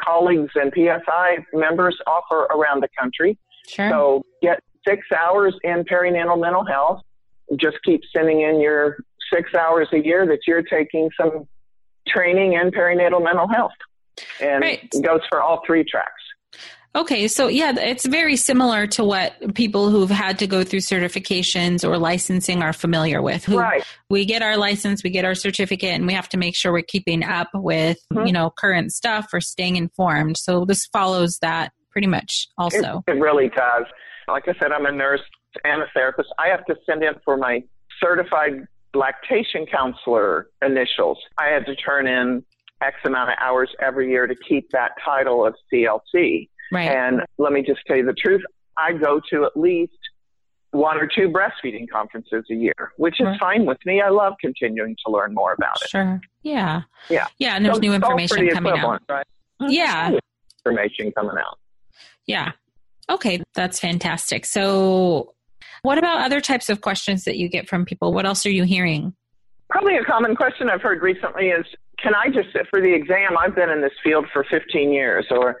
colleagues 0.00 0.52
and 0.56 0.72
PSI 0.74 1.38
members 1.52 1.96
offer 2.06 2.42
around 2.44 2.80
the 2.82 2.88
country. 2.98 3.38
Sure. 3.66 3.88
So 3.88 4.22
get 4.42 4.62
six 4.86 5.06
hours 5.12 5.56
in 5.64 5.84
perinatal 5.84 6.38
mental 6.40 6.64
health. 6.64 7.02
Just 7.56 7.78
keep 7.84 8.02
sending 8.14 8.40
in 8.42 8.60
your 8.60 8.98
six 9.32 9.54
hours 9.54 9.88
a 9.92 9.98
year 9.98 10.26
that 10.26 10.40
you're 10.46 10.62
taking 10.62 11.10
some 11.20 11.48
training 12.06 12.52
in 12.54 12.70
perinatal 12.70 13.22
mental 13.22 13.48
health. 13.48 13.72
And 14.40 14.62
Right. 14.62 14.88
it 14.92 15.02
goes 15.02 15.20
for 15.28 15.40
all 15.42 15.62
three 15.66 15.84
tracks. 15.84 16.22
Okay, 16.96 17.28
so 17.28 17.48
yeah, 17.48 17.74
it's 17.76 18.06
very 18.06 18.36
similar 18.36 18.86
to 18.86 19.04
what 19.04 19.54
people 19.54 19.90
who've 19.90 20.08
had 20.08 20.38
to 20.38 20.46
go 20.46 20.64
through 20.64 20.80
certifications 20.80 21.86
or 21.86 21.98
licensing 21.98 22.62
are 22.62 22.72
familiar 22.72 23.20
with. 23.20 23.44
Who, 23.44 23.58
right. 23.58 23.84
We 24.08 24.24
get 24.24 24.40
our 24.40 24.56
license, 24.56 25.04
we 25.04 25.10
get 25.10 25.26
our 25.26 25.34
certificate, 25.34 25.90
and 25.90 26.06
we 26.06 26.14
have 26.14 26.30
to 26.30 26.38
make 26.38 26.56
sure 26.56 26.72
we're 26.72 26.80
keeping 26.82 27.22
up 27.22 27.48
with 27.52 27.98
mm-hmm. 28.10 28.26
you 28.26 28.32
know 28.32 28.48
current 28.48 28.92
stuff 28.92 29.28
or 29.34 29.42
staying 29.42 29.76
informed. 29.76 30.38
So 30.38 30.64
this 30.64 30.86
follows 30.86 31.38
that 31.42 31.72
pretty 31.90 32.06
much. 32.06 32.48
Also, 32.56 33.04
it, 33.06 33.12
it 33.12 33.20
really 33.20 33.50
does. 33.50 33.84
Like 34.26 34.48
I 34.48 34.54
said, 34.58 34.72
I'm 34.72 34.86
a 34.86 34.92
nurse 34.92 35.20
and 35.64 35.82
a 35.82 35.86
therapist. 35.92 36.32
I 36.38 36.48
have 36.48 36.64
to 36.64 36.76
send 36.86 37.02
in 37.02 37.12
for 37.26 37.36
my 37.36 37.62
certified 38.02 38.66
lactation 38.94 39.66
counselor 39.66 40.48
initials. 40.62 41.18
I 41.38 41.48
had 41.48 41.66
to 41.66 41.76
turn 41.76 42.06
in 42.06 42.42
X 42.82 42.96
amount 43.04 43.30
of 43.30 43.36
hours 43.38 43.70
every 43.82 44.10
year 44.10 44.26
to 44.26 44.34
keep 44.48 44.70
that 44.70 44.92
title 45.04 45.46
of 45.46 45.54
CLC. 45.70 46.48
Right. 46.72 46.90
And 46.90 47.22
let 47.38 47.52
me 47.52 47.62
just 47.62 47.80
tell 47.86 47.96
you 47.96 48.04
the 48.04 48.14
truth. 48.14 48.42
I 48.78 48.92
go 48.92 49.20
to 49.30 49.44
at 49.44 49.56
least 49.56 49.92
one 50.76 50.98
or 50.98 51.06
two 51.06 51.28
breastfeeding 51.28 51.88
conferences 51.90 52.44
a 52.50 52.54
year, 52.54 52.92
which 52.96 53.20
is 53.20 53.26
right. 53.26 53.40
fine 53.40 53.66
with 53.66 53.78
me. 53.86 54.00
I 54.00 54.10
love 54.10 54.34
continuing 54.40 54.96
to 55.06 55.12
learn 55.12 55.34
more 55.34 55.52
about 55.52 55.76
it. 55.82 55.88
Sure. 55.88 56.20
Yeah. 56.42 56.82
Yeah. 57.08 57.26
Yeah. 57.38 57.56
And 57.56 57.64
there's 57.64 57.76
so 57.76 57.80
new 57.80 57.94
information 57.94 58.48
coming 58.50 58.78
out. 58.78 59.02
Right? 59.08 59.26
Mm-hmm. 59.60 59.72
Yeah. 59.72 60.12
Information 60.64 61.12
coming 61.12 61.36
out. 61.38 61.58
Yeah. 62.26 62.52
Okay. 63.08 63.42
That's 63.54 63.80
fantastic. 63.80 64.44
So, 64.44 65.32
what 65.82 65.98
about 65.98 66.24
other 66.24 66.40
types 66.40 66.68
of 66.68 66.80
questions 66.80 67.24
that 67.24 67.36
you 67.36 67.48
get 67.48 67.68
from 67.68 67.84
people? 67.84 68.12
What 68.12 68.26
else 68.26 68.44
are 68.44 68.50
you 68.50 68.64
hearing? 68.64 69.14
Probably 69.70 69.96
a 69.96 70.04
common 70.04 70.34
question 70.34 70.68
I've 70.68 70.82
heard 70.82 71.02
recently 71.02 71.48
is 71.48 71.64
Can 72.02 72.14
I 72.14 72.28
just 72.28 72.52
sit 72.52 72.66
for 72.70 72.80
the 72.80 72.92
exam? 72.92 73.36
I've 73.38 73.54
been 73.54 73.70
in 73.70 73.80
this 73.80 73.92
field 74.02 74.26
for 74.32 74.44
15 74.50 74.92
years, 74.92 75.26
or 75.30 75.56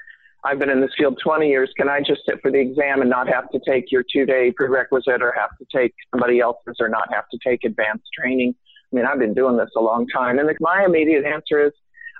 I've 0.46 0.60
been 0.60 0.70
in 0.70 0.80
this 0.80 0.92
field 0.96 1.18
20 1.22 1.48
years. 1.48 1.70
Can 1.76 1.88
I 1.88 1.98
just 1.98 2.20
sit 2.28 2.40
for 2.40 2.52
the 2.52 2.60
exam 2.60 3.00
and 3.00 3.10
not 3.10 3.26
have 3.26 3.50
to 3.50 3.60
take 3.66 3.90
your 3.90 4.04
two 4.10 4.24
day 4.24 4.52
prerequisite 4.52 5.20
or 5.20 5.34
have 5.36 5.50
to 5.58 5.66
take 5.76 5.92
somebody 6.12 6.38
else's 6.38 6.76
or 6.78 6.88
not 6.88 7.12
have 7.12 7.24
to 7.32 7.38
take 7.44 7.64
advanced 7.64 8.06
training? 8.16 8.54
I 8.92 8.96
mean, 8.96 9.06
I've 9.06 9.18
been 9.18 9.34
doing 9.34 9.56
this 9.56 9.70
a 9.76 9.80
long 9.80 10.06
time. 10.06 10.38
And 10.38 10.48
my 10.60 10.84
immediate 10.86 11.24
answer 11.24 11.66
is 11.66 11.72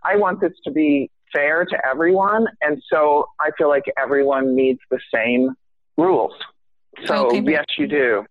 I 0.02 0.16
want 0.16 0.40
this 0.40 0.52
to 0.64 0.72
be 0.72 1.08
fair 1.32 1.64
to 1.64 1.86
everyone. 1.86 2.46
And 2.62 2.82
so 2.90 3.26
I 3.40 3.50
feel 3.56 3.68
like 3.68 3.84
everyone 3.96 4.56
needs 4.56 4.80
the 4.90 4.98
same 5.14 5.50
rules. 5.96 6.32
So, 7.04 7.28
okay. 7.28 7.42
yes, 7.46 7.64
you 7.78 7.86
do. 7.86 8.24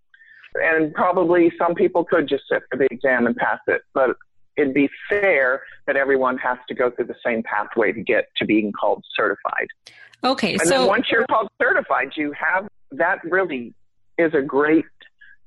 And 0.56 0.94
probably 0.94 1.54
some 1.58 1.74
people 1.74 2.04
could 2.04 2.28
just 2.28 2.44
sit 2.52 2.64
for 2.70 2.78
the 2.78 2.88
exam 2.92 3.28
and 3.28 3.36
pass 3.36 3.60
it. 3.68 3.82
But 3.94 4.18
it'd 4.58 4.74
be 4.74 4.90
fair 5.10 5.62
that 5.88 5.96
everyone 5.96 6.38
has 6.38 6.58
to 6.68 6.74
go 6.74 6.90
through 6.92 7.06
the 7.06 7.16
same 7.26 7.44
pathway 7.44 7.92
to 7.92 8.02
get 8.02 8.30
to 8.38 8.46
being 8.46 8.72
called 8.72 9.04
certified. 9.16 9.68
Okay, 10.24 10.54
and 10.54 10.62
so 10.62 10.70
then 10.70 10.88
once 10.88 11.08
you're 11.12 11.26
called 11.28 11.50
certified, 11.62 12.10
you 12.16 12.34
have 12.34 12.68
that 12.92 13.20
really 13.24 13.74
is 14.18 14.34
a 14.34 14.42
great 14.42 14.86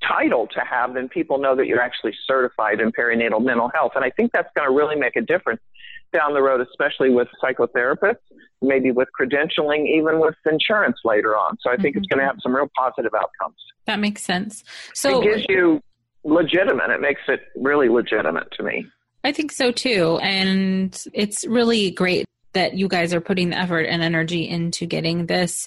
title 0.07 0.47
to 0.55 0.61
have. 0.61 0.95
Then 0.95 1.09
people 1.09 1.39
know 1.39 1.57
that 1.57 1.67
you're 1.67 1.81
actually 1.81 2.15
certified 2.27 2.81
in 2.81 2.93
perinatal 2.93 3.45
mental 3.45 3.71
health, 3.75 3.93
and 3.97 4.05
I 4.05 4.11
think 4.11 4.33
that's 4.33 4.51
going 4.55 4.69
to 4.69 4.75
really 4.75 4.97
make 4.97 5.17
a 5.17 5.23
difference 5.23 5.61
down 6.13 6.33
the 6.33 6.43
road, 6.43 6.61
especially 6.61 7.11
with 7.11 7.29
psychotherapists, 7.43 8.17
maybe 8.63 8.91
with 8.91 9.09
credentialing, 9.21 9.87
even 9.89 10.21
with 10.21 10.35
insurance 10.51 10.99
later 11.05 11.37
on. 11.37 11.57
So 11.61 11.71
I 11.71 11.77
think 11.77 11.95
mm-hmm. 11.95 11.99
it's 11.99 12.07
going 12.07 12.21
to 12.21 12.27
have 12.27 12.37
some 12.43 12.55
real 12.55 12.71
positive 12.77 13.13
outcomes. 13.15 13.57
That 13.87 14.01
makes 14.01 14.23
sense. 14.23 14.65
So 14.95 15.21
it 15.21 15.25
gives 15.25 15.47
you 15.49 15.81
legitimate. 16.25 16.91
It 16.91 17.01
makes 17.01 17.23
it 17.29 17.41
really 17.57 17.89
legitimate 17.89 18.49
to 18.53 18.63
me. 18.63 18.87
I 19.29 19.33
think 19.33 19.53
so 19.53 19.71
too. 19.71 20.19
And 20.23 20.99
it's 21.13 21.47
really 21.47 21.91
great 21.91 22.25
that 22.55 22.79
you 22.79 22.89
guys 22.89 23.13
are 23.13 23.21
putting 23.21 23.51
the 23.51 23.59
effort 23.59 23.83
and 23.83 24.03
energy 24.03 24.49
into 24.49 24.87
getting 24.87 25.27
this 25.27 25.67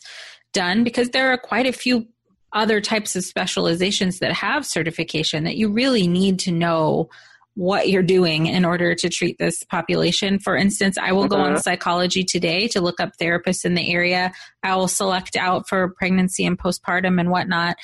done 0.52 0.84
because 0.84 1.12
there 1.12 1.32
are 1.32 1.38
quite 1.38 1.68
a 1.68 1.72
few 1.72 2.08
other 2.54 2.82
types 2.82 3.16
of 3.16 3.24
specializations 3.24 4.18
that 4.18 4.34
have 4.34 4.66
certification 4.66 5.44
that 5.44 5.58
you 5.58 5.72
really 5.72 6.08
need 6.08 6.40
to 6.40 6.52
know 6.52 7.08
what 7.54 7.88
you're 7.88 8.02
doing 8.02 8.48
in 8.48 8.66
order 8.66 8.96
to 8.96 9.10
treat 9.10 9.38
this 9.38 9.62
population. 9.66 10.40
For 10.40 10.56
instance, 10.56 10.98
I 10.98 11.12
will 11.12 11.28
go 11.28 11.36
on 11.36 11.52
uh-huh. 11.52 11.62
psychology 11.62 12.24
today 12.24 12.68
to 12.70 12.82
look 12.82 13.00
up 13.00 13.12
therapists 13.22 13.64
in 13.64 13.76
the 13.76 13.94
area. 13.94 14.32
I 14.64 14.76
will 14.76 14.88
select 14.88 15.36
out 15.36 15.70
for 15.70 15.94
pregnancy 16.00 16.46
and 16.48 16.58
postpartum 16.58 17.20
and 17.20 17.30
whatnot 17.30 17.78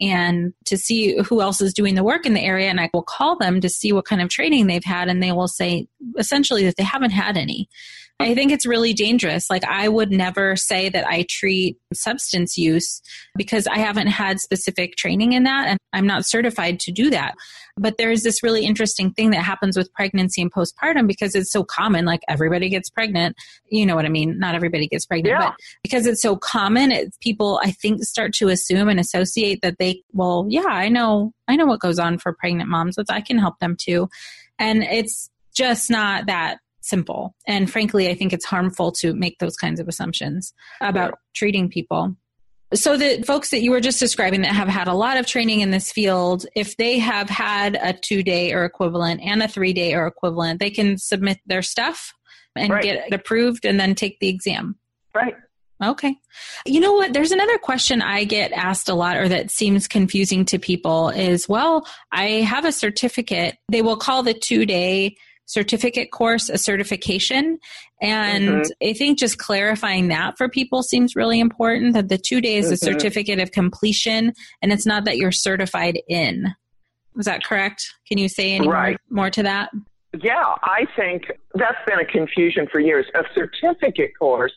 and 0.00 0.52
to 0.66 0.76
see 0.76 1.16
who 1.18 1.40
else 1.40 1.60
is 1.60 1.72
doing 1.72 1.94
the 1.94 2.04
work 2.04 2.26
in 2.26 2.34
the 2.34 2.40
area. 2.40 2.68
And 2.68 2.80
I 2.80 2.90
will 2.92 3.02
call 3.02 3.36
them 3.36 3.60
to 3.60 3.68
see 3.68 3.92
what 3.92 4.04
kind 4.04 4.20
of 4.20 4.28
training 4.28 4.66
they've 4.66 4.84
had. 4.84 5.08
And 5.08 5.22
they 5.22 5.32
will 5.32 5.48
say 5.48 5.86
essentially 6.18 6.64
that 6.64 6.76
they 6.76 6.84
haven't 6.84 7.10
had 7.10 7.36
any. 7.36 7.68
I 8.20 8.34
think 8.34 8.52
it's 8.52 8.64
really 8.64 8.92
dangerous. 8.92 9.50
Like, 9.50 9.64
I 9.64 9.88
would 9.88 10.12
never 10.12 10.54
say 10.54 10.88
that 10.88 11.06
I 11.06 11.26
treat 11.28 11.78
substance 11.92 12.56
use 12.56 13.02
because 13.36 13.66
I 13.66 13.78
haven't 13.78 14.06
had 14.06 14.38
specific 14.38 14.94
training 14.96 15.32
in 15.32 15.42
that 15.44 15.66
and 15.66 15.78
I'm 15.92 16.06
not 16.06 16.24
certified 16.24 16.78
to 16.80 16.92
do 16.92 17.10
that. 17.10 17.34
But 17.76 17.98
there's 17.98 18.22
this 18.22 18.40
really 18.40 18.64
interesting 18.64 19.12
thing 19.12 19.30
that 19.30 19.42
happens 19.42 19.76
with 19.76 19.92
pregnancy 19.94 20.40
and 20.40 20.52
postpartum 20.52 21.08
because 21.08 21.34
it's 21.34 21.50
so 21.50 21.64
common. 21.64 22.04
Like, 22.04 22.22
everybody 22.28 22.68
gets 22.68 22.88
pregnant. 22.88 23.36
You 23.68 23.84
know 23.84 23.96
what 23.96 24.04
I 24.04 24.10
mean? 24.10 24.38
Not 24.38 24.54
everybody 24.54 24.86
gets 24.86 25.06
pregnant, 25.06 25.36
yeah. 25.36 25.48
but 25.48 25.56
because 25.82 26.06
it's 26.06 26.22
so 26.22 26.36
common, 26.36 26.92
it, 26.92 27.16
people, 27.20 27.60
I 27.64 27.72
think, 27.72 28.04
start 28.04 28.32
to 28.34 28.48
assume 28.48 28.88
and 28.88 29.00
associate 29.00 29.60
that 29.62 29.78
they, 29.78 30.02
well, 30.12 30.46
yeah, 30.48 30.66
I 30.66 30.88
know, 30.88 31.32
I 31.48 31.56
know 31.56 31.66
what 31.66 31.80
goes 31.80 31.98
on 31.98 32.18
for 32.18 32.32
pregnant 32.32 32.70
moms. 32.70 32.94
That 32.94 33.10
I 33.10 33.20
can 33.20 33.38
help 33.38 33.58
them 33.58 33.76
too. 33.76 34.08
And 34.56 34.84
it's 34.84 35.30
just 35.52 35.90
not 35.90 36.26
that 36.26 36.58
simple. 36.84 37.34
And 37.46 37.70
frankly, 37.70 38.08
I 38.08 38.14
think 38.14 38.32
it's 38.32 38.44
harmful 38.44 38.92
to 38.92 39.14
make 39.14 39.38
those 39.38 39.56
kinds 39.56 39.80
of 39.80 39.88
assumptions 39.88 40.52
about 40.80 41.18
treating 41.34 41.68
people. 41.68 42.16
So, 42.72 42.96
the 42.96 43.22
folks 43.22 43.50
that 43.50 43.62
you 43.62 43.70
were 43.70 43.80
just 43.80 44.00
describing 44.00 44.42
that 44.42 44.52
have 44.52 44.68
had 44.68 44.88
a 44.88 44.94
lot 44.94 45.16
of 45.16 45.26
training 45.26 45.60
in 45.60 45.70
this 45.70 45.92
field, 45.92 46.44
if 46.56 46.76
they 46.76 46.98
have 46.98 47.28
had 47.28 47.78
a 47.80 47.92
two 47.92 48.22
day 48.22 48.52
or 48.52 48.64
equivalent 48.64 49.20
and 49.22 49.42
a 49.42 49.48
three 49.48 49.72
day 49.72 49.94
or 49.94 50.06
equivalent, 50.06 50.60
they 50.60 50.70
can 50.70 50.98
submit 50.98 51.38
their 51.46 51.62
stuff 51.62 52.12
and 52.56 52.72
right. 52.72 52.82
get 52.82 53.06
it 53.06 53.14
approved 53.14 53.64
and 53.64 53.78
then 53.78 53.94
take 53.94 54.18
the 54.18 54.28
exam. 54.28 54.76
Right. 55.14 55.34
Okay. 55.82 56.16
You 56.66 56.80
know 56.80 56.94
what? 56.94 57.12
There's 57.12 57.32
another 57.32 57.58
question 57.58 58.00
I 58.00 58.24
get 58.24 58.52
asked 58.52 58.88
a 58.88 58.94
lot 58.94 59.16
or 59.16 59.28
that 59.28 59.50
seems 59.50 59.86
confusing 59.86 60.44
to 60.46 60.58
people 60.58 61.10
is 61.10 61.48
well, 61.48 61.86
I 62.12 62.26
have 62.42 62.64
a 62.64 62.72
certificate. 62.72 63.56
They 63.70 63.82
will 63.82 63.96
call 63.96 64.22
the 64.22 64.34
two 64.34 64.66
day 64.66 65.16
certificate 65.46 66.10
course 66.10 66.48
a 66.48 66.58
certification. 66.58 67.58
And 68.00 68.48
mm-hmm. 68.48 68.88
I 68.88 68.92
think 68.92 69.18
just 69.18 69.38
clarifying 69.38 70.08
that 70.08 70.36
for 70.38 70.48
people 70.48 70.82
seems 70.82 71.16
really 71.16 71.40
important 71.40 71.94
that 71.94 72.08
the 72.08 72.18
two 72.18 72.40
days 72.40 72.64
mm-hmm. 72.64 72.74
is 72.74 72.82
a 72.82 72.84
certificate 72.84 73.40
of 73.40 73.50
completion 73.52 74.32
and 74.62 74.72
it's 74.72 74.86
not 74.86 75.04
that 75.04 75.16
you're 75.16 75.32
certified 75.32 76.00
in. 76.08 76.54
Is 77.16 77.26
that 77.26 77.44
correct? 77.44 77.86
Can 78.08 78.18
you 78.18 78.28
say 78.28 78.54
any 78.54 78.68
right. 78.68 78.98
more, 79.08 79.24
more 79.24 79.30
to 79.30 79.42
that? 79.44 79.70
Yeah, 80.22 80.54
I 80.62 80.86
think 80.96 81.24
that's 81.54 81.78
been 81.86 81.98
a 81.98 82.04
confusion 82.04 82.66
for 82.70 82.80
years. 82.80 83.06
A 83.14 83.24
certificate 83.34 84.12
course 84.18 84.52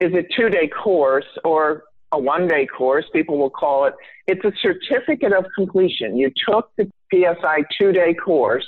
is 0.00 0.12
a 0.14 0.22
two 0.34 0.48
day 0.48 0.68
course 0.68 1.26
or 1.44 1.84
a 2.12 2.18
one 2.18 2.48
day 2.48 2.66
course, 2.66 3.04
people 3.12 3.38
will 3.38 3.50
call 3.50 3.86
it. 3.86 3.94
It's 4.26 4.44
a 4.44 4.52
certificate 4.60 5.32
of 5.32 5.44
completion. 5.54 6.16
You 6.16 6.30
took 6.48 6.70
the 6.76 6.90
PSI 7.12 7.64
two 7.78 7.92
day 7.92 8.14
course 8.14 8.66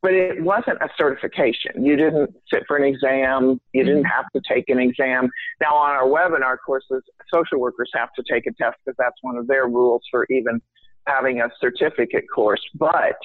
but 0.00 0.12
it 0.12 0.42
wasn't 0.42 0.78
a 0.80 0.88
certification. 0.96 1.84
You 1.84 1.96
didn't 1.96 2.34
sit 2.52 2.64
for 2.66 2.76
an 2.76 2.84
exam. 2.84 3.60
You 3.72 3.84
didn't 3.84 4.04
mm-hmm. 4.04 4.10
have 4.10 4.26
to 4.34 4.40
take 4.48 4.68
an 4.68 4.78
exam. 4.78 5.28
Now, 5.60 5.74
on 5.74 5.90
our 5.90 6.04
webinar 6.04 6.56
courses, 6.64 7.02
social 7.32 7.58
workers 7.58 7.90
have 7.94 8.12
to 8.14 8.22
take 8.30 8.46
a 8.46 8.52
test 8.52 8.76
because 8.84 8.96
that's 8.98 9.16
one 9.22 9.36
of 9.36 9.46
their 9.46 9.66
rules 9.66 10.02
for 10.10 10.26
even 10.30 10.60
having 11.06 11.40
a 11.40 11.48
certificate 11.60 12.24
course, 12.32 12.62
but 12.74 13.16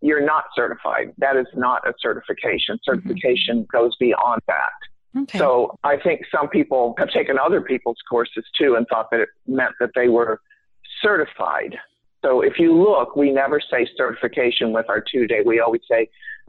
you're 0.00 0.24
not 0.24 0.44
certified. 0.54 1.12
That 1.18 1.36
is 1.36 1.46
not 1.54 1.86
a 1.88 1.94
certification. 2.00 2.76
Mm-hmm. 2.76 2.90
Certification 2.90 3.58
mm-hmm. 3.60 3.76
goes 3.76 3.96
beyond 3.96 4.42
that. 4.46 4.72
Okay. 5.16 5.38
So 5.38 5.76
I 5.82 5.96
think 5.96 6.22
some 6.30 6.48
people 6.48 6.94
have 6.98 7.10
taken 7.10 7.38
other 7.38 7.62
people's 7.62 7.96
courses 8.08 8.44
too 8.58 8.74
and 8.74 8.86
thought 8.88 9.10
that 9.10 9.20
it 9.20 9.28
meant 9.46 9.72
that 9.80 9.90
they 9.94 10.08
were 10.08 10.40
certified. 11.02 11.76
So 12.24 12.40
if 12.40 12.58
you 12.58 12.76
look, 12.76 13.16
we 13.16 13.30
never 13.30 13.60
say 13.60 13.88
certification 13.96 14.72
with 14.72 14.86
our 14.88 15.00
two 15.00 15.26
day. 15.26 15.42
We 15.44 15.60
always 15.60 15.82
say 15.90 16.08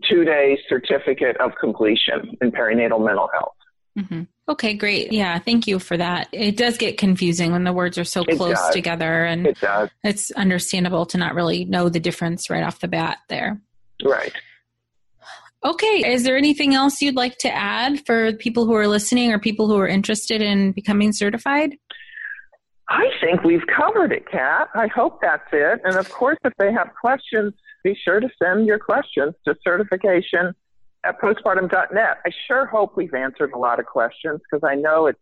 two 0.09 0.23
day 0.23 0.57
certificate 0.67 1.37
of 1.37 1.51
completion 1.59 2.37
in 2.41 2.51
perinatal 2.51 3.03
mental 3.05 3.29
health. 3.33 3.55
Mm-hmm. 3.97 4.23
Okay, 4.47 4.73
great. 4.73 5.11
Yeah, 5.11 5.37
thank 5.39 5.67
you 5.67 5.77
for 5.77 5.95
that. 5.97 6.27
It 6.31 6.57
does 6.57 6.77
get 6.77 6.97
confusing 6.97 7.51
when 7.51 7.65
the 7.65 7.73
words 7.73 7.97
are 7.97 8.03
so 8.03 8.23
close 8.23 8.59
together, 8.69 9.23
and 9.25 9.45
it 9.45 9.59
does. 9.59 9.89
it's 10.03 10.31
understandable 10.31 11.05
to 11.07 11.17
not 11.17 11.35
really 11.35 11.65
know 11.65 11.89
the 11.89 11.99
difference 11.99 12.49
right 12.49 12.63
off 12.63 12.79
the 12.79 12.87
bat 12.87 13.19
there. 13.29 13.61
Right. 14.03 14.33
Okay, 15.63 16.13
is 16.13 16.23
there 16.23 16.37
anything 16.37 16.73
else 16.73 17.01
you'd 17.01 17.15
like 17.15 17.37
to 17.39 17.53
add 17.53 18.05
for 18.05 18.31
people 18.33 18.65
who 18.65 18.73
are 18.73 18.87
listening 18.87 19.31
or 19.31 19.39
people 19.39 19.67
who 19.67 19.77
are 19.77 19.87
interested 19.87 20.41
in 20.41 20.71
becoming 20.71 21.11
certified? 21.11 21.75
I 22.89 23.05
think 23.21 23.43
we've 23.43 23.65
covered 23.67 24.11
it, 24.11 24.27
Kat. 24.29 24.69
I 24.73 24.87
hope 24.87 25.19
that's 25.21 25.47
it. 25.51 25.81
And 25.83 25.95
of 25.95 26.09
course, 26.09 26.37
if 26.43 26.53
they 26.57 26.73
have 26.73 26.89
questions, 26.99 27.53
be 27.83 27.95
sure 28.03 28.19
to 28.19 28.29
send 28.41 28.65
your 28.65 28.79
questions 28.79 29.35
to 29.45 29.55
certification 29.63 30.53
at 31.05 31.21
postpartum.net. 31.21 32.17
I 32.25 32.29
sure 32.47 32.65
hope 32.65 32.97
we've 32.97 33.13
answered 33.13 33.51
a 33.53 33.57
lot 33.57 33.79
of 33.79 33.85
questions 33.85 34.41
because 34.49 34.67
I 34.67 34.75
know 34.75 35.05
it's 35.05 35.19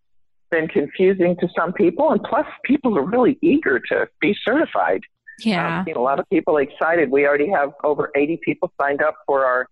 been 0.50 0.68
confusing 0.70 1.36
to 1.42 1.50
some 1.56 1.74
people, 1.74 2.12
and 2.12 2.24
plus, 2.24 2.46
people 2.64 2.98
are 2.98 3.06
really 3.06 3.38
eager 3.42 3.80
to 3.80 4.08
be 4.22 4.36
certified. 4.46 5.02
Yeah. 5.40 5.68
Um, 5.68 5.74
I've 5.74 5.86
seen 5.86 5.96
a 5.98 6.02
lot 6.02 6.20
of 6.20 6.30
people 6.30 6.58
excited. 6.58 7.12
We 7.12 7.28
already 7.28 7.50
have 7.50 7.74
over 7.84 8.12
80 8.16 8.40
people 8.44 8.72
signed 8.80 9.02
up 9.02 9.16
for 9.26 9.46
our 9.46 9.68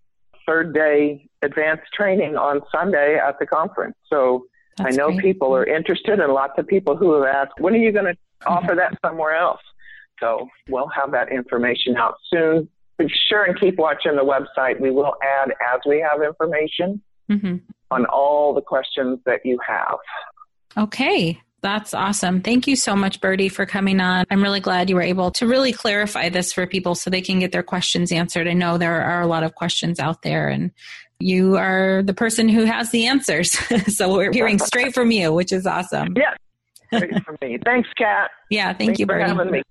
third 0.46 0.74
day 0.74 1.28
advanced 1.42 1.92
training 1.94 2.36
on 2.36 2.62
Sunday 2.72 3.18
at 3.18 3.40
the 3.40 3.46
conference. 3.46 3.96
So 4.10 4.46
That's 4.78 4.94
I 4.94 4.98
know 4.98 5.08
great. 5.12 5.22
people 5.22 5.56
are 5.56 5.66
interested, 5.66 6.20
and 6.20 6.34
lots 6.34 6.54
of 6.58 6.68
people 6.68 6.96
who 6.98 7.14
have 7.22 7.34
asked, 7.34 7.60
when 7.60 7.74
are 7.74 7.78
you 7.78 7.92
going 7.92 8.06
to 8.14 8.18
offer 8.48 8.76
that 8.76 8.98
somewhere 9.06 9.36
else? 9.36 9.62
So 10.20 10.48
we'll 10.70 10.90
have 10.90 11.12
that 11.12 11.32
information 11.32 11.96
out 11.98 12.16
soon. 12.34 12.68
Be 12.98 13.08
sure 13.30 13.44
and 13.44 13.60
keep 13.60 13.78
watching 13.78 14.16
the 14.16 14.24
website. 14.24 14.80
We 14.80 14.92
will 14.92 15.16
add 15.22 15.52
as 15.74 15.82
we 15.86 16.00
have 16.00 16.22
information 16.22 17.02
Mhm. 17.30 17.62
on 17.92 18.06
all 18.06 18.54
the 18.54 18.62
questions 18.62 19.20
that 19.26 19.42
you 19.46 19.60
have. 19.68 19.98
Okay. 20.78 21.40
That's 21.62 21.96
awesome. 21.96 22.42
Thank 22.42 22.68
you 22.68 22.76
so 22.76 22.96
much, 22.96 23.20
Birdie, 23.20 23.50
for 23.50 23.66
coming 23.66 24.00
on. 24.00 24.26
I'm 24.30 24.44
really 24.44 24.60
glad 24.60 24.88
you 24.88 24.96
were 24.96 25.02
able 25.02 25.32
to 25.32 25.48
really 25.48 25.74
clarify 25.74 26.30
this 26.30 26.54
for 26.54 26.68
people 26.68 26.94
so 26.94 27.10
they 27.10 27.22
can 27.22 27.40
get 27.40 27.52
their 27.52 27.64
questions 27.64 28.12
answered. 28.12 28.48
I 28.48 28.54
know 28.54 28.78
there 28.78 29.02
are 29.02 29.22
a 29.22 29.28
lot 29.28 29.42
of 29.42 29.56
questions 29.56 30.00
out 30.00 30.22
there, 30.22 30.48
and 30.48 30.70
you 31.20 31.58
are 31.58 32.04
the 32.04 32.14
person 32.14 32.50
who 32.50 32.66
has 32.66 32.92
the 32.92 33.08
answers. 33.08 33.52
so 33.96 34.14
we're 34.14 34.32
hearing 34.32 34.60
straight 34.60 34.94
from 34.94 35.12
you, 35.12 35.34
which 35.34 35.52
is 35.52 35.66
awesome. 35.66 36.16
Yes, 36.16 36.38
great 36.92 37.24
for 37.24 37.38
me. 37.42 37.58
Thanks, 37.64 37.90
Kat. 37.98 38.32
Yeah, 38.50 38.68
thank 38.68 38.80
Thanks 38.80 39.00
you, 39.00 39.06
for 39.06 39.14
Birdie. 39.14 39.30
having 39.30 39.52
me. 39.52 39.62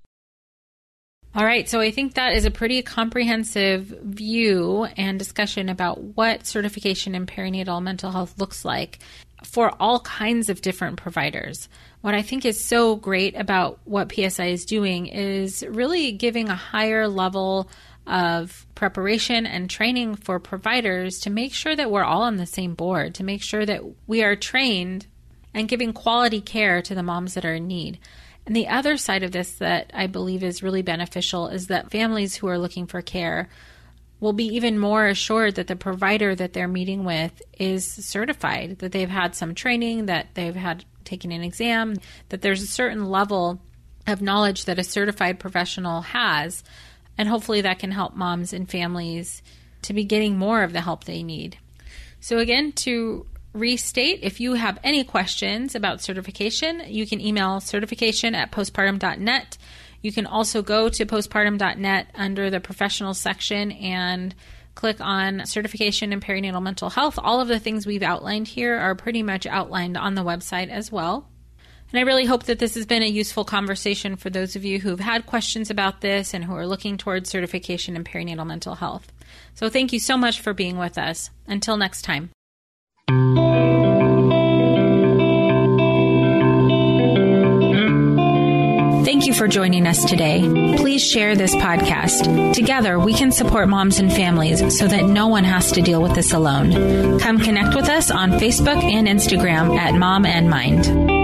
All 1.36 1.44
right, 1.44 1.68
so 1.68 1.80
I 1.80 1.90
think 1.90 2.14
that 2.14 2.34
is 2.34 2.44
a 2.44 2.50
pretty 2.50 2.80
comprehensive 2.82 3.86
view 3.86 4.86
and 4.96 5.18
discussion 5.18 5.68
about 5.68 6.00
what 6.00 6.46
certification 6.46 7.16
in 7.16 7.26
perinatal 7.26 7.82
mental 7.82 8.12
health 8.12 8.38
looks 8.38 8.64
like 8.64 9.00
for 9.42 9.74
all 9.80 9.98
kinds 10.00 10.48
of 10.48 10.60
different 10.60 10.96
providers. 10.96 11.68
What 12.02 12.14
I 12.14 12.22
think 12.22 12.44
is 12.44 12.62
so 12.62 12.94
great 12.94 13.34
about 13.36 13.80
what 13.84 14.12
PSI 14.12 14.46
is 14.46 14.64
doing 14.64 15.06
is 15.06 15.64
really 15.68 16.12
giving 16.12 16.48
a 16.48 16.54
higher 16.54 17.08
level 17.08 17.68
of 18.06 18.66
preparation 18.74 19.46
and 19.46 19.70
training 19.70 20.16
for 20.16 20.38
providers 20.38 21.20
to 21.20 21.30
make 21.30 21.54
sure 21.54 21.74
that 21.74 21.90
we're 21.90 22.04
all 22.04 22.22
on 22.22 22.36
the 22.36 22.46
same 22.46 22.74
board, 22.74 23.14
to 23.14 23.24
make 23.24 23.42
sure 23.42 23.64
that 23.64 23.82
we 24.06 24.22
are 24.22 24.36
trained 24.36 25.06
and 25.54 25.68
giving 25.68 25.92
quality 25.92 26.40
care 26.40 26.82
to 26.82 26.94
the 26.94 27.02
moms 27.02 27.34
that 27.34 27.44
are 27.44 27.54
in 27.54 27.66
need. 27.66 27.98
And 28.46 28.54
the 28.54 28.68
other 28.68 28.96
side 28.96 29.22
of 29.22 29.32
this 29.32 29.52
that 29.54 29.90
I 29.94 30.06
believe 30.06 30.44
is 30.44 30.62
really 30.62 30.82
beneficial 30.82 31.48
is 31.48 31.68
that 31.68 31.90
families 31.90 32.34
who 32.34 32.48
are 32.48 32.58
looking 32.58 32.86
for 32.86 33.00
care 33.00 33.48
will 34.20 34.32
be 34.32 34.54
even 34.56 34.78
more 34.78 35.06
assured 35.06 35.54
that 35.54 35.66
the 35.66 35.76
provider 35.76 36.34
that 36.34 36.52
they're 36.52 36.68
meeting 36.68 37.04
with 37.04 37.42
is 37.58 37.86
certified, 37.86 38.78
that 38.78 38.92
they've 38.92 39.08
had 39.08 39.34
some 39.34 39.54
training, 39.54 40.06
that 40.06 40.28
they've 40.34 40.54
had 40.54 40.84
taken 41.04 41.32
an 41.32 41.42
exam, 41.42 41.94
that 42.28 42.42
there's 42.42 42.62
a 42.62 42.66
certain 42.66 43.06
level 43.06 43.60
of 44.06 44.22
knowledge 44.22 44.66
that 44.66 44.78
a 44.78 44.84
certified 44.84 45.38
professional 45.38 46.02
has. 46.02 46.62
And 47.16 47.28
hopefully 47.28 47.60
that 47.60 47.78
can 47.78 47.90
help 47.90 48.14
moms 48.14 48.52
and 48.52 48.68
families 48.68 49.42
to 49.82 49.92
be 49.92 50.04
getting 50.04 50.36
more 50.36 50.62
of 50.62 50.72
the 50.72 50.80
help 50.80 51.04
they 51.04 51.22
need. 51.22 51.58
So, 52.20 52.38
again, 52.38 52.72
to 52.72 53.26
restate, 53.52 54.20
if 54.22 54.40
you 54.40 54.54
have 54.54 54.78
any 54.82 55.04
questions 55.04 55.74
about 55.74 56.00
certification, 56.00 56.82
you 56.86 57.06
can 57.06 57.20
email 57.20 57.60
certification 57.60 58.34
at 58.34 58.50
postpartum.net. 58.50 59.58
You 60.02 60.12
can 60.12 60.26
also 60.26 60.60
go 60.60 60.88
to 60.88 61.06
postpartum.net 61.06 62.08
under 62.14 62.50
the 62.50 62.60
professional 62.60 63.14
section 63.14 63.72
and 63.72 64.34
click 64.74 65.00
on 65.00 65.46
certification 65.46 66.12
in 66.12 66.20
perinatal 66.20 66.62
mental 66.62 66.90
health. 66.90 67.18
All 67.22 67.40
of 67.40 67.48
the 67.48 67.60
things 67.60 67.86
we've 67.86 68.02
outlined 68.02 68.48
here 68.48 68.76
are 68.76 68.94
pretty 68.94 69.22
much 69.22 69.46
outlined 69.46 69.96
on 69.96 70.14
the 70.14 70.24
website 70.24 70.68
as 70.68 70.90
well. 70.90 71.28
And 71.94 72.00
I 72.00 72.02
really 72.02 72.24
hope 72.24 72.42
that 72.46 72.58
this 72.58 72.74
has 72.74 72.86
been 72.86 73.04
a 73.04 73.08
useful 73.08 73.44
conversation 73.44 74.16
for 74.16 74.28
those 74.28 74.56
of 74.56 74.64
you 74.64 74.80
who've 74.80 74.98
had 74.98 75.26
questions 75.26 75.70
about 75.70 76.00
this 76.00 76.34
and 76.34 76.44
who 76.44 76.52
are 76.56 76.66
looking 76.66 76.96
towards 76.96 77.30
certification 77.30 77.94
in 77.94 78.02
perinatal 78.02 78.44
mental 78.44 78.74
health. 78.74 79.12
So 79.54 79.68
thank 79.68 79.92
you 79.92 80.00
so 80.00 80.16
much 80.16 80.40
for 80.40 80.52
being 80.52 80.76
with 80.76 80.98
us. 80.98 81.30
Until 81.46 81.76
next 81.76 82.02
time. 82.02 82.30
Thank 89.04 89.26
you 89.26 89.32
for 89.32 89.46
joining 89.46 89.86
us 89.86 90.04
today. 90.04 90.40
Please 90.76 91.08
share 91.08 91.36
this 91.36 91.54
podcast. 91.54 92.54
Together, 92.54 92.98
we 92.98 93.14
can 93.14 93.30
support 93.30 93.68
moms 93.68 94.00
and 94.00 94.12
families 94.12 94.76
so 94.76 94.88
that 94.88 95.04
no 95.04 95.28
one 95.28 95.44
has 95.44 95.70
to 95.70 95.80
deal 95.80 96.02
with 96.02 96.16
this 96.16 96.32
alone. 96.32 97.20
Come 97.20 97.38
connect 97.38 97.76
with 97.76 97.88
us 97.88 98.10
on 98.10 98.32
Facebook 98.32 98.82
and 98.82 99.06
Instagram 99.06 99.78
at 99.78 99.94
Mom 99.94 100.26
and 100.26 100.50
Mind. 100.50 101.23